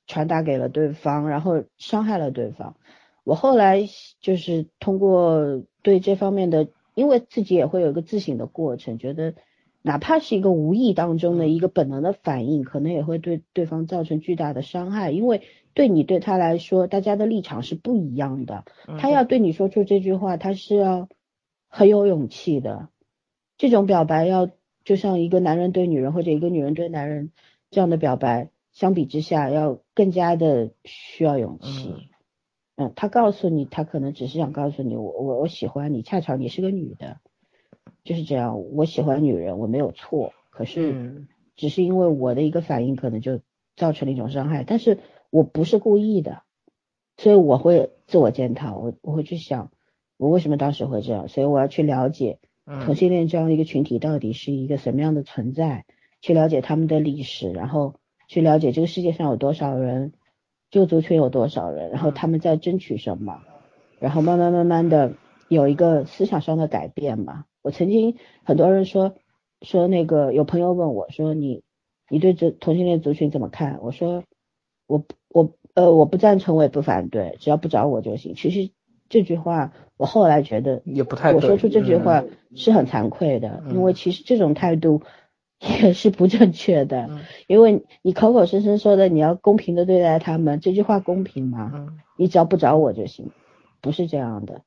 [0.07, 2.75] 传达给了对方，然后伤害了对方。
[3.23, 3.89] 我后来
[4.21, 9.35] 就是通过对这方面的，因为自己也会有一个自省的过程，觉得
[9.83, 15.43] 哪怕是一个无意当中的一个本能的反应，可能也会对对方造成巨大的伤害，因为
[15.75, 18.63] 对你对他来说，大家的立场是不一样的。
[18.87, 21.07] 嗯他要对你说出这句话，他是要
[21.67, 22.89] 很有勇气的。
[23.57, 24.49] 这种表白要
[24.83, 27.31] 就像一个男人对女人或者一个女人对男人
[27.71, 31.89] 这样的表白，相比之下要更加的需要勇气。
[31.89, 32.01] 嗯
[32.77, 37.19] 嗯，他告诉你，他可能只是想告诉你，我我我喜欢你，恰巧你是个女的，
[38.03, 38.61] 就是这样。
[38.73, 43.39] 我喜欢女人，我没有错，可是嗯只是因为我的一个反应，可能就
[43.77, 44.99] 造成了一种伤害，但是
[45.29, 46.41] 我不是故意的，
[47.15, 49.71] 所以我会自我检讨，我我会去想，
[50.17, 52.39] 我为什么当时会这样，所以我要去了解
[52.83, 55.85] 同性恋这样的一个群体到底是一个什么样的存在，
[56.19, 57.95] 去了解他们的历史，然后
[58.27, 60.11] 去了解这个世界上有多少人，
[60.75, 63.39] 这个族群有多少人，然后他们在争取什么，
[63.97, 65.13] 然后慢慢慢慢的
[65.47, 67.45] 有一个思想上的改变嘛。
[67.61, 69.15] 我曾经很多人说
[69.61, 71.63] 说那个有朋友问我说你
[72.09, 73.79] 你对这同性恋族群怎么看？
[73.81, 74.25] 我说
[74.85, 78.35] 我我呃我不赞成我也不反对，只要不找我就行。
[78.35, 78.69] 其实
[79.07, 85.03] 这句话我后来觉得也不太我说出这句话是很惭愧的，因为其实这种态度
[85.81, 87.09] 也是不正确的，
[87.47, 91.93] 因为你口口声声说的你要公平的对待他们，这句话公平吗？
[92.17, 93.31] 你只要不找我就行，
[93.81, 94.61] 不是这样的。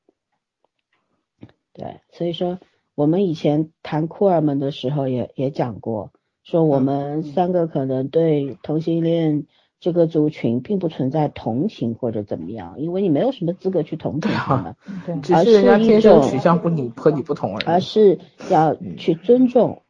[1.73, 2.59] 对，所以说。
[2.95, 6.11] 我们以前谈库尔们的时候也也讲过，
[6.43, 9.47] 说我们三个可能对同性恋
[9.79, 14.75] 这个族群并不存在同情或者怎么样，因为你没有什么资格去同情他们，
[15.23, 18.19] 只是人家天生取向不你和你不同而已，而是
[18.51, 19.83] 要去尊重，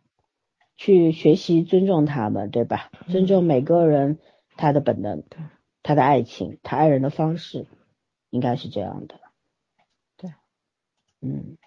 [0.78, 2.90] 去学习尊重他们，对吧？
[3.10, 4.18] 尊重每个人
[4.56, 5.24] 他的本能，
[5.82, 7.66] 他的爱情，他爱人的方式，
[8.30, 9.16] 应该是这样的。
[10.16, 10.32] 对，
[11.20, 11.58] 嗯。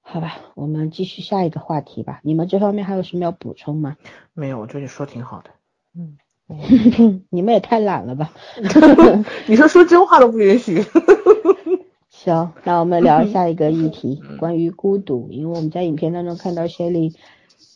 [0.00, 2.20] 好吧，我们继续下一个话题吧。
[2.22, 3.98] 你们这方面还有什么要补充吗？
[4.32, 5.50] 没有，我觉得你说挺好的。
[5.94, 6.16] 嗯，
[7.28, 8.32] 你们也太懒了吧？
[9.46, 10.82] 你说说真话都不允许。
[12.08, 15.28] 行，那我们聊下一个议题，关于孤独。
[15.30, 17.14] 因为我们在影片当中看到雪莉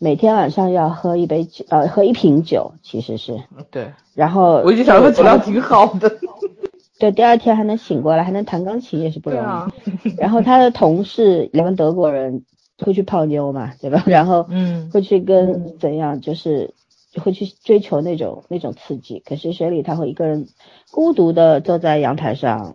[0.03, 3.41] 每天晚上要喝一杯酒，呃，喝一瓶酒，其实是。
[3.71, 3.93] 对。
[4.15, 4.61] 然后。
[4.65, 6.11] 我一直想说酒量挺好的。
[6.99, 10.15] 对，第二天还能醒过来，还能弹钢琴，也是不容易。
[10.19, 12.43] 然后他的同事两个德国人
[12.81, 14.03] 会去泡妞嘛，对吧？
[14.11, 16.75] 然后嗯，会去跟怎样，就是
[17.23, 19.23] 会去追求那种那种刺激。
[19.25, 20.49] 可是雪里他会一个人
[20.91, 22.75] 孤独的坐在阳台上，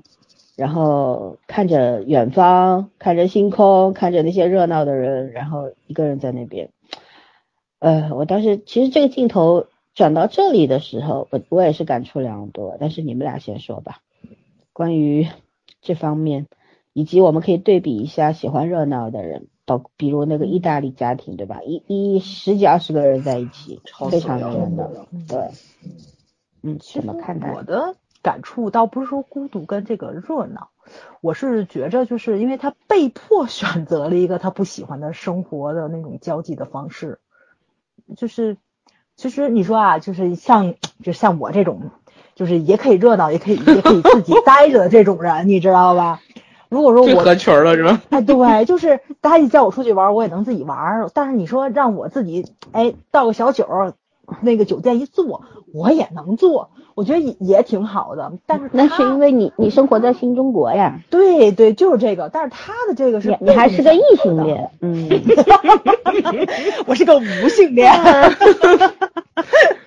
[0.55, 6.69] 然后看着远方，看着星空，看着那些热闹的人，然后一个人在那边。
[7.79, 12.77] 呃，我当时其实这个镜头转到这里的时候，我我也是感触良多。
[12.79, 14.01] 但是你们俩先说吧。
[14.73, 15.27] 关于
[15.81, 16.47] 这方面，
[16.93, 21.61] 以及我们可以对比一下喜欢热闹的人，包比如那个意大利家庭，对吧？
[21.63, 24.89] 一一十几二十个人在一起，非常的热闹。
[25.27, 25.49] 对，
[26.61, 27.53] 嗯，怎么看待？
[27.53, 30.69] 我的感触倒不是说孤独跟这个热闹，
[31.21, 37.19] 我是觉着就是因为他被迫选择了一个他不喜欢的生活的那种交际的方式，
[38.15, 38.57] 就是
[39.15, 41.91] 其实你说啊，就是像就像我这种。
[42.35, 46.21] 就是也可以热闹，也可以也可以自己 待着的这种人，你知道吧？
[46.69, 47.99] 如果说我合群了是吧？
[48.11, 51.09] 哎，对，就是大家一叫我出去玩，我也能自己玩。
[51.15, 53.95] 但是你说让我自己哎倒个小酒，
[54.41, 58.33] 那个酒店一坐，我也能做，我觉得也也挺好的。
[58.45, 61.01] 但是那是因为你你生活在新中国呀。
[61.09, 62.29] 对对，就是这个。
[62.29, 65.09] 但是他的这个是你还是个异性恋，嗯，
[66.87, 67.91] 我是个无性恋。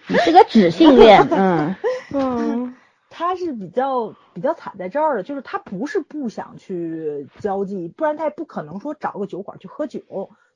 [0.08, 1.74] 你是个纸性恋，嗯
[2.12, 2.74] 嗯，
[3.10, 10.00] 他是比较比较惨在这儿的，就是他不是不想去交际，不然他也不可能说找个酒馆去喝酒，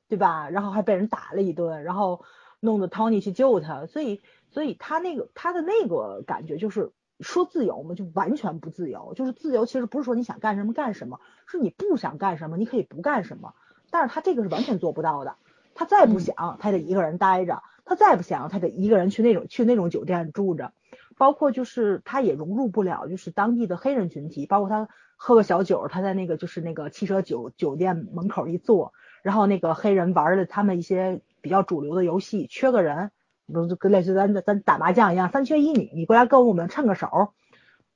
[0.08, 0.48] 对吧？
[0.50, 2.22] 然后还被人打了一顿，然后
[2.58, 4.20] 弄得 Tony 去救他，所以
[4.54, 13.52] 所以他那个他的那个感觉就是说自由嘛，就完全不自由，就是自由其实不是说你想干什么干什么，是你不想干什么你可以不干什么，
[13.90, 15.36] 但是他这个是完全做不到的，
[15.74, 17.62] 他再不想他得一个人待着。
[17.86, 20.72] 他再不想，他得一个人去那种去那种酒店住着，
[21.18, 33.10] 包括就是他也融入不了，就是当地的黑人群体，包括他喝个小酒，他在那个就是那个汽车酒酒店门口一坐，然后那个黑人玩的他们一些比较主流的游戏，缺个人，
[33.52, 37.32] 不跟类似咱咱打麻将一样，三缺一你，你过来跟我们趁个手，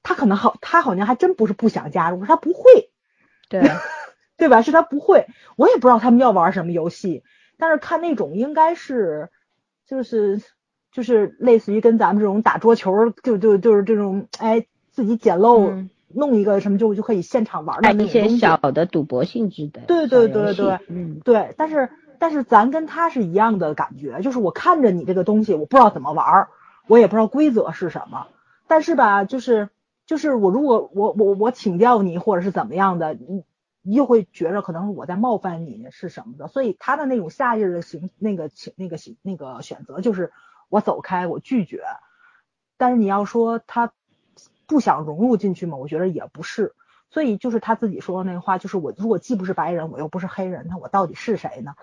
[0.02, 2.90] 他可能好，他好像还真不是不想加入，是他不会，
[3.48, 3.62] 对
[4.36, 4.62] 对吧？
[4.62, 5.26] 是他不会，
[5.56, 7.22] 我也不知道他们要玩什么游戏，
[7.56, 9.30] 但是看那种应该是。
[9.88, 10.42] 就是
[10.92, 15.72] 就是类似于跟咱们这种打桌球，就就就是这种，哎，自己捡漏
[16.08, 19.80] 弄一个什么就就可以现场玩的那些小的赌博性质的。
[19.86, 21.88] 对对对对，嗯对，但是
[22.18, 26.48] 但是咱跟他是一样的感觉，就是我看着你这个东西，我不知道怎么玩儿，
[26.86, 28.26] 我也不知道规则是什么，
[28.66, 29.70] 但是吧，就是
[30.06, 33.44] 就是我如果我我我请教你或者是怎么样的，你你。
[33.84, 40.30] 又会觉着可能我在冒犯你是什么的，所以他的那种下意识的行那个请那个那个选择就是
[40.68, 41.84] 我走开，我拒绝。
[42.76, 43.92] 但是你要说他
[44.66, 46.74] 不想融入进去嘛，我觉得也不是。
[47.08, 51.74] 所以就是他自己说的那话，就是我如果既不是白人，我又不是黑人，那我到底是谁呢？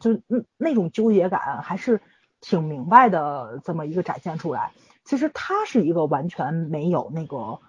[0.00, 2.00] 就那那种纠结感还是
[2.40, 4.72] 挺明白的，这么一个展现出来。
[5.04, 7.60] 其实他是一个完全没有那个。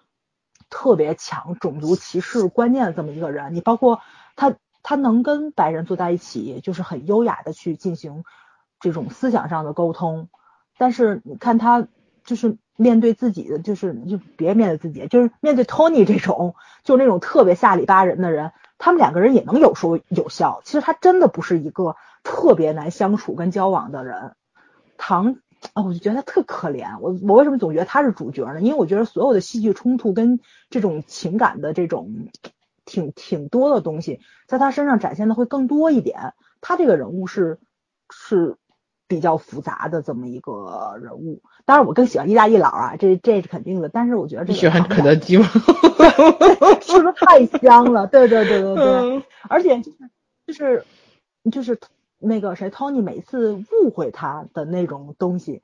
[0.70, 4.02] 特别强种族歧视观念的这么一个人，你包括
[4.36, 8.24] 他他能跟白人坐在一起，就是很优雅的去进行
[8.80, 10.30] 这种思想上的沟通。
[10.80, 11.88] 但是你看他
[12.24, 18.52] 就是面对自己的，就是就别面对自己，就是面对 Tony 这种，就那种特别下里巴人的人，
[18.84, 20.60] 他们两个人也能有说有笑。
[20.65, 24.35] 其实他真的不是一个特别难相处跟交往的人。
[24.97, 25.38] 唐
[25.72, 26.99] 啊，我就觉得他特可怜。
[26.99, 28.60] 我我为什么总觉得他是主角呢？
[28.60, 32.27] 因为我觉得所有的戏剧冲突跟这种情感的这种
[32.84, 36.34] 挺挺多的东西，在他身上展现的会更多一点。
[36.60, 37.60] 他这个人物是
[38.10, 38.57] 是
[39.07, 41.41] 比较复杂的这么一个人物。
[41.65, 43.89] 当然，我更喜欢意大利佬啊，这这是肯定的。
[43.89, 45.45] 但是我觉得这你喜欢肯德基吗？
[46.81, 48.07] 是不是太香了？
[48.07, 49.97] 对对对对对，而且就是
[50.47, 50.85] 就是
[51.51, 51.80] 就是
[52.19, 55.61] 那个谁，Tony 每次误会他的那种东西，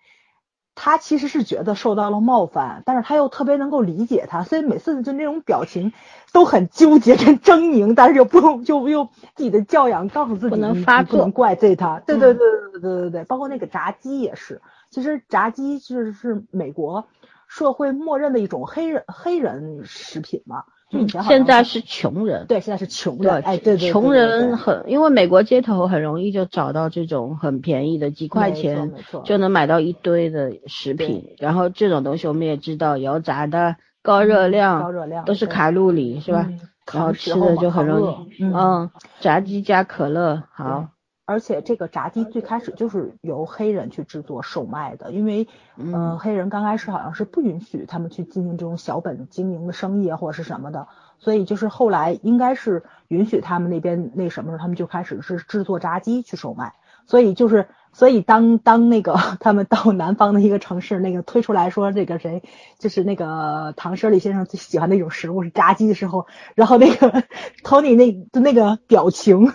[0.81, 5.91] 他其实是觉得受到了冒犯，但是他又特别能够理解他，所以每次就那种表情
[6.31, 11.99] 都很纠结 跟狰狞，但是又不用就用自己的教养告诉自己不能发作，不能怪罪他。
[11.99, 17.09] 对对对对对对对，包括那个炸鸡也是，其实炸鸡就是是美国
[17.49, 28.91] 社会默认的一种黑人黑人食品嘛，就以前好像现在是穷人，对，现在是穷人，哎，对穷人很，因为美国街头很容易就找到这种很便宜的，几块钱
[29.23, 31.35] 就能买到一堆的食品。
[31.37, 36.45] 然后这种东西我们也知道，油炸的、高热量、高热量都是卡路里，是吧？
[36.47, 36.59] 嗯
[36.91, 38.51] 然后吃的就很容易，嗯。
[38.51, 40.87] 嗯，炸鸡加可乐，好，
[41.29, 45.47] 而且这个炸鸡最开始就是由黑人去制作售卖的，因为
[45.77, 50.87] 嗯、嗯黑人刚开始好像是不允许他们去进行这种小本经营的生意啊或者是什么的，
[51.19, 56.73] 所以就是后来应该是允许他们那边那什么时候，他们就开始是制作炸鸡去售卖，
[57.05, 62.41] 所以就是所以当当那个 他们到南方的一个城市，那个推出来说这个谁
[62.79, 66.25] 就是那个唐诗里先生最喜欢的一种食物是炸鸡的时候，
[66.55, 67.23] 然后那个
[67.63, 69.53] Tony 那就那个表情。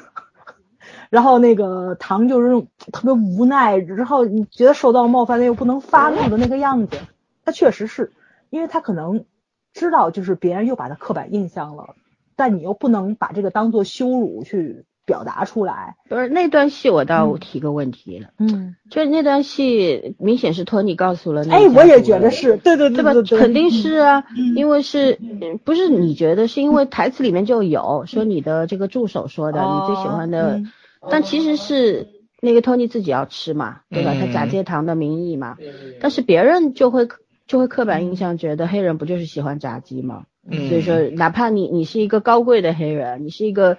[1.10, 6.98] 然后那个唐就是特别无奈，然后你觉得受到冒犯，但又不能发怒的那个样子。
[7.44, 8.12] 他确实是
[8.50, 9.24] 因为他可能
[9.72, 11.94] 知道，就是别人又把他刻板印象了，
[12.36, 15.96] 但你又不能把这个当做羞辱去表达出来。
[16.08, 23.38] 不是那段戏，我倒提个问题了，嗯，就是那段戏明显是托尼告诉了那哎，我也觉得是，对对对吧对对？
[23.38, 30.72] 肯定是啊，嗯因为是呃不是你觉得，是因为台词里面就有说你的这个助手说的，你最喜欢的，嗯
[31.10, 32.08] 但其实是
[32.40, 34.12] 那个托尼自己要吃嘛，对吧？
[34.14, 35.56] 嗯他假借糖的名义嘛，
[36.00, 37.08] 但是别人就会
[37.46, 40.24] 就会刻板印象觉得黑人不就是喜欢炸鸡吗？
[40.46, 43.78] 嗯所以说，哪怕你你是一个高贵的黑人，你是一个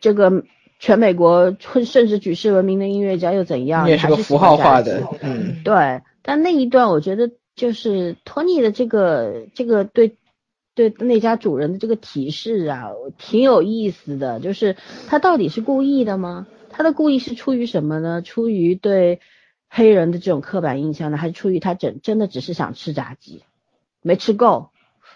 [0.00, 0.44] 这个
[0.78, 1.54] 全美国
[1.84, 3.88] 甚至举世闻名的音乐家又怎样？
[3.88, 10.16] 也是个符号化的，嗯对，但那一段我觉得就是托尼的这个这个对
[10.74, 14.40] 对那家主人的这个提示啊，挺有意思的。
[14.40, 14.76] 就是
[15.08, 16.46] 他到底是故意的吗？
[16.70, 18.22] 他的故意是出于什么呢？
[18.22, 19.20] 出于对
[19.68, 23.42] 黑人的这种刻板印象呢，还是出于他真真的只是想吃炸鸡，
[24.00, 24.70] 没吃够，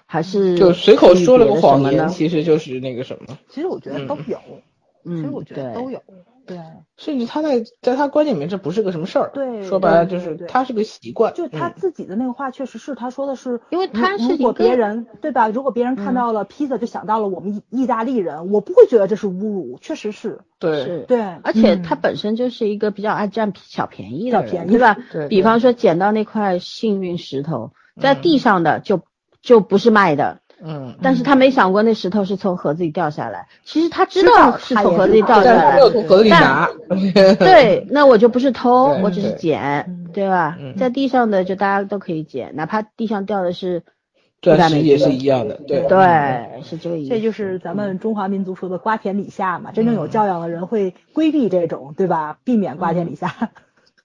[0.04, 3.38] 还是就随口说了个谎呢其实就是那个什么。
[3.48, 4.38] 其实我觉得都有，
[5.04, 6.02] 其实嗯，我觉得对都有，
[6.46, 6.58] 对。
[6.96, 9.30] 甚至他在在他观念里面，这不是个什么事儿。
[9.34, 11.34] 对说白了就是他是个习惯。
[11.34, 15.48] 就他嗯自己的那个话，确实是他说的是，因为他如如果别人对吧？
[15.48, 21.04] 如果别人看到了披萨，就想到了我们意意大利人，我不会觉得这是侮辱，确实是，对。
[21.06, 24.96] 对，而且嗯他本身就是一个比较爱占小便宜的便宜对吧？
[25.12, 29.02] 对比方说捡到那块幸运石头，在嗯地上的就
[29.42, 33.46] 就不是卖的，嗯，但是他没想过那石头是从盒子里掉下来。
[33.64, 36.68] 其实他知知道道是从盒子里掉下来但是没有，从盒子里拿。
[37.38, 40.74] 对，那我就不是偷，我只是捡嗯，对吧嗯？
[40.76, 43.82] 在地上的就大家都可以捡，哪怕地上掉的是
[44.40, 47.10] 钻石也是一样的，对对，是这个意思。
[47.10, 49.72] 这就是咱们中华民族说的瓜田李下嘛。
[49.72, 52.38] 真正有教养的人会规避这种，对吧？
[52.44, 53.50] 避免瓜田李下。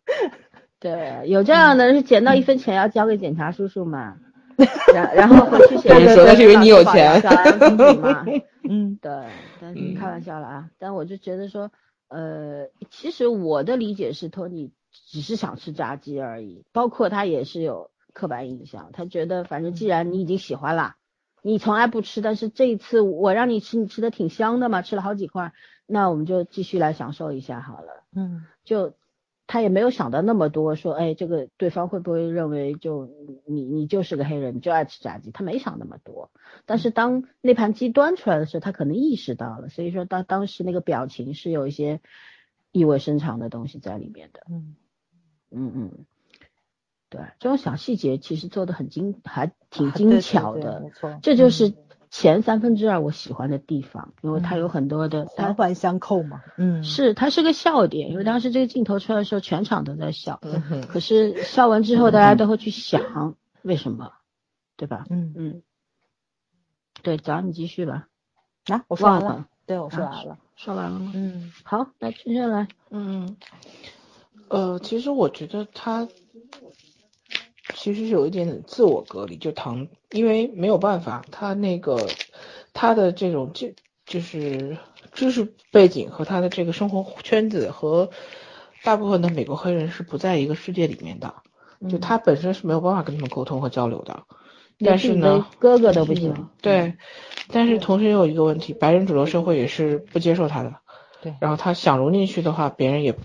[0.82, 4.16] 对，有这样的人是捡到一分钱要交给检察叔叔嘛，
[4.94, 7.22] 然 然后回去写对对对他是因为你有钱
[8.70, 9.12] 嗯对，
[9.60, 10.70] 但是嗯开玩笑了啊。
[10.78, 11.72] 但我就觉得说，
[12.10, 20.96] 呃，其实我的理解是，托尼只是想吃炸鸡而已，包括他也是有刻板印象，他觉得反正既然你已经喜欢了，
[21.42, 25.54] 你从来不吃，但是这一次我让你吃，你吃的挺香的嘛，吃了好几块，
[25.88, 28.04] 那我们就继续来享受一下好了。
[28.16, 28.94] 嗯就
[29.52, 33.10] 他也没有想到那么多，说哎，这个对方会不会认为就
[33.46, 36.32] 你你就是个黑人，你就爱吃炸鸡，他没想那么多。
[36.66, 42.00] 但是当那盘鸡端出来的时候，他可能意识到了，所以说当当时那个表情是有一些
[42.72, 44.44] 意味深长的东西在里面的。
[44.50, 44.78] 嗯
[45.50, 45.92] 嗯嗯，
[47.10, 50.80] 对，这种小细节其实做的很精，还挺啊对对精巧的。
[50.80, 51.74] 对没错，这就是
[52.12, 56.42] 前三分之二我喜欢的地方，因为它有很多的环环相扣嘛。
[56.58, 60.38] 嗯，是它是个笑点，因为当时这个镜头出来的时候，全场都在笑。
[60.44, 64.12] 嗯哼，可是笑完之后，大家都会去想为什么，
[64.76, 65.06] 对吧？
[65.10, 65.64] 嗯嗯，
[67.02, 68.08] 对，早上你继续吧。
[68.66, 70.38] 啊，我说完了了，对我说完了。
[70.58, 71.12] 说完了吗？
[71.16, 73.38] 嗯好，来接下来，嗯，
[74.50, 76.08] 呃，其实我觉得他
[77.82, 82.08] 其实是有一点点自我隔离，就唐，因为没有办法，他那个
[82.74, 83.70] 他的这种就
[84.06, 84.78] 就是
[85.14, 88.12] 知识背景和他的这个生活圈子和
[88.84, 91.34] 大部分的美国黑人是不在一个世界里面的，
[91.90, 94.26] 就他本身是没有办法跟他们沟通和交流的。
[94.78, 96.50] 但是呢，哥哥都不行。
[96.62, 96.94] 对，
[97.48, 100.76] 但是同时也有一个问题，白人主流社会也是不接受他的。
[101.24, 103.16] 对然后他想融进去的话，别人也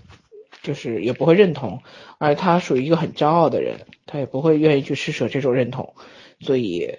[0.63, 1.83] 就是也不会认同，
[2.17, 5.93] 而他属于一个很骄傲的人，他也不会愿意去施舍这种认同，
[6.39, 6.97] 所以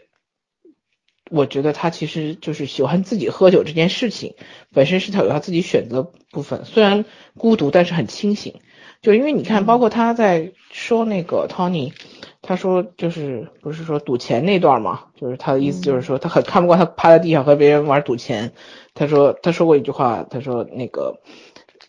[1.30, 4.34] 我觉得他其实就是喜欢自己喝酒这件事情
[4.72, 7.04] 本身是他有他自己选择部分，虽然
[7.36, 8.54] 孤独，但是很清醒。
[9.00, 11.92] 就因为你看，包括他在说那个 Tony，
[12.42, 18.52] 他说就是不是说赌钱那段嘛，就是他的意思就是说他很看不惯他趴在地上和别人玩赌钱。
[18.94, 21.20] 他说他说过一句话，他说那个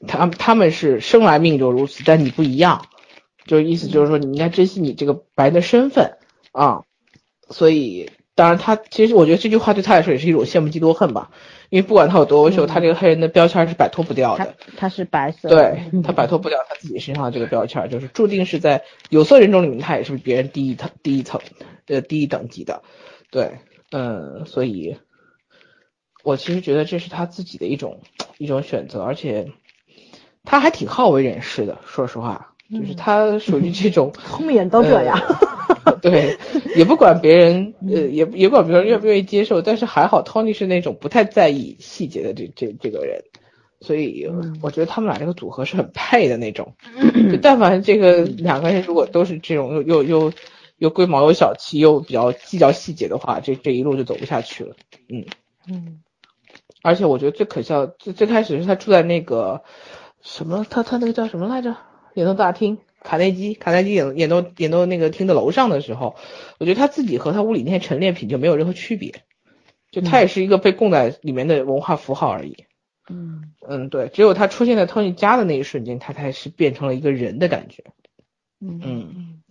[0.07, 2.85] 他他们是生来命就如此，但你不一样，
[3.49, 6.17] 就是意思就是说你应该珍惜你这个白人的身份
[6.51, 6.83] 啊。
[7.49, 11.31] 所以当然他其实我觉得这句话对他来说也是一种羡慕嫉妒恨吧，
[11.71, 14.55] 因为不管他有多优秀，嗯他这个黑人的标签是摆脱不掉的。
[14.77, 21.41] 他是白色，对他摆脱不了他自己身上的这个标签，就是注定是在有色人种里面，他也是比别人低一层、低一层、
[21.87, 22.83] 呃低一等级的。
[23.31, 23.57] 对，
[23.91, 24.97] 嗯，所以，
[26.23, 28.01] 我其实觉得这是他自己的一种
[28.37, 29.51] 一种选择，而且
[30.43, 31.79] 他还挺好为人师的。
[31.85, 35.17] 说实话，就是他属于这种， 后面人都这样。
[35.85, 36.37] 呃对，
[36.75, 43.23] 也不管别人，呃，也也管别人愿不愿意接受，但是还好，Tony 是那种不太在意细节的这这这个人，
[43.81, 46.73] 所以嗯我觉得他们俩这个组合是很配的那种。
[47.31, 50.33] 就但凡这个两个人如果都是这种又又又
[50.77, 54.75] 又龟毛又小气又比较计较细节的话，这这一路就走不下去了。
[55.07, 55.25] 嗯，
[55.69, 55.99] 嗯
[56.81, 59.61] 而且我觉得最可笑，最最开始是他住在那个
[60.21, 61.75] 什么，他他那个叫什么来着？
[62.15, 66.15] 演奏大厅，卡内基，卡内基演演奏演奏那个厅的楼上的时候，
[66.57, 69.23] 我觉得他自己和他屋里那些陈列品就没有任何区别，
[69.91, 72.65] 就他也是一个被供在里面的文化符号而已。
[73.09, 77.83] 嗯嗯，对，只有他出现在 Tony 家的那一瞬间，他才是变成了一个人的感觉。
[78.61, 79.41] 嗯嗯，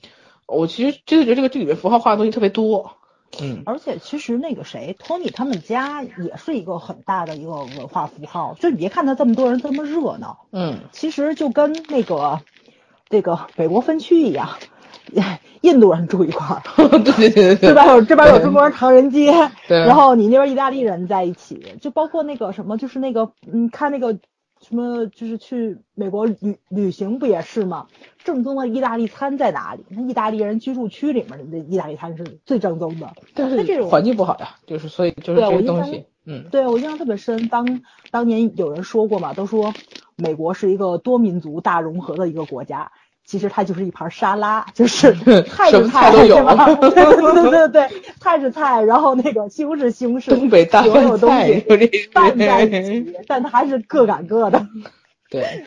[0.46, 2.96] 我其实真的觉得这个剧里面符号化的东西特别多。
[3.40, 8.56] 嗯，而且其实那个谁，Tony 他们家也是一个很大的一个文化符号。
[8.58, 12.40] 就你别看他这么多人这么热闹，嗯，其实就跟那个
[13.08, 14.48] 这个北国分区一样，
[15.60, 16.62] 印度人住一块儿，
[17.04, 17.86] 对对对对对吧？
[17.86, 19.32] 有这边有中国人唐人街，
[19.68, 24.18] 对然后你那边意大利人在一起，就包括那个什么，就是那个嗯，看那个
[24.68, 27.86] 什么，就是去美国旅旅行不也是吗？
[28.22, 29.82] 正宗的意大利餐在哪里？
[29.88, 33.14] 那意大利人居住区里面的意大利餐是最正宗的。
[33.34, 37.80] 但是这种环境不好呀，就是所以就是这东西，嗯，对我印象特别深，当
[38.10, 39.72] 当年有人说过嘛，都说
[40.16, 42.92] 美国是一个多民族大融合的一个国家，
[43.28, 45.12] 其实它就是一盘沙拉，就是
[45.44, 46.74] 泰什么式菜菜都有是吧？
[46.76, 47.88] 对 对对对对，
[48.18, 54.66] 泰式菜，然后那个西红柿西红柿，东北大所有东饭菜西有这拌在一起，但它还是各赶各的，
[55.28, 55.66] 对，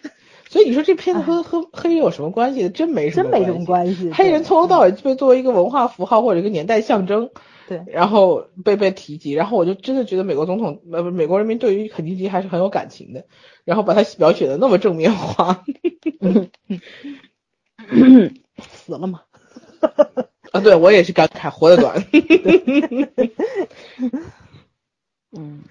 [0.50, 2.68] 所以你说这片子和和黑人有什么关系？
[2.70, 4.12] 真没什么，真没什么关系。
[4.12, 7.30] 黑人从头到尾就被作为一个文化符号或者一个年代象征，
[7.68, 13.26] 对然后被被提及，然后我就真的觉得美国总统呃不美国人民对于肯尼迪还是很有感情的，
[13.66, 15.64] 然后把他描写的那么正面化
[18.60, 19.22] 死了嘛。
[20.52, 21.96] 啊，对我也是感慨活得短，
[25.32, 25.64] 嗯，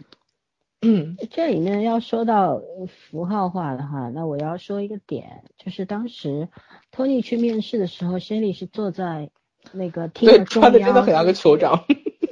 [0.80, 1.16] 嗯。
[1.30, 6.48] 这里面要说到符号化的话，那我要说一个点，就是当时
[6.90, 9.30] Tony 去面试的时候，Shelly 是坐在
[9.72, 11.84] 那个厅对，的中穿的真的很像个酋长，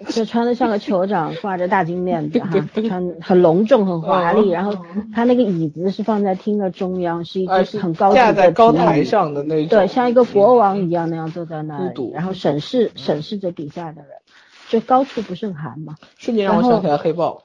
[0.08, 2.48] 就穿的像个酋长，挂着大金链子哈，
[2.88, 4.74] 穿很隆重很华丽，然后
[5.14, 14.10] 他那个椅子是放在厅的中央，是一而是只很高级的架在高台上的那种，对，像一个国王一样那样坐在那里，然后审视审视着底下的人，
[14.68, 15.96] 就高处不胜寒嘛。
[16.16, 17.44] 瞬间让我想起来黑豹，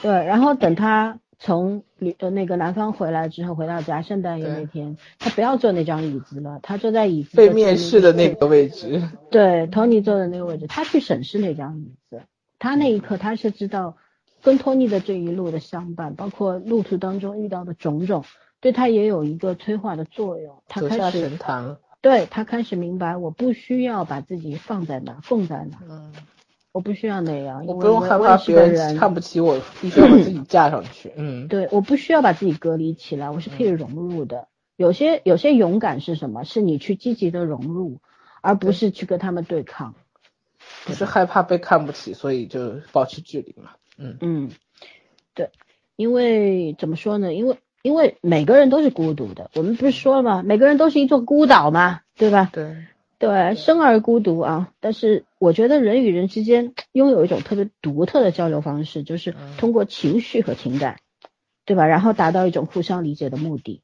[0.00, 9.02] 对，然后等他从旅呃那个南方回来之后，回到家圣诞夜那天，他不要坐那张椅子了，他坐在椅子被面试的那个位置，
[9.32, 12.20] 对，Tony 坐的那个位置，他去审视那张椅子，
[12.58, 13.96] 他那一刻他是知道
[14.42, 18.22] 跟 Tony 的这一路的相伴，包括路途当中遇到的种种，
[18.60, 20.62] 对他也有一个催化的作用。
[20.68, 26.12] 他开始神坛，对他开始明白，我不需要把自己放在那，供在哪，嗯
[26.72, 31.12] 我不需要那样，我不用害怕别人人看不起我，必须要把自己架上去。
[31.16, 34.46] 嗯，对，我不需要把自己隔离起来，我是可以融入的。
[34.76, 36.44] 有些有些勇敢是什么？
[36.44, 38.00] 是你去积极的融入，
[38.40, 39.94] 而不是去跟他们对抗。
[40.84, 43.72] 不是害怕被看不起，所以就保持距离嘛。
[43.98, 44.50] 嗯嗯，
[45.34, 45.50] 对，
[45.96, 47.34] 因为怎么说呢？
[47.34, 50.42] 因为因为每个人都是孤独的，我们不是说了吗？
[50.44, 52.48] 每个人都是一座孤岛嘛，对吧？
[52.52, 52.76] 对
[53.20, 54.72] 对，生而孤独啊。
[54.80, 60.96] 但是我觉得人与人之间拥有一种特别独特的交流方式，就是通过情绪和情感，
[61.66, 61.86] 对吧？
[61.86, 63.82] 然后达到一种互相理解的目的。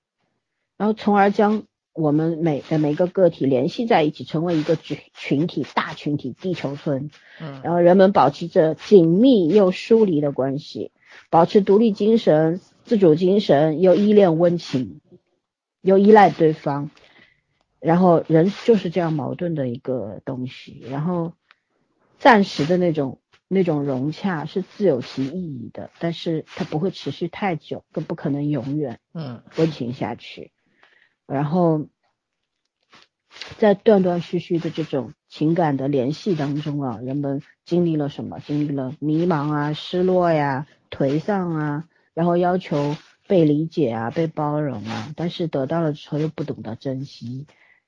[0.78, 7.10] 然后从而将我们每的每个个体联系在一起，成为一个群群体、大群体、地球村。
[7.38, 10.92] 嗯，然后人们保持着紧密又疏离的关系，
[11.28, 15.02] 保持独立精神、自主精神，又依恋温情，
[15.82, 16.90] 又依赖对方。
[17.86, 20.82] 然后人就是这样矛盾的一个东西。
[20.90, 21.34] 然后
[22.18, 30.50] 暂时的那种那种融洽是自有其意义的，但是它不会持续太久，更不可能永远嗯温情下去。
[31.26, 31.86] 然后
[33.58, 38.40] 在断断续续的这种情感的联系当中啊，人们经历了什么？
[38.40, 42.96] 经历了迷茫啊、失落呀、颓丧啊，然后要求
[43.28, 47.46] 被理解啊、被包容啊，但是得到了之后又不懂得珍惜。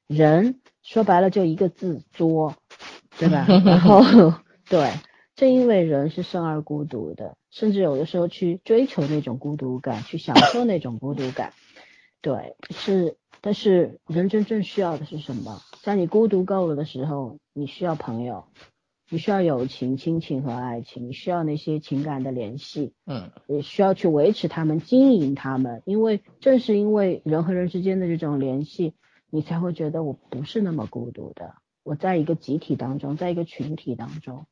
[0.09, 2.57] 人说白了就一个字作，
[3.19, 3.47] 对吧？
[3.65, 4.03] 然后
[4.69, 4.91] 对，
[5.37, 11.53] 正因为人是生而孤独的，甚至有的时候去追求那种孤独感，去享受那种孤独感，
[12.21, 13.17] 对，是。
[13.41, 15.61] 但是人真正需要的是什么？
[15.85, 18.47] 在你孤独够了的时候，你需要朋友，
[19.11, 25.83] 你需要友情、亲情和爱情，你需要那些情感的联系，嗯，也需要去维持他们、经营他们。
[25.87, 28.95] 因为正是因为人和人之间的这种联系，
[29.31, 34.47] 你才会觉得我不是那么孤独的，我在一个集体当中，在一个群体当中，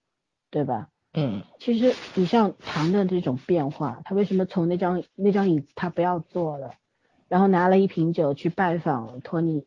[0.51, 0.89] 对吧？
[1.15, 6.75] 嗯，其实你像唐的这种变化，他为什么从那张那张椅子他不要坐了？
[7.29, 9.65] 然后拿了一瓶酒去拜访托尼，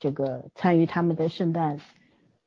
[0.00, 1.78] 这个参与他们的圣诞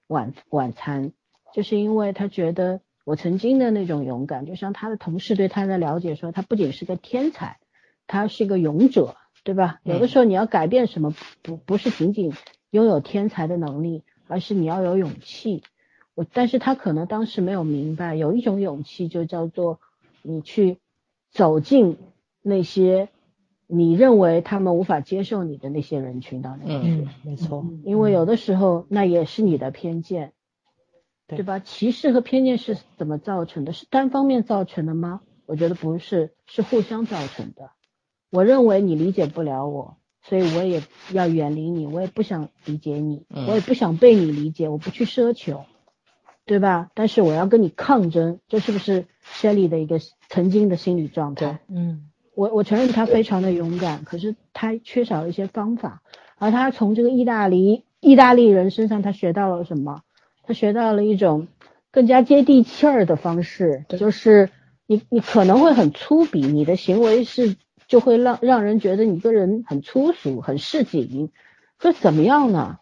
[0.08, 1.14] 晚晚餐，
[1.54, 7.60] 就是因为他觉得我曾经的那种勇敢，就像他的同事对他的了解说，他不仅是个天才，
[8.08, 9.80] 他是一个勇者，对吧？
[9.84, 12.34] 有的时候你要改变什么，不不是仅仅
[12.72, 15.64] 拥有天才的能力，而是你要有勇气。
[16.16, 19.80] 我但是他可能当时没有明白，有一种勇气就叫做
[20.22, 20.78] 你去
[21.32, 21.98] 走进
[22.42, 23.10] 那些。
[23.66, 30.34] 你认为他们无法接受你的那些人群当中嗯，没错，因为有的时候那也是你的偏见，
[31.28, 31.58] 对吧？
[31.60, 33.74] 歧视和偏见是怎么造成的？
[33.74, 35.22] 是单方面造成的吗？
[35.48, 37.72] 我觉得不是，是互相造成的。
[38.34, 40.82] 我认为你理解不了我，所以我也
[41.12, 45.66] 要远离你，我也不想理解你，我也不想被你理解，我不去奢求，
[46.44, 46.90] 对吧？
[46.96, 50.00] 但是我要跟你抗争，这是不是 Shelly 的一个
[50.30, 51.60] 曾经的心理状态？
[51.68, 52.10] 嗯。
[52.34, 56.02] 我我承认他非常的勇敢，可是他缺少一些方法，
[56.40, 60.02] 而他从这个意大利意大利人身上他学到了什么？
[60.42, 61.48] 他学到了一种
[61.92, 64.50] 更加接地气儿的方式，就是
[64.88, 67.56] 你你可能会很粗鄙，你的行为是
[67.88, 71.32] 就会让让人觉得你个人很粗俗、很市井，
[71.80, 72.80] 这怎么样呢？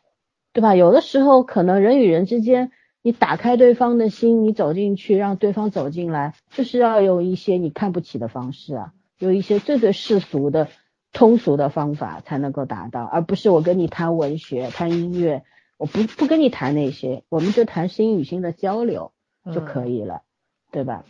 [0.53, 0.76] 对吧？
[0.76, 2.72] 有的时候可能人与人之间，
[3.02, 8.94] 你打开对方的心，你走进去，让对方走进来，就是要有一些你看不起的方式啊。
[9.18, 10.68] 有一些最最世俗的、
[11.14, 15.44] 通俗的方法才能够达到，而不是我跟你谈文学、谈音乐，
[15.78, 19.14] 我不不跟你谈那些，我们就谈心与心的交流
[19.53, 20.23] 就可以了，
[20.72, 21.06] 对吧？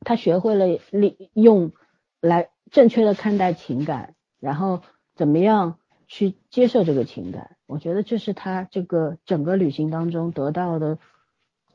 [0.00, 1.72] 他学会了利用
[2.20, 4.82] 来正确的看待情感，然后
[5.14, 10.98] 怎么样去接受这个情感，我觉得这是他这个整个旅行当中得到的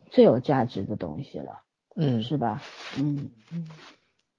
[0.09, 1.61] 最有价值的东西了，
[1.95, 2.61] 嗯，是吧？
[2.97, 3.67] 嗯嗯，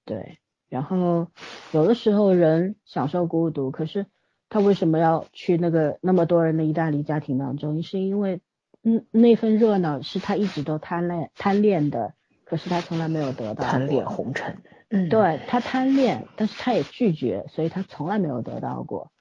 [0.05, 0.37] 对。
[0.67, 1.27] 然后
[1.71, 4.07] 有的时候人享受孤独，可是
[4.49, 7.83] 他为什么要去那个那么多人的意大利家庭当中？
[7.83, 8.41] 是因为
[8.81, 12.13] 嗯那份热闹是他一直都贪恋贪恋的，
[12.45, 13.63] 可是他从来没有得到。
[13.63, 14.57] 贪恋红尘。
[15.09, 19.11] 对他贪恋，但是他也拒绝，所以他从来没有得到过。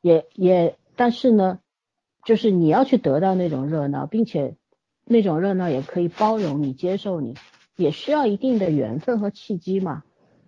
[0.00, 1.60] 也也，但是呢，
[2.24, 4.56] 就是你要去得到那种热闹，并且
[5.04, 7.34] 那种热闹也可以包容你、接受你，
[7.76, 10.02] 也需要一定的缘分和契机嘛。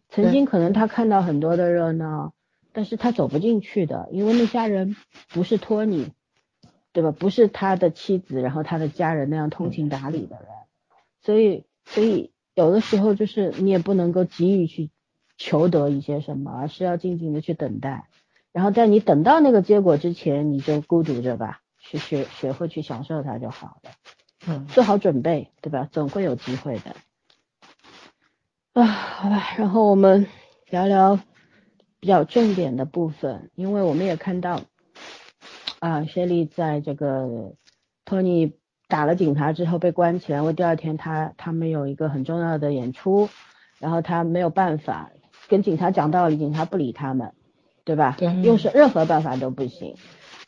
[0.08, 2.34] 曾经可能他看到很多的热闹，
[2.72, 4.96] 但是他走不进去的，因为那家人
[5.30, 6.12] 不是托尼，
[6.92, 7.10] 对吧？
[7.10, 10.48] 不是他的妻子，然后他的家人那样通情达理的人，
[11.22, 14.90] 所以，所以有的时候就是你也不能够急于去
[15.36, 18.08] 求得一些什么，而是要静静的去等待，
[18.52, 23.90] 然后在你等到那个结果之前，你就孤独着吧，去学学会去享受它就好了。
[24.46, 25.88] 嗯，做好准备，对吧？
[25.90, 26.94] 总会有机会的。
[28.74, 30.26] 啊，好吧，然后我们
[30.68, 31.18] 聊聊
[31.98, 34.60] 比较重点的部分，因为我们也看到
[35.78, 37.54] 啊，谢丽在这个
[38.04, 38.52] 托尼
[38.88, 43.28] 打了警察之后被关起来，因为第二天他他们有一个很重要的演出，
[43.78, 45.10] 然后他没有办法
[45.48, 47.32] 跟警察讲道理，警察不理他们，
[47.84, 48.16] 对吧？
[48.18, 49.96] 对用是任何办法都不行，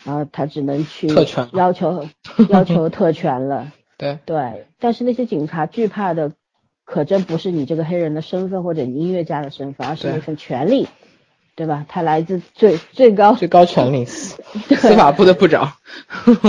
[0.05, 1.09] 然后他只能去
[1.53, 2.07] 要求
[2.51, 3.73] 要求特权了。
[3.99, 6.33] 对，对，但是那些警察惧怕的，
[6.85, 10.87] 可真不是你这个黑人的身份或者你音乐家的身份，而是对那份权利，
[11.57, 11.87] 对吧？
[11.89, 14.41] 他来自最最高，最高权力，司
[14.77, 15.73] 司法部的部长。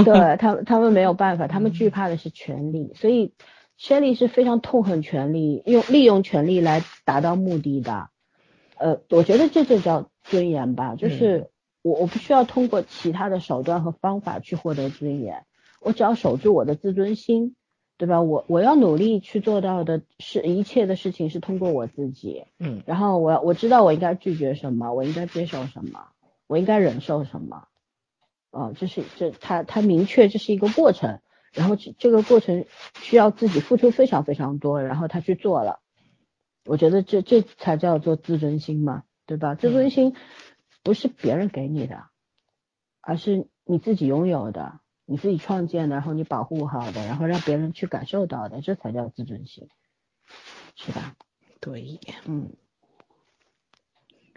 [0.06, 3.34] 对他们他们没有办法，他们惧怕的是权力，所以
[3.80, 8.10] Shelly 是非常痛恨权力，用利用权力来达到目的的。
[8.78, 11.50] 呃，我觉得这就叫尊严吧，就是
[11.82, 15.46] 我我不需要通过其他的手段和方法去获得尊严，
[15.80, 17.56] 我只要守住我的自尊心，
[17.98, 18.22] 对吧？
[18.22, 22.84] 我我要努力去做到的是一切的事情是通过我自己，嗯。
[22.86, 26.10] 然后我我知道我应该拒绝什么，我应该接受什么，
[26.46, 27.68] 我应该忍受什么，
[28.52, 31.20] 哦，这是这他他明确这是一个过程，
[31.54, 32.66] 然后这这个过程
[33.02, 35.80] 需要自己付出非常非常多，然后他去做了，
[36.66, 39.56] 我觉得这这才叫做自尊心嘛，对吧？
[39.56, 40.16] 自尊心
[40.84, 42.04] 不是别人给你的，
[43.02, 44.80] 而是你自己拥有的，
[45.10, 49.68] 你自己创建的，然后你保护好的，然后让别人去感受到的，这才叫自尊心，
[50.76, 51.16] 是吧？
[51.60, 52.52] 对，嗯，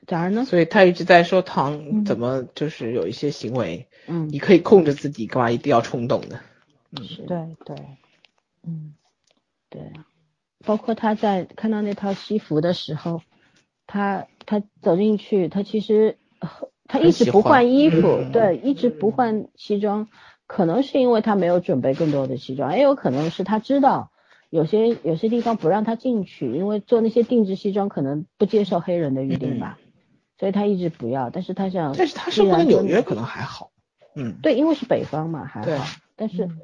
[0.06, 0.44] 咋儿呢？
[0.44, 2.04] 所以他一直在说唐嗯。
[2.04, 4.28] 怎么就是有一些行为，嗯。
[4.30, 6.40] 你，可以控制自己，干嘛一定要冲动的？
[6.92, 7.76] 嗯，是，对对，
[8.62, 8.94] 嗯
[9.68, 9.92] 对，
[10.64, 13.22] 包括他在看到那套西服的时候，
[13.86, 16.48] 他他走进去，他其实呃
[16.88, 18.32] 他一直不换衣服，嗯。
[18.32, 20.08] 对，一直不换西装，
[20.52, 24.10] 可能是因为他没有准备更多的西装，也有可能是他知道
[24.50, 29.78] 有些有些地方不让他进去，因为做那些定制西装可能不接受黑人的预定吧，
[30.40, 33.70] 所以他一直不要，但是他想，但是他生活在纽约可能还好。
[34.16, 35.84] 嗯，对，因为是北方嘛，还好。
[36.16, 36.58] 但是，嗯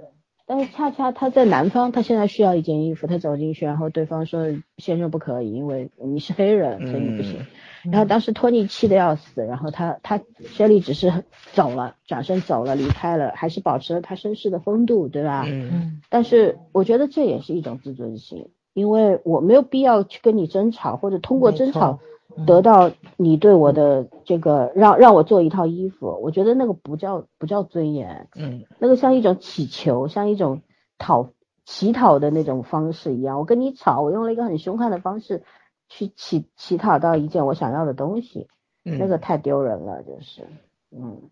[0.46, 4.46] 但是恰恰他在南方，他现在需要一件衣服，他走进去，然后对方说
[4.78, 7.40] 先生不可以，因为你是黑人，所以你不行。
[7.40, 7.46] 嗯
[7.92, 15.44] 然后当时托尼气得要死，然后他他雪莉只是走了，转身走了，离开了，还是保持了他绅士的风度，对吧？
[15.46, 22.06] 嗯嗯但是我觉得这也是一种自尊心，因为我没有必要去跟你争吵，或者通过争吵嗯
[22.46, 30.62] 得到你对我的这个让让我做一套衣服，我觉得那个不叫不叫尊严，嗯那个像一种乞求，像一种
[30.98, 31.30] 讨
[31.64, 33.38] 乞讨的那种方式一样。
[33.38, 35.44] 我跟你吵，我用了一个很凶悍的方式
[35.88, 38.48] 去乞乞讨到一件我想要的东西，
[38.84, 40.46] 嗯，那个太丢人了，就是，
[40.90, 41.30] 嗯，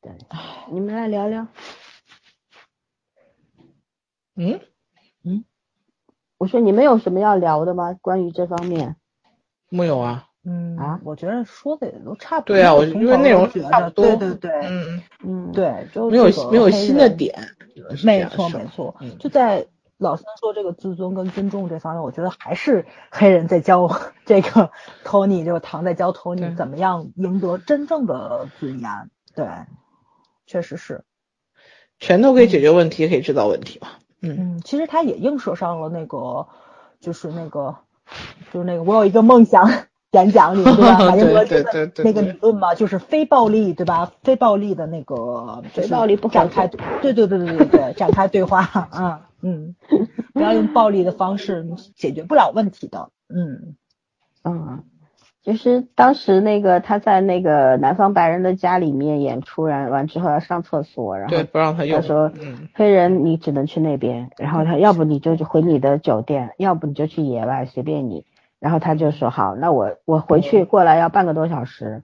[0.00, 0.12] 对，
[0.70, 1.46] 你们来聊聊。
[4.34, 4.60] 嗯，
[6.38, 7.94] 我说你们有什么要聊的吗？
[8.00, 8.96] 关于这方面？
[9.68, 10.26] 木有啊。
[10.48, 12.54] 嗯啊我觉得说的也都差不多。
[12.54, 14.04] 对啊，我因为内容差不多。
[14.04, 17.34] 对对对嗯，嗯，对，就没有没有新的点。
[18.04, 19.66] 没错没错，嗯就在
[19.98, 23.90] 老三说这个自尊跟尊重这方面，我觉得还是黑人在教
[24.24, 24.70] 这个
[25.04, 28.90] Tony，这个唐在教对 Tony 怎么样赢得真正的尊严。
[29.34, 29.46] 对，
[30.46, 31.04] 确实是。
[31.98, 33.88] 拳头可以解决问题，也可以制造问题嘛。
[34.22, 36.46] 嗯嗯，其实他也映射上了那个，
[37.00, 37.76] 就是那个，
[38.52, 39.68] 就是那个我有一个梦想
[40.12, 40.98] 演讲里，对吧？
[40.98, 44.12] 马丁格对对这个对对那个理论嘛，就是非暴力，对吧？
[44.22, 49.74] 非暴力的那个，非暴力不展开，对对对对对对，展开对话啊，嗯，
[50.32, 51.66] 不要用暴力的方式
[51.96, 53.74] 解决不了问题的，嗯
[54.44, 54.84] 嗯，
[55.46, 62.00] 就是当时那个他在那个南方白人的家里面演出，然完之后要上厕所，然后对，不让他用。
[62.00, 68.24] 他说嗯黑人你只能去那边，然后他要不你就回你的酒店，要不你就去野外，随便你。
[68.58, 72.02] 然后他就说好，那我我回去过来要半个多小时，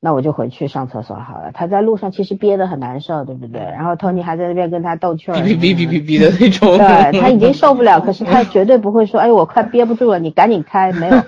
[0.00, 1.50] 那我就回去上厕所好了。
[1.52, 3.60] 他在路上其实憋得很难受，对不对？
[3.60, 6.76] 然后 Tony 还在那边跟他逗趣儿，哔哔哔哔哔哔的那种。
[6.78, 10.92] 对他已经受不了，可是他绝对不会说，哎，我快憋不住了，你赶紧开。
[10.92, 11.20] 没有，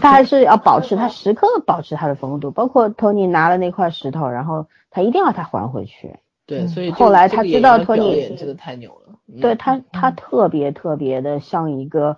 [0.00, 2.50] 他还是要保持，他时刻保持他的风度。
[2.50, 6.16] 包括 Tony 拿了那块石头，然后他一定要他还回去。
[6.46, 9.14] 对，所以后来他知道托尼表演真的太牛了。
[9.30, 12.16] 嗯对他，他特别特别的像一个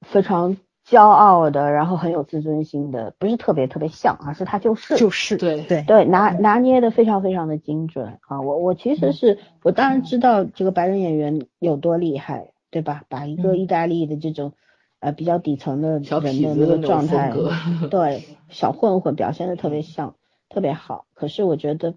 [0.00, 0.56] 非常
[0.90, 4.96] 骄傲的，然后很有自尊心的，不是特别特别像，而是他就是。
[4.96, 8.40] 就是对对对，拿拿捏的非常非常的精准啊！
[8.40, 13.04] 我我其实是我当然知道这个白人演员有多厉害，对吧？
[13.08, 14.52] 把一个嗯意大利的这种
[15.00, 17.52] 呃比较底层的小人的那个痞子那种状态风，格。
[17.88, 20.14] 对小混混表现的特别像，
[20.48, 21.04] 特别好。
[21.14, 21.94] 可是我觉得，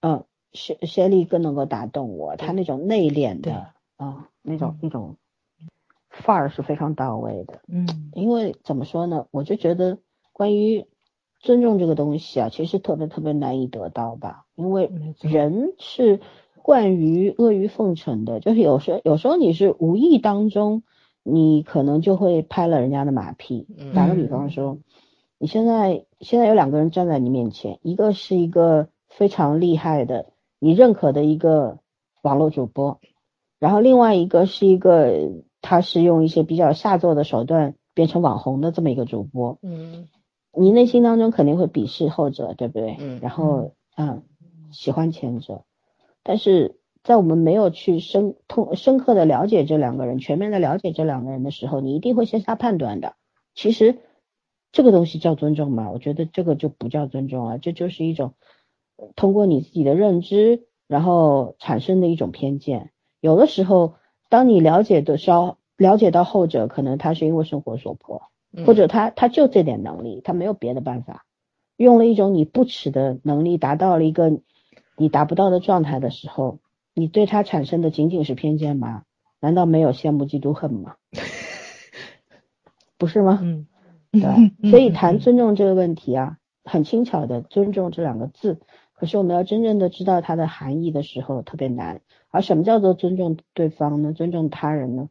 [0.00, 3.66] 嗯、谢谢丽更能够打动我，他那种内敛的
[3.96, 5.16] 啊、那种那种
[6.22, 7.60] 范儿是非常到位的。
[7.68, 9.98] 嗯因为怎么说呢，我就觉得
[10.32, 10.86] 关于
[11.40, 14.90] 尊重这个东西啊，其实特别特别难以得到吧，因为
[15.20, 16.20] 人是
[16.62, 20.82] 惯于阿谀奉承的，就是有时候有时候你是无意当中，
[21.22, 23.66] 你可能就会拍了人家的马屁。
[23.78, 24.78] 嗯打个比方说，
[25.38, 30.26] 你现在现在有两个人站在你面前，一个是一个非常厉害的
[30.58, 31.78] 你认可的一个
[32.22, 32.98] 网络主播，
[33.58, 35.30] 然后另外一个是一个
[35.66, 40.06] 他是用一些比较下作的手段变成网红的这么一个主播，嗯
[40.52, 42.96] 你内心当中肯定会鄙视后者，对不对？
[43.00, 44.22] 嗯然后嗯，
[44.70, 45.64] 喜欢前者，
[46.22, 53.16] 但是在我们没有去深通深刻的了解这两个人，全面的了解这两个人的时候，你一定会先下判断的。
[53.54, 53.98] 其实
[54.70, 55.90] 这个东西叫尊重吗？
[55.90, 58.34] 我觉得这个就不叫尊重啊，这就是一种
[58.96, 62.92] 呃通过你自己的认知，然后产生的一种偏见。
[63.20, 63.94] 有的时候，
[64.28, 68.22] 当你了解的稍了解到后者，可能他是因为生活所迫，
[68.52, 71.24] 嗯或者他他就这点能力，他没有别的办法，
[71.76, 74.40] 用了一种你不耻的能力，达到了一个
[74.96, 76.58] 你达不到的状态的时候，
[76.94, 79.02] 你对他产生的仅仅是偏见吗？
[79.40, 80.96] 难道没有羡慕嫉妒恨吗？
[82.98, 83.38] 不是吗？
[83.44, 83.66] 嗯，
[84.10, 84.70] 对？
[84.70, 88.60] 所以谈尊重这个问题啊，很轻巧的“尊重”这两个字，
[88.96, 92.00] 可是我们要真正的知道它的含义的时候特别难。
[92.30, 94.12] 而什么叫做尊重对方呢？
[94.12, 95.08] 尊重他人呢？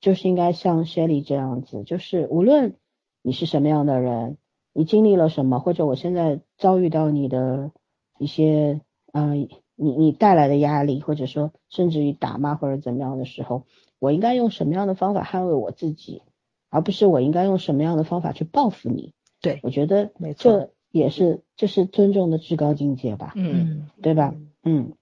[0.00, 2.74] 就是应该像 Shelly 这样子，就是无论
[3.22, 4.36] 你是什么样的人，
[4.72, 7.70] 你经历了什么，或者我现在遭遇到你的
[8.18, 8.80] 一些
[9.12, 13.64] 呃，你你带来的压力，或者说甚至于打骂或者怎么样的时候，
[13.98, 16.22] 我应该用什么样的方法捍卫我自己，
[16.68, 19.14] 而不是我应该用什么样的方法去报复你。
[19.40, 24.32] 对，我觉得没错这也是这是尊重的至高境界吧，嗯对吧？
[24.62, 24.92] 嗯，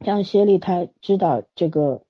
[0.00, 2.00] 像谢丽她知道这个，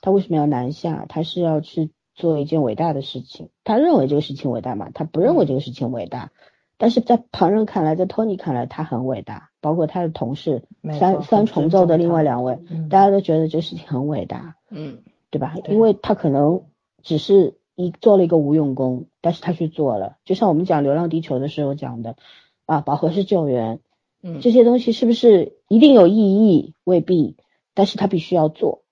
[0.00, 1.04] 她为什么要南下？
[1.08, 3.48] 她是要去做一件伟大的事情。
[3.64, 4.88] 她认为这个事情伟大吗？
[4.94, 6.30] 她不认为这个事情伟大，
[6.78, 10.62] 但是在旁人看来，在托尼看来，他很伟大，包括他的同事
[10.96, 14.54] 三三重奏的另外两位，嗯大家都觉得这事情很伟大。
[14.70, 15.56] 嗯对吧？
[15.64, 16.62] 对因为他可能
[17.02, 20.16] 只是一做了一个无用功，但是他去做了。
[20.24, 22.16] 就像我们讲《流浪地球》的时候讲的，
[22.66, 23.80] 啊，饱和式救援
[24.22, 26.74] 嗯，这些东西是不是一定有意义？
[26.84, 27.36] 未必，
[27.74, 28.82] 但是他必须要做，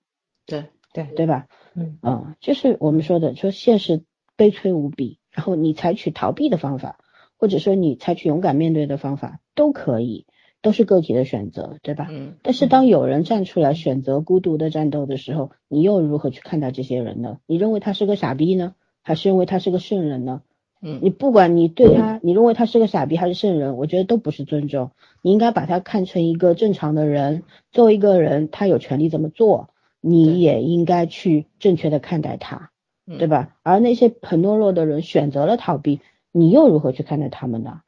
[0.45, 1.47] 对，对，对吧？
[1.75, 4.03] 嗯嗯，就是我们说的，说现实
[4.37, 6.99] 悲催无比，然后你采取逃避的方法，
[7.37, 10.25] 或者说你采取勇敢面对的方法，都可以，
[10.61, 12.07] 都是个体的选择，对吧？
[12.09, 17.39] 嗯但是当有人站出来选择孤独的战斗的时候，你又如何去看待这些人呢？
[17.45, 20.43] 你认为他是个傻逼呢，还是认为他是个圣人呢？
[20.87, 24.91] 嗯你不管你对他，你认为他是个傻逼还是圣人，我觉得都不是尊重。
[25.23, 27.41] 你应该把他看成一个正常的人，
[27.71, 32.69] 作为一个人，他有权利这么做，你也应该去正确的看待他，
[33.07, 33.55] 嗯对吧？
[33.63, 36.01] 而那些很懦弱的人选择了逃避，
[36.31, 37.81] 你又如何去看待他们呢？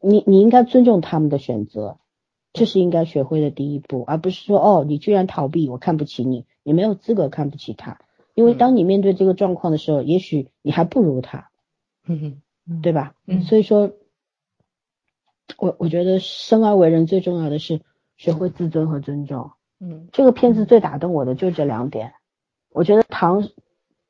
[0.00, 1.98] 你你应该尊重他们的选择，
[2.54, 7.98] 这是应该学会的第一步，而不是说哦，你居然逃避，我看不起你，你没有资格看不起他，
[8.34, 11.50] 因为嗯当你面对这个状况的时候，也许你还不如他，
[12.06, 12.40] 嗯
[12.82, 13.14] 对吧？
[13.26, 13.42] 嗯。
[13.42, 13.92] 所以说，
[15.58, 17.80] 我我觉得生而为人最重要的是
[18.16, 19.50] 学会自尊和尊重。
[19.80, 20.08] 嗯。
[20.12, 22.14] 这个片子最打动我的就这两点，
[22.72, 23.48] 我觉得唐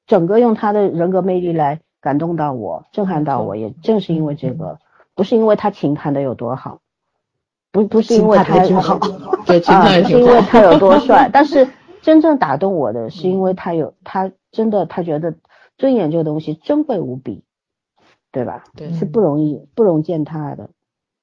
[0.07, 4.79] 整个用他的人格魅力来感动到我，震撼到我，也正是因为这个，
[5.15, 6.81] 不是因为他琴弹的有多好，
[7.73, 8.99] 不不是因为他好
[9.47, 10.35] 对，情啊，感也是因挺好。
[10.35, 11.69] 为他有多帅， 但是
[12.03, 15.35] 真正打动我的是因为他有他真的他觉得
[15.77, 17.43] 尊严这个东西珍贵无比，
[18.37, 18.65] 对吧？
[18.77, 20.69] 对是不容易不容践踏的。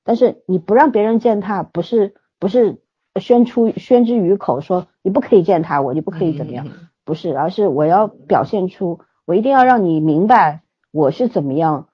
[0.04, 2.82] 但是你不让别人践踏，不是不是
[3.20, 6.90] 宣出宣之于口说你不可以践踏我，你不可以怎么样，嗯？
[7.06, 11.88] 不是，而是我要表现出我一定要让你明白我是怎么样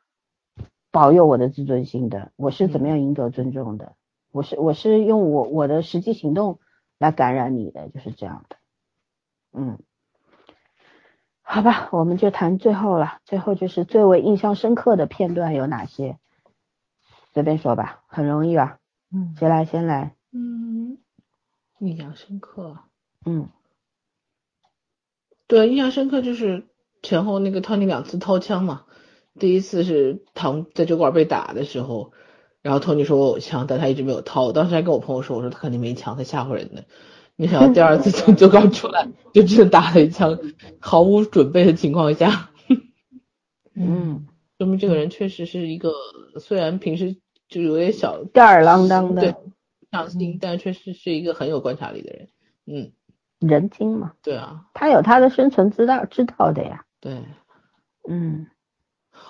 [0.90, 3.92] 保佑我的自尊心的，我是怎么样赢得尊重的，
[4.32, 6.60] 我是我是用我我的实际行动
[6.98, 8.56] 来感染你的，就是这样的。
[9.52, 9.80] 嗯，
[11.52, 16.20] 好吧，我们就谈最后了，最后就是最为印象深刻的片段有哪些？
[17.34, 18.78] 随便说吧，很容易吧？
[19.12, 20.14] 嗯谁来先来？
[20.32, 21.00] 嗯，
[21.80, 22.78] 印象深刻。
[23.26, 23.50] 嗯
[25.48, 26.68] 对，印象深刻就是
[27.02, 28.86] 前后那个 Tony 两次掏枪嘛，
[29.40, 32.12] 第一次是唐在酒馆被打的时候，
[32.62, 34.46] 然后 Tony 说我有枪，但他一直没有掏。
[34.46, 36.86] 我当时还跟我朋友说，我说他肯定没枪，他吓唬人的。
[37.40, 40.38] 没想到第二次从酒馆出来，就真的打了一枪，
[40.82, 42.50] 毫无准备的情况下，
[43.74, 45.94] 嗯，说明这个人确实是一个
[46.42, 47.16] 虽然平时
[47.48, 49.22] 就有点小吊儿郎当的。
[49.22, 49.36] 对
[49.90, 52.28] 上心，但确实是一个很有观察力的人。
[52.68, 52.92] 嗯，
[53.40, 56.84] 人精嘛，对啊，他有他的生存之道，知道的呀。
[57.00, 57.24] 对，
[58.08, 58.48] 嗯，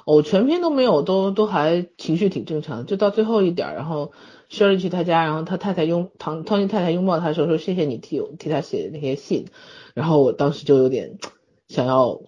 [0.05, 4.11] 哦全篇都没有，都都还情绪挺正常的，就到最后一点，然后
[4.49, 9.45] Shirley 去他家，然后他太太拥唐 Tony 太太拥抱他的时候说谢谢你替我替他写的那些信，
[9.93, 11.19] 然后我当时就有点
[11.67, 12.19] 想要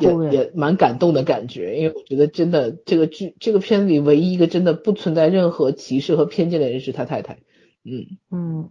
[0.00, 7.38] 也也蛮感动的感觉，因为我觉得真的这个剧这个片子里唯一一个真的不存在任何歧视和偏见的人是他太太，
[7.84, 8.18] 嗯。
[8.30, 8.70] 嗯，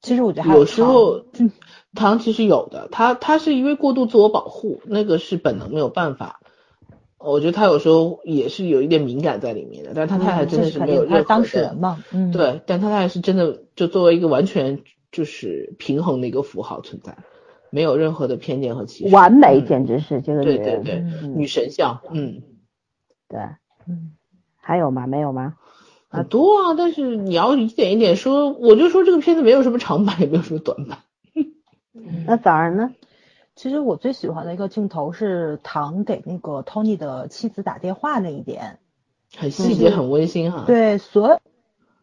[0.00, 1.24] 其实我觉得有有时候
[1.94, 6.40] 唐其实有的，他他是因为过度自我保护，那个是本能没有办法。
[7.18, 14.80] 我觉得他有时候也是有一点敏感在里面的，但是他太太真的是没有任何当事人嘛，嗯，，对，但他太太是真的就作为一个完全
[15.10, 17.16] 就是平衡的一个符号存在，
[17.70, 19.14] 没有任何的偏见和歧视。
[19.14, 20.42] 完美嗯简直是这个。
[20.42, 22.42] 对对对，嗯女神像，嗯，
[23.28, 23.40] 对，
[23.88, 24.12] 嗯，
[24.56, 25.06] 还有吗？
[25.06, 25.54] 没有吗？
[26.08, 26.74] 很多啊。
[26.76, 30.98] 但是你要一点一点说，我就说这个片子没有什么长板，也没有什么短板。
[32.26, 32.92] 那早上呢？
[33.56, 38.78] 其实我最喜欢的一个镜头是唐给那个 Tony 的妻子打电话那一点，
[39.36, 41.40] 很细节，很温馨哈。，对，所有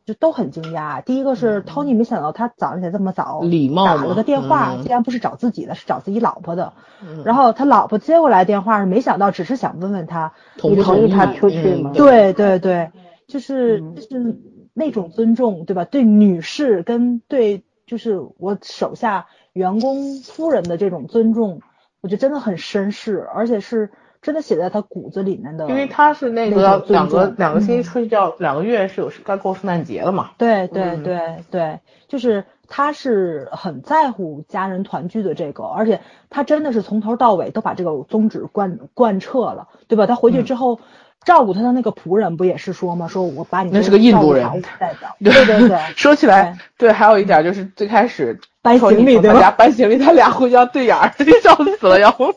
[0.06, 1.04] 就都很惊讶。
[1.04, 6.74] 第一个是 Tony 没想到他早上起来这么早，嗯礼貌嘛打了个电话，嗯竟然不是找自己的，是找自己老婆的。
[7.02, 12.92] 嗯然后他老婆接过来电话，没想到只是想问问他，你同意他出去吗嗯对对对，
[13.28, 14.42] 就是嗯就是
[14.74, 15.86] 那种尊重，对吧？
[15.86, 21.62] 对女士跟对就是我手下员工夫人的这种尊重，
[22.02, 25.68] 我觉得真的很绅士，而且是真的写在他骨子里面的。
[25.70, 30.32] 因为他是那那个两个两个星期嗯出去要两个月是有该过圣诞节了嘛？
[30.38, 40.08] 对对嗯对对，就是他是很在乎家人团聚的这个，而且他真的是从头到尾都把这个宗旨贯贯彻了，对吧？
[40.08, 40.80] 他回去嗯之后。
[41.26, 43.08] 照顾他的那个仆人不也是说吗？
[43.08, 44.46] 说我把你那是个印度人
[45.24, 51.14] 对对对，说起来，对，还有一点就是最开始搬行李对吧他家搬行李，他俩互相对眼儿，
[51.44, 52.34] 笑死了，然后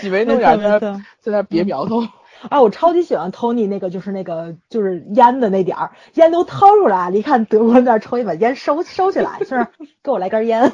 [0.00, 2.02] 挤眉弄眼在那对对对在那别苗头。
[2.50, 9.66] 啊，我超级喜欢 Tony 那个，就是那个就是烟的那点儿，烟都掏出来了，一看德国人在那抽一，把烟收收起来，是
[10.04, 10.70] 给我来根烟，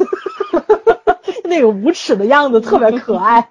[1.45, 3.49] 那个无耻的样子特别可爱。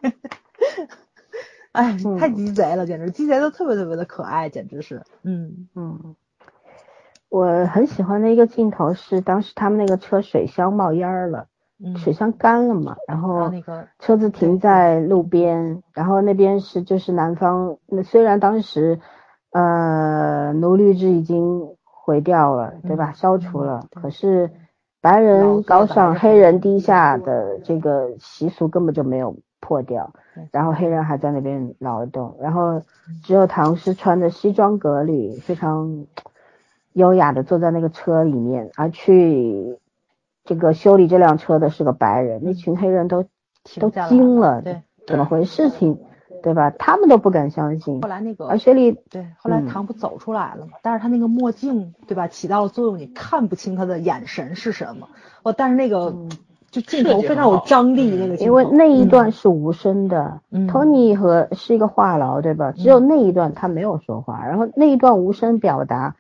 [1.72, 2.18] 哎，嗯。
[2.20, 5.68] 太鸡贼了，简直鸡贼都特别特别的可爱，简直是，嗯。
[5.76, 6.16] 嗯，
[7.34, 11.48] 我很喜欢的一个镜头是当时他们那个车水箱冒烟儿了，
[11.84, 13.88] 嗯，水箱干了嘛，然然后后那个。
[13.98, 19.00] 车子停在路边，然后那边是就是南方，那虽然当时
[19.52, 23.10] 呃奴隶制已经毁掉了，对吧？
[23.10, 24.52] 嗯消除了，对可是
[25.02, 30.14] 白人高上，色白人黑人低下的这个习俗根本就没有破掉，
[30.52, 32.84] 然后黑人还在那边劳动，然后
[33.24, 36.06] 只有唐诗穿着西装革履，非常
[36.94, 39.78] 优雅的坐在那个车里面，而去
[40.44, 43.26] 这个修理这辆车的是个白人，那群黑人都
[43.80, 46.00] 都惊了，对，怎么回事情，
[46.42, 46.70] 对吧？
[46.72, 50.74] 他们都不敢相信后，来那个而雪莉对，后来嗯唐不走出来了嘛？
[50.82, 55.08] 但是他那个墨镜，对吧，起到了作用，你看不清他的眼神是什么。
[55.44, 56.30] 哦，但是那个、嗯
[56.74, 58.36] 就镜头非常有张力，那个。
[58.38, 62.72] 因为那一段嗯是无声的、嗯 t o n y 和是一个话痨，对吧？
[62.72, 66.16] 只有那一段他没有说话，然后那一段无声表达，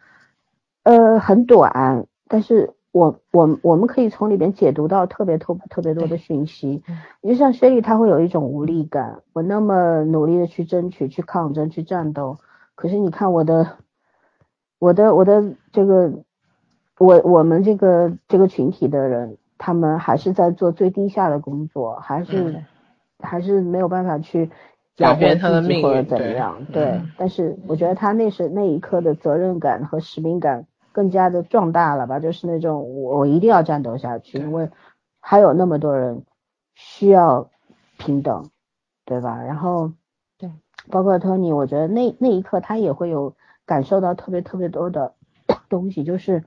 [0.84, 6.84] 呃，很短，但是我我我们可以从里边解读到特别特特别多的讯息
[7.22, 7.32] 你。
[7.32, 12.38] 就像薛莉，她会有一种无力感，我那么努力的去争取、去抗争、去战斗，
[12.76, 13.78] 可是你看我的，
[14.80, 16.12] 我的我的这个，
[17.00, 22.66] 我我们这个这个群体的人，他们还是在做最低下的工作，还是、嗯
[23.20, 24.50] 还是没有办法去
[24.98, 26.58] 改变他的命自己或者怎样。
[26.74, 34.70] 对，嗯但是我觉得他那是那一刻的责任感和使命感更加的壮大了吧，就是那种我我一定要战斗下去，因为
[35.20, 36.24] 还有那么多人
[36.76, 37.50] 需要
[37.98, 38.50] 平等，
[39.04, 39.42] 对吧？
[39.44, 39.92] 然后
[40.38, 40.50] 对，
[40.90, 45.14] 包括托尼，我觉得那那一刻他也会有感受到特别特别多的
[45.68, 46.44] 东西，就是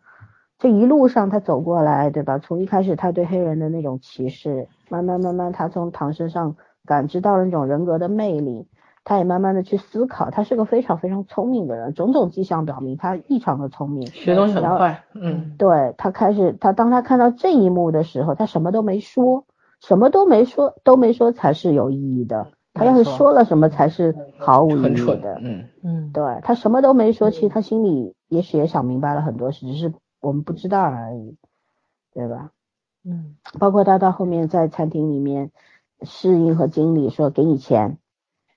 [0.58, 2.38] 这一路上他走过来，对吧？
[2.38, 6.56] 从一开始他对黑人的那种歧视，慢慢慢慢他从唐身上
[6.86, 8.68] 感知到了那种人格的魅力，
[9.08, 19.44] 他也慢慢的去思考，他是个非常非常聪明的人，种种迹象表明他异常的聪明，学东西很快，嗯，对他开始，他当他看到这一幕的时候，他什么都没说，
[19.80, 22.48] 什么都没说，都没说才是有意义的。
[22.74, 25.38] 他要是说了什么才是毫无意义的，。
[25.40, 31.36] 嗯，嗯，对他什么都没说，其实他心里也许也想明白了很多事，只是我们不知道而已，
[32.12, 32.50] 对吧？
[33.04, 35.52] 嗯包括他到后面在餐厅里面，
[36.02, 37.98] 侍应和经理说给你钱，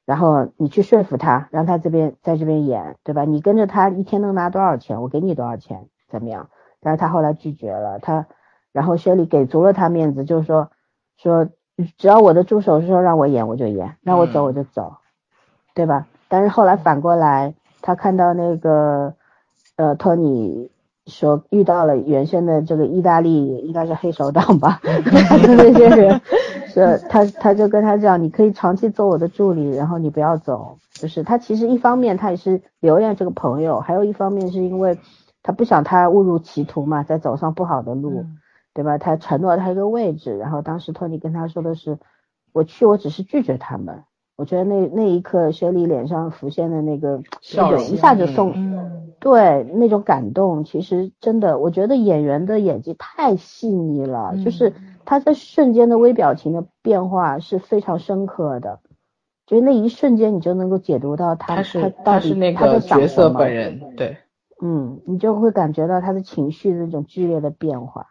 [0.10, 3.26] 然后你去说服他，让他这边在这边演，对吧？
[3.26, 6.50] 你跟着他一天能拿多少钱，我给你多少钱，怎么样？
[6.82, 8.26] 但是他后来拒绝了他，
[8.72, 10.72] 然后薛丽给足了他面子，就是说
[11.16, 11.48] 说
[11.96, 14.96] 只要我的助手说让我演我就演，让我走我就走，
[15.76, 16.08] 对吧？
[16.28, 17.54] 但是后来反过来，
[17.84, 19.14] 他看到那个
[19.76, 20.72] 呃托尼
[21.10, 26.22] 说遇到了原先的这个意大利应该是黑手党吧，那些人，
[26.68, 30.78] 是他他就跟他讲，你可以长期做我的助理，然后你不要走。
[30.94, 34.98] 就是他其实一方面他也是留恋这个朋友，还有一方面是因为
[35.44, 38.26] 他不想他误入歧途嘛，再走上不好的路，
[38.74, 38.98] 对吧？
[38.98, 41.98] 他承诺他一个位置，然后当时托尼跟他说的是，
[42.54, 44.04] 我去我只是拒绝他们。
[44.40, 48.54] 我觉得那那一刻，雪莉脸上浮现的那个 笑容，一下就送，
[49.20, 54.72] 对那种感动，其实真的，我觉得演员的演技太细腻了，就是
[55.04, 58.80] 他在瞬间的微表情的变化是非常深刻的，
[59.46, 64.18] 就是那一瞬间你就能够解读到他他到底那个角色本人，对，
[64.62, 68.08] 嗯，你就会感觉到他的情绪的那种剧烈的变化，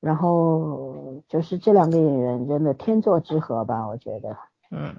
[0.00, 0.94] 然后
[1.26, 4.36] 就是这两个演员真的天作之合吧，我觉得。
[4.72, 4.94] 嗯，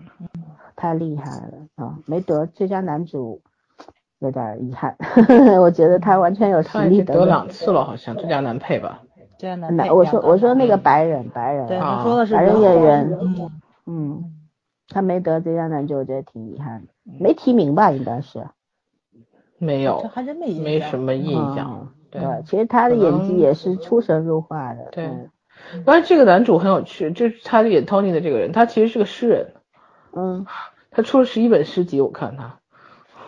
[0.76, 1.98] 太厉害了啊！
[2.06, 3.42] 没得最佳男主，
[4.20, 4.96] 有点遗憾。
[5.60, 9.02] 我觉得他完全有实力得两次了，好像最佳男配吧。
[9.40, 9.90] 最佳男配。
[9.90, 13.18] 我说我说那个白人白人，对，他说的是白人演员。
[13.88, 14.24] 嗯，
[14.90, 16.94] 他没得最佳男主，我觉得挺遗憾的。
[17.20, 17.92] 没提名吧？
[17.92, 18.46] 应该是。
[19.58, 20.00] 没有。
[20.04, 21.92] 这还真没没什么印象。
[22.12, 24.90] 对，其实他的演技也是出神入化的。
[24.92, 25.10] 对。
[25.86, 29.48] 但是这个男主很有趣，就是他演 Tony 的这个人，他其实是个诗人。
[30.16, 30.46] 嗯，
[30.92, 32.60] 他出了十一本诗集，我看他，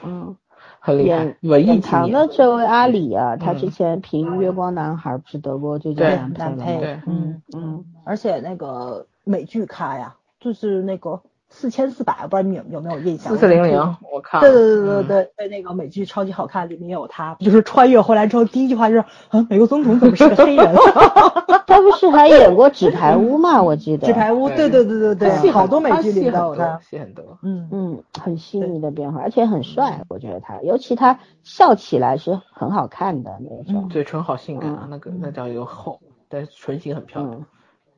[0.03, 0.35] 嗯，
[0.79, 1.35] 很厉害。
[1.41, 11.21] 文艺唐的这位阿里啊，他之前凭《月光男孩》不是得过最佳男配对，嗯嗯，而且那个美剧咖呀，就是那个。
[11.55, 13.31] 四千四百，不知道你有有没有印象？
[13.31, 13.79] 四四零零，
[14.11, 14.41] 我看。
[14.41, 18.99] 对对对对对对，那个美剧超级好看，里面有他，就是穿越回来之后，第一句话就是
[19.29, 20.75] 啊，美国总统怎么是个黑人？
[21.65, 23.61] 他不是还演过《纸牌屋》吗？
[23.61, 24.05] 我记得。
[24.05, 27.37] 纸牌屋，对对对对对，好多美剧里都有他，戏很多。
[27.41, 33.89] 嗯嗯，很细腻的变化，而且很帅，我觉得他，尤其他笑起来是很好看的那种。
[33.89, 35.99] 嘴唇好性感啊，那个那叫有厚，
[36.29, 37.45] 但是唇形很漂亮。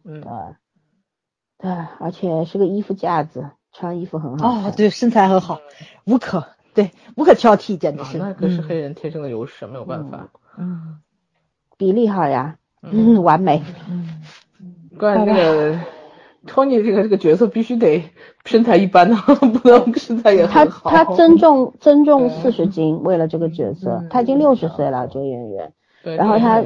[0.06, 0.22] 嗯。
[0.22, 0.32] 对。
[1.60, 4.48] 对，而且是个衣服架子，穿衣服很好。
[4.48, 5.60] 哦，对，身材很好，
[6.06, 8.20] 无可对无可挑剔，简直是。
[8.20, 10.30] 那可是黑人天生的优势，没有办法。
[10.58, 11.00] 嗯，
[11.76, 13.64] 比例好呀，嗯，完美。
[13.90, 14.22] 嗯，
[15.00, 15.80] 关键那个
[16.46, 18.04] 托尼这个这个角色必须得
[18.46, 19.16] 身材一般的，
[19.60, 20.92] 不能身材也很好。
[20.92, 25.74] 他他增重增重四十斤，为了这个角色，他已经六十岁了，这个演员。
[26.04, 26.16] 对。
[26.16, 26.64] 然后他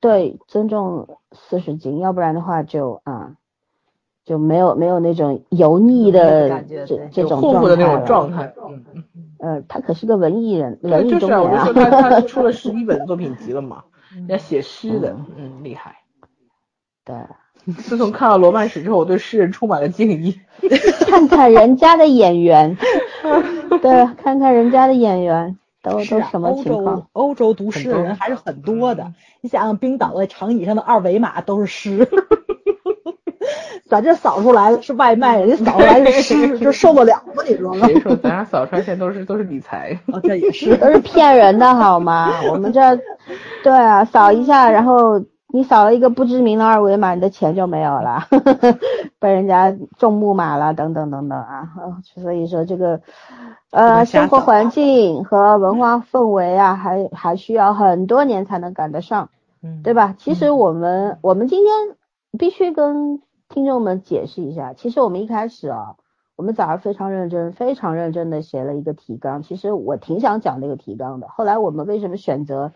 [0.00, 3.36] 对增重四十斤，要不然的话就啊。
[4.26, 8.52] 就没有没有那种油腻的这这种状态的那种状态，
[9.38, 11.66] 呃，他可是个文艺人，文艺中年啊。
[11.68, 13.84] 就是我就说他他出了十一本作品集了嘛，
[14.28, 15.98] 要写诗的，嗯，厉害。
[17.06, 17.14] 对。
[17.78, 20.40] 自从看了罗曼史之后，我对诗人充满了敬意。
[21.06, 22.76] 看看人家的演员，
[23.82, 27.08] 对，看看人家的演员都都什么情况？
[27.12, 29.12] 欧洲读诗的人还是很多的。
[29.40, 32.08] 你想想，冰岛的长椅上的二维码都是诗。
[33.88, 37.42] 咱这扫出来的是外卖，人家扫出来是吃，这受得了吗？
[37.46, 37.86] 你说吗？
[37.86, 39.98] 谁说咱俩扫出来现在都是都是理财？
[40.12, 42.32] 哦，这也是，都是骗人的好吗？
[42.50, 42.80] 我们这，
[43.62, 48.24] 对啊，扫一下，然后你扫了一个不知名的二维码，你的钱就没有了，
[49.20, 51.68] 被人家中木马了，等等等等啊！
[52.02, 53.00] 所以说这个，
[53.70, 59.28] 呃，生活环境和文化氛围啊，还还需要很多年才能赶得上，
[59.62, 60.16] 嗯，对吧？
[60.18, 61.72] 其实我们我们今天
[62.36, 63.22] 必须跟。
[63.48, 65.96] 听众们解释一下，其实我们一开始啊，
[66.36, 69.42] 我们早上非常认真、非常认真的写了一个提纲。
[69.42, 72.72] 其实我挺想讲这个提纲的，后来我们为什么选择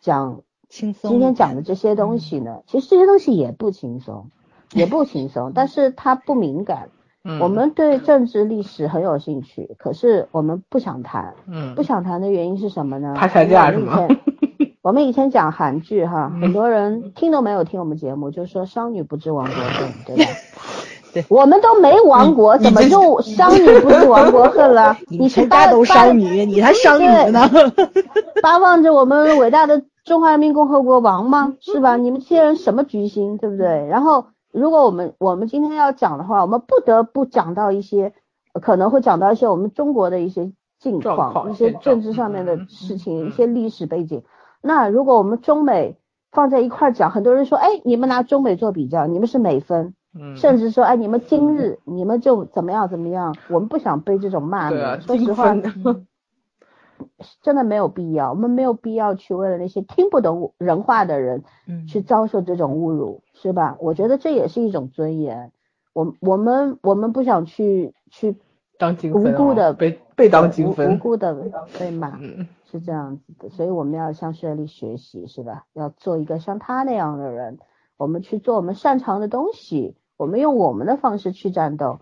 [0.00, 1.10] 讲轻松？
[1.10, 2.62] 今天讲的这些东西呢？
[2.66, 4.30] 其实这些东西也不轻松，
[4.72, 6.88] 也不轻松，但是它不敏感。
[7.24, 7.40] 嗯。
[7.40, 11.34] 我们对政治历史很有兴趣，可是我们不想谈。
[11.46, 11.74] 嗯。
[11.74, 13.14] 不想谈的原因是什么呢？
[13.16, 14.08] 怕下架是吗？
[14.82, 20.32] 我们以前讲韩剧哈，很多人听都没有听我们节目， 就说商女不知亡国恨，对吧？
[21.14, 24.96] 对，我们都没亡国，怎么就商女不知亡国恨了？
[25.08, 27.48] 你全家都商女，你还商女呢？
[28.42, 31.54] 巴望着我们伟大的中华人民共和国亡吗？
[31.60, 31.96] 是吧？
[31.96, 33.86] 你们这些人什么居心，对不对？
[33.86, 38.14] 然后，如果我们我们今天要讲的话，我们不得不讲到一些
[38.60, 40.50] 可能会讲到一些我们中国的一些
[40.80, 44.22] 境况、一些政治上面的事情、一些历史背景。
[44.62, 45.96] 那如果我们中美
[46.30, 54.78] 放在一块儿讲，很多人说，哎，你们拿中美做比较，你们是美分，嗯，甚至说，哎，你们今日你们就怎么样怎么样，我们不想被这种骂名。
[55.02, 55.54] 说实话，
[57.42, 63.76] 真的没有必要，我们没有必要去为了那些听不懂人话的人，嗯去遭受这种侮辱，是吧？
[63.80, 65.50] 我觉得这也是一种尊严。
[65.92, 68.36] 我我们我们不想去去
[68.82, 71.32] 当精分、哦，无辜的被被当精分无分，辜的
[71.78, 73.48] 被骂，嗯是这样子的。
[73.48, 75.66] 所以我们要向薛丽学习，是吧？
[75.72, 77.58] 要做一个像他那样的人，
[77.96, 82.00] 我们去做我们擅长的东西，我们用我们的方式去战斗，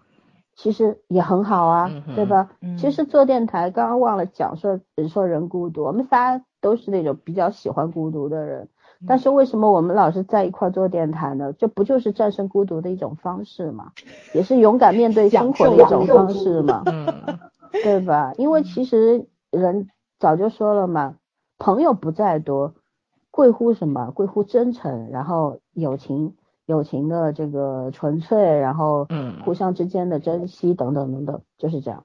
[0.56, 2.50] 其实也很好啊，嗯对吧？
[2.62, 8.68] 嗯其实做电台，刚刚忘了讲说，人说人孤独，我们仨都是那种比较喜欢孤独的人。
[9.06, 11.52] 但是为什么我们老是在一块儿做电台呢？
[11.54, 13.92] 这不就是战胜孤独的一种方式嘛？
[14.34, 17.38] 也是勇敢面对生活的一种方式嘛，嗯
[17.82, 18.34] 对吧？
[18.36, 21.16] 因为其实人早就说了嘛，
[21.58, 22.74] 朋友不在多，
[23.30, 24.10] 贵乎什么？
[24.10, 26.34] 贵乎真诚，然后友情，
[26.66, 32.04] 友情的这个纯粹，然后嗯互相之间的珍惜等等等等，就是这样。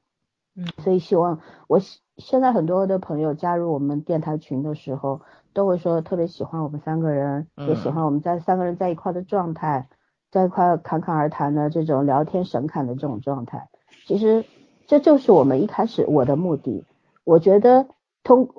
[0.55, 5.19] 嗯，所以希望我喜现在很多的朋友加入我们电台群的时候，
[5.55, 9.87] 都会说特别喜欢我们三个人，也喜嗯欢我们在三个人在一块儿的状态，
[10.29, 13.69] 在一块侃侃而谈的这种聊天神侃的这种状态。
[14.05, 14.45] 其实
[14.85, 16.83] 这就是我们一开始我的目的。
[17.23, 17.87] 我觉得
[18.21, 18.49] 通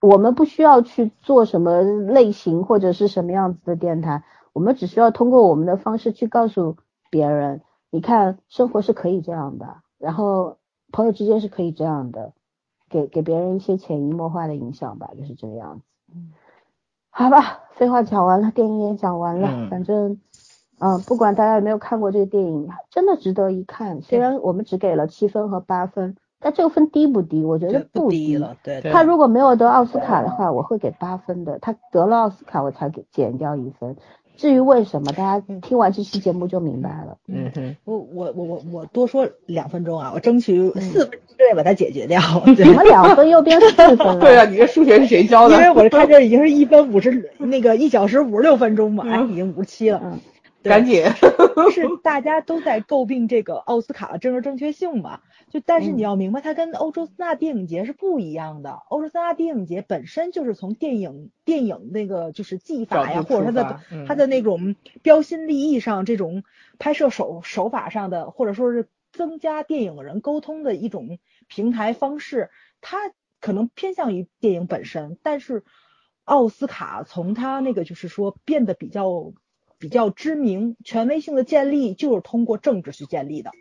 [0.00, 4.22] 我们不需要去做什么类型或者是什么样子的电台，
[4.52, 6.76] 我们只需要通过我们的方式去告诉
[7.10, 10.58] 别人，你看生活是可以这样的，然后
[10.92, 12.34] 朋友之间是可以这样的，
[12.90, 15.84] 给给别人一些潜移默化的影响吧，就是这个样子。
[17.10, 20.18] 好吧，废话讲完了，电影也讲完了，嗯反正。
[20.80, 24.02] 嗯，不管大家有没有看过这个电影，真的值得一看。
[24.02, 27.44] 虽然我们只给了七分和八分，但这个分低不低？
[27.44, 31.60] 我觉得不低低了，对对他如果没有得奥斯卡的话，我会给八分的。
[31.60, 33.96] 他得了奥斯卡，我才给减掉一分。
[34.36, 37.16] 至于为什么，大家听完这期节目就明白了。
[37.28, 42.20] 嗯哼，我我我我我多说两分钟啊，我争取四分钟之内把它解决掉。
[42.44, 44.18] 对怎么两分又变四分了？
[44.18, 45.56] 对啊，你这数学是谁教的？
[45.56, 50.00] 因为我看这已经是一分五十，那个一小时五十六分钟嘛，哎，已经五十七了。
[50.02, 50.18] 嗯，
[50.62, 51.04] 赶紧，
[51.56, 55.20] 就 是大家都在诟病这个奥斯卡的政治正确性嘛，
[55.54, 55.96] 就但是嗯。
[55.96, 58.72] 你要明白，它跟欧洲三大电影节是不一样的。
[58.88, 64.04] 欧洲三大电影节本身就是从电影电影那个就是技法呀，或者它的嗯。
[64.04, 66.42] 它的那种标新立异上这种
[66.80, 72.50] 拍摄手手法上的，或者说是增加电影人沟通的一种平台方式，
[72.80, 75.62] 它可能偏向于电影本身，但是
[76.24, 79.32] 奥斯卡从它那个就是说变得比较
[79.78, 83.52] 比较知名、权威性的建立，就是通过政治去建立的，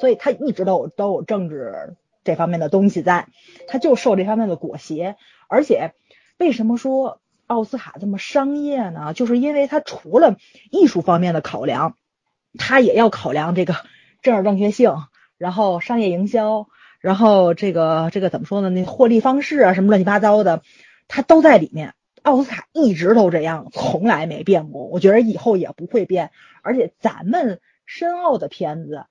[0.00, 3.26] 所以他一直都有都有政治这方面的东西在，
[3.66, 5.16] 他就受这方面的裹挟。
[5.48, 5.92] 而且
[6.38, 9.12] 为什么说奥斯卡这么商业呢？
[9.14, 10.36] 就是因为它除了
[10.70, 11.96] 艺术方面的考量，
[12.58, 13.74] 它也要考量这个
[14.22, 14.94] 政治正确性，
[15.38, 16.66] 然后商业营销，
[17.00, 18.68] 然后这个这个怎么说呢？
[18.68, 20.62] 那获利方式啊，什么乱七八糟的，
[21.08, 21.94] 它都在里面。
[22.22, 26.30] 奥斯卡一直都这样，从来没变过，我觉得以后也不会变。
[26.62, 29.06] 而且咱们申奥的片子，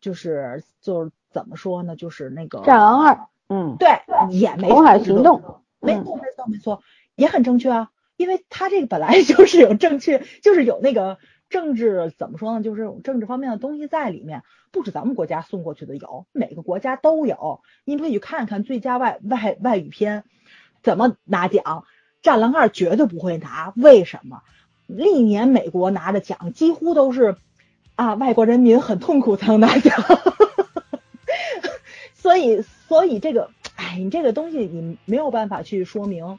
[0.00, 1.96] 就是就是怎么说呢？
[1.96, 3.14] 就是那个《战狼二》，
[3.48, 3.88] 嗯，对，
[4.30, 6.82] 也没红海行动，嗯没错，没错，没错，
[7.14, 7.90] 也很正确啊。
[8.16, 11.18] 因为他这个本来 就是有正确，就是有那个
[11.50, 12.62] 政治怎么说呢？
[12.64, 14.42] 就是有政治方面的东西在里面，
[14.72, 17.60] 不止咱们国家送过去的有，每个国家都有。
[17.84, 20.24] 你们可以去看看最佳外外外语片
[20.82, 21.62] 怎么拿奖，
[22.22, 24.42] 《战狼二》绝对不会拿，为什么？
[24.88, 27.36] 历年美国拿的奖几乎都是
[27.98, 29.92] 啊，外国人民很痛苦才能拿奖。
[32.14, 36.38] 所以，所以这个，哎，你这个东西你没有办法去说明，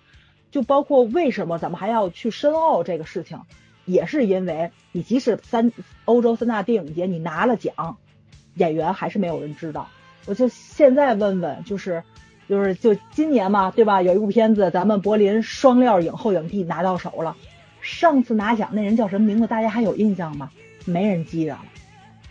[0.51, 3.41] 就包括为什么咱们还要去申奥这个事情，
[3.83, 5.73] 也是因为你即使三
[6.05, 7.97] 欧洲三大电影节你拿了奖，
[8.55, 9.89] 演员还是没有人知道。
[10.27, 12.03] 我就现在问问，就是
[12.47, 14.01] 就是就今年嘛，对吧？
[14.01, 17.35] 有一部片子，咱们柏林双料影后影帝拿到手了，
[17.81, 19.47] 上次拿奖那人叫什么名字？
[19.47, 20.49] 大家还有印象吗？
[20.89, 21.61] 没人记得了。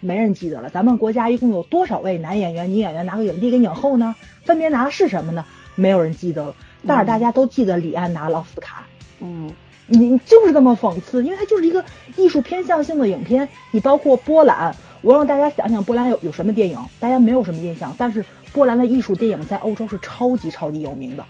[0.00, 0.70] 没人记得了。
[0.70, 4.14] 咱们国家一共有多少位男演员、女演员拿过影帝跟影后呢？
[4.44, 5.44] 分别拿的是什么呢？
[5.74, 6.54] 没有人记得了。
[6.86, 8.86] 但是大家都记得李安拿了奥斯卡。
[9.20, 9.50] 嗯，
[9.86, 11.84] 你就是这么讽刺，因为它就是一个
[12.16, 13.48] 艺术偏向性的影片。
[13.72, 14.72] 你包括波兰，
[15.02, 17.92] 我让大家想想波兰有有什么电影，大家没有什么印象。
[17.98, 21.26] 但是波兰的艺术电影在欧洲是超级超级有名的，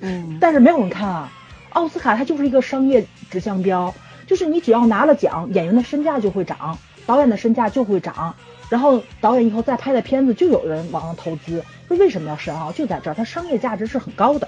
[0.00, 1.32] 嗯， 但是没有人看啊。
[1.70, 3.94] 奥斯卡它就是一个商业指向标，
[4.28, 6.78] 就是你只要拿了奖，演员的身价就会涨。
[7.06, 8.34] 导演的身价就会涨，
[8.68, 11.64] 然后导演以后再拍的片子就有人往上投资。
[11.88, 12.70] 说为什么要申奥？
[12.70, 14.46] 就在这儿，它商业价值是很高的。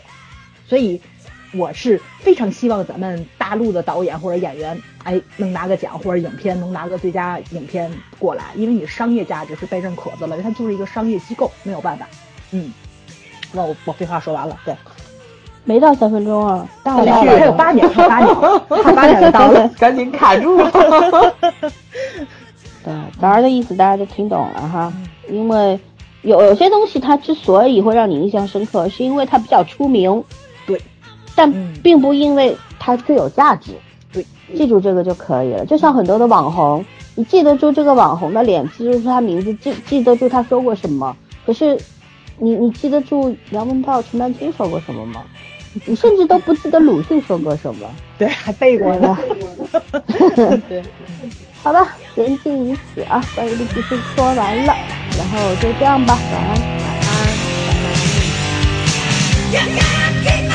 [0.69, 1.01] 所以
[1.55, 12.07] 我是非常希望咱们大陆的导演或者演员，哎，能拿个奖或者影片能拿个最佳影片过来，因为你商业价值是被认可的了，因为它就是一个商业机构，没有办法。
[12.51, 12.71] 嗯，
[13.53, 14.77] 那我我废话说完了，对，
[15.65, 20.57] 没到三分钟啊，到了，还有八年， 还有八年，还八年就到了， 赶紧卡住。
[22.83, 24.93] 对，达儿的意思大家都听懂了哈，
[25.29, 25.79] 因为
[26.23, 30.25] 有有些东西它之所以会让你印象深刻，是因为它比较出名，
[30.67, 30.81] 对，
[31.35, 33.73] 但并不因为它最有价值，
[34.13, 34.25] 对，
[34.57, 35.67] 记住这个就可以了。
[35.67, 36.83] 就像很多的网红，
[37.15, 41.15] 你记得住这个网红的脸，记住他名字，记记得住他说过什么，
[41.45, 41.79] 可是
[42.41, 45.23] 你你记得住梁文道、陈丹青说过什么吗？
[45.85, 47.89] 你甚至都不记得鲁迅说过什么，
[48.19, 49.17] 对，还背过呢。
[50.69, 50.83] 对。
[51.63, 54.75] 好吧，言尽于此啊，关于绿皮书说完了，
[55.19, 56.59] 然后就这样吧，晚安，晚
[57.05, 57.29] 安，
[59.53, 59.61] 拜
[60.49, 60.50] 拜。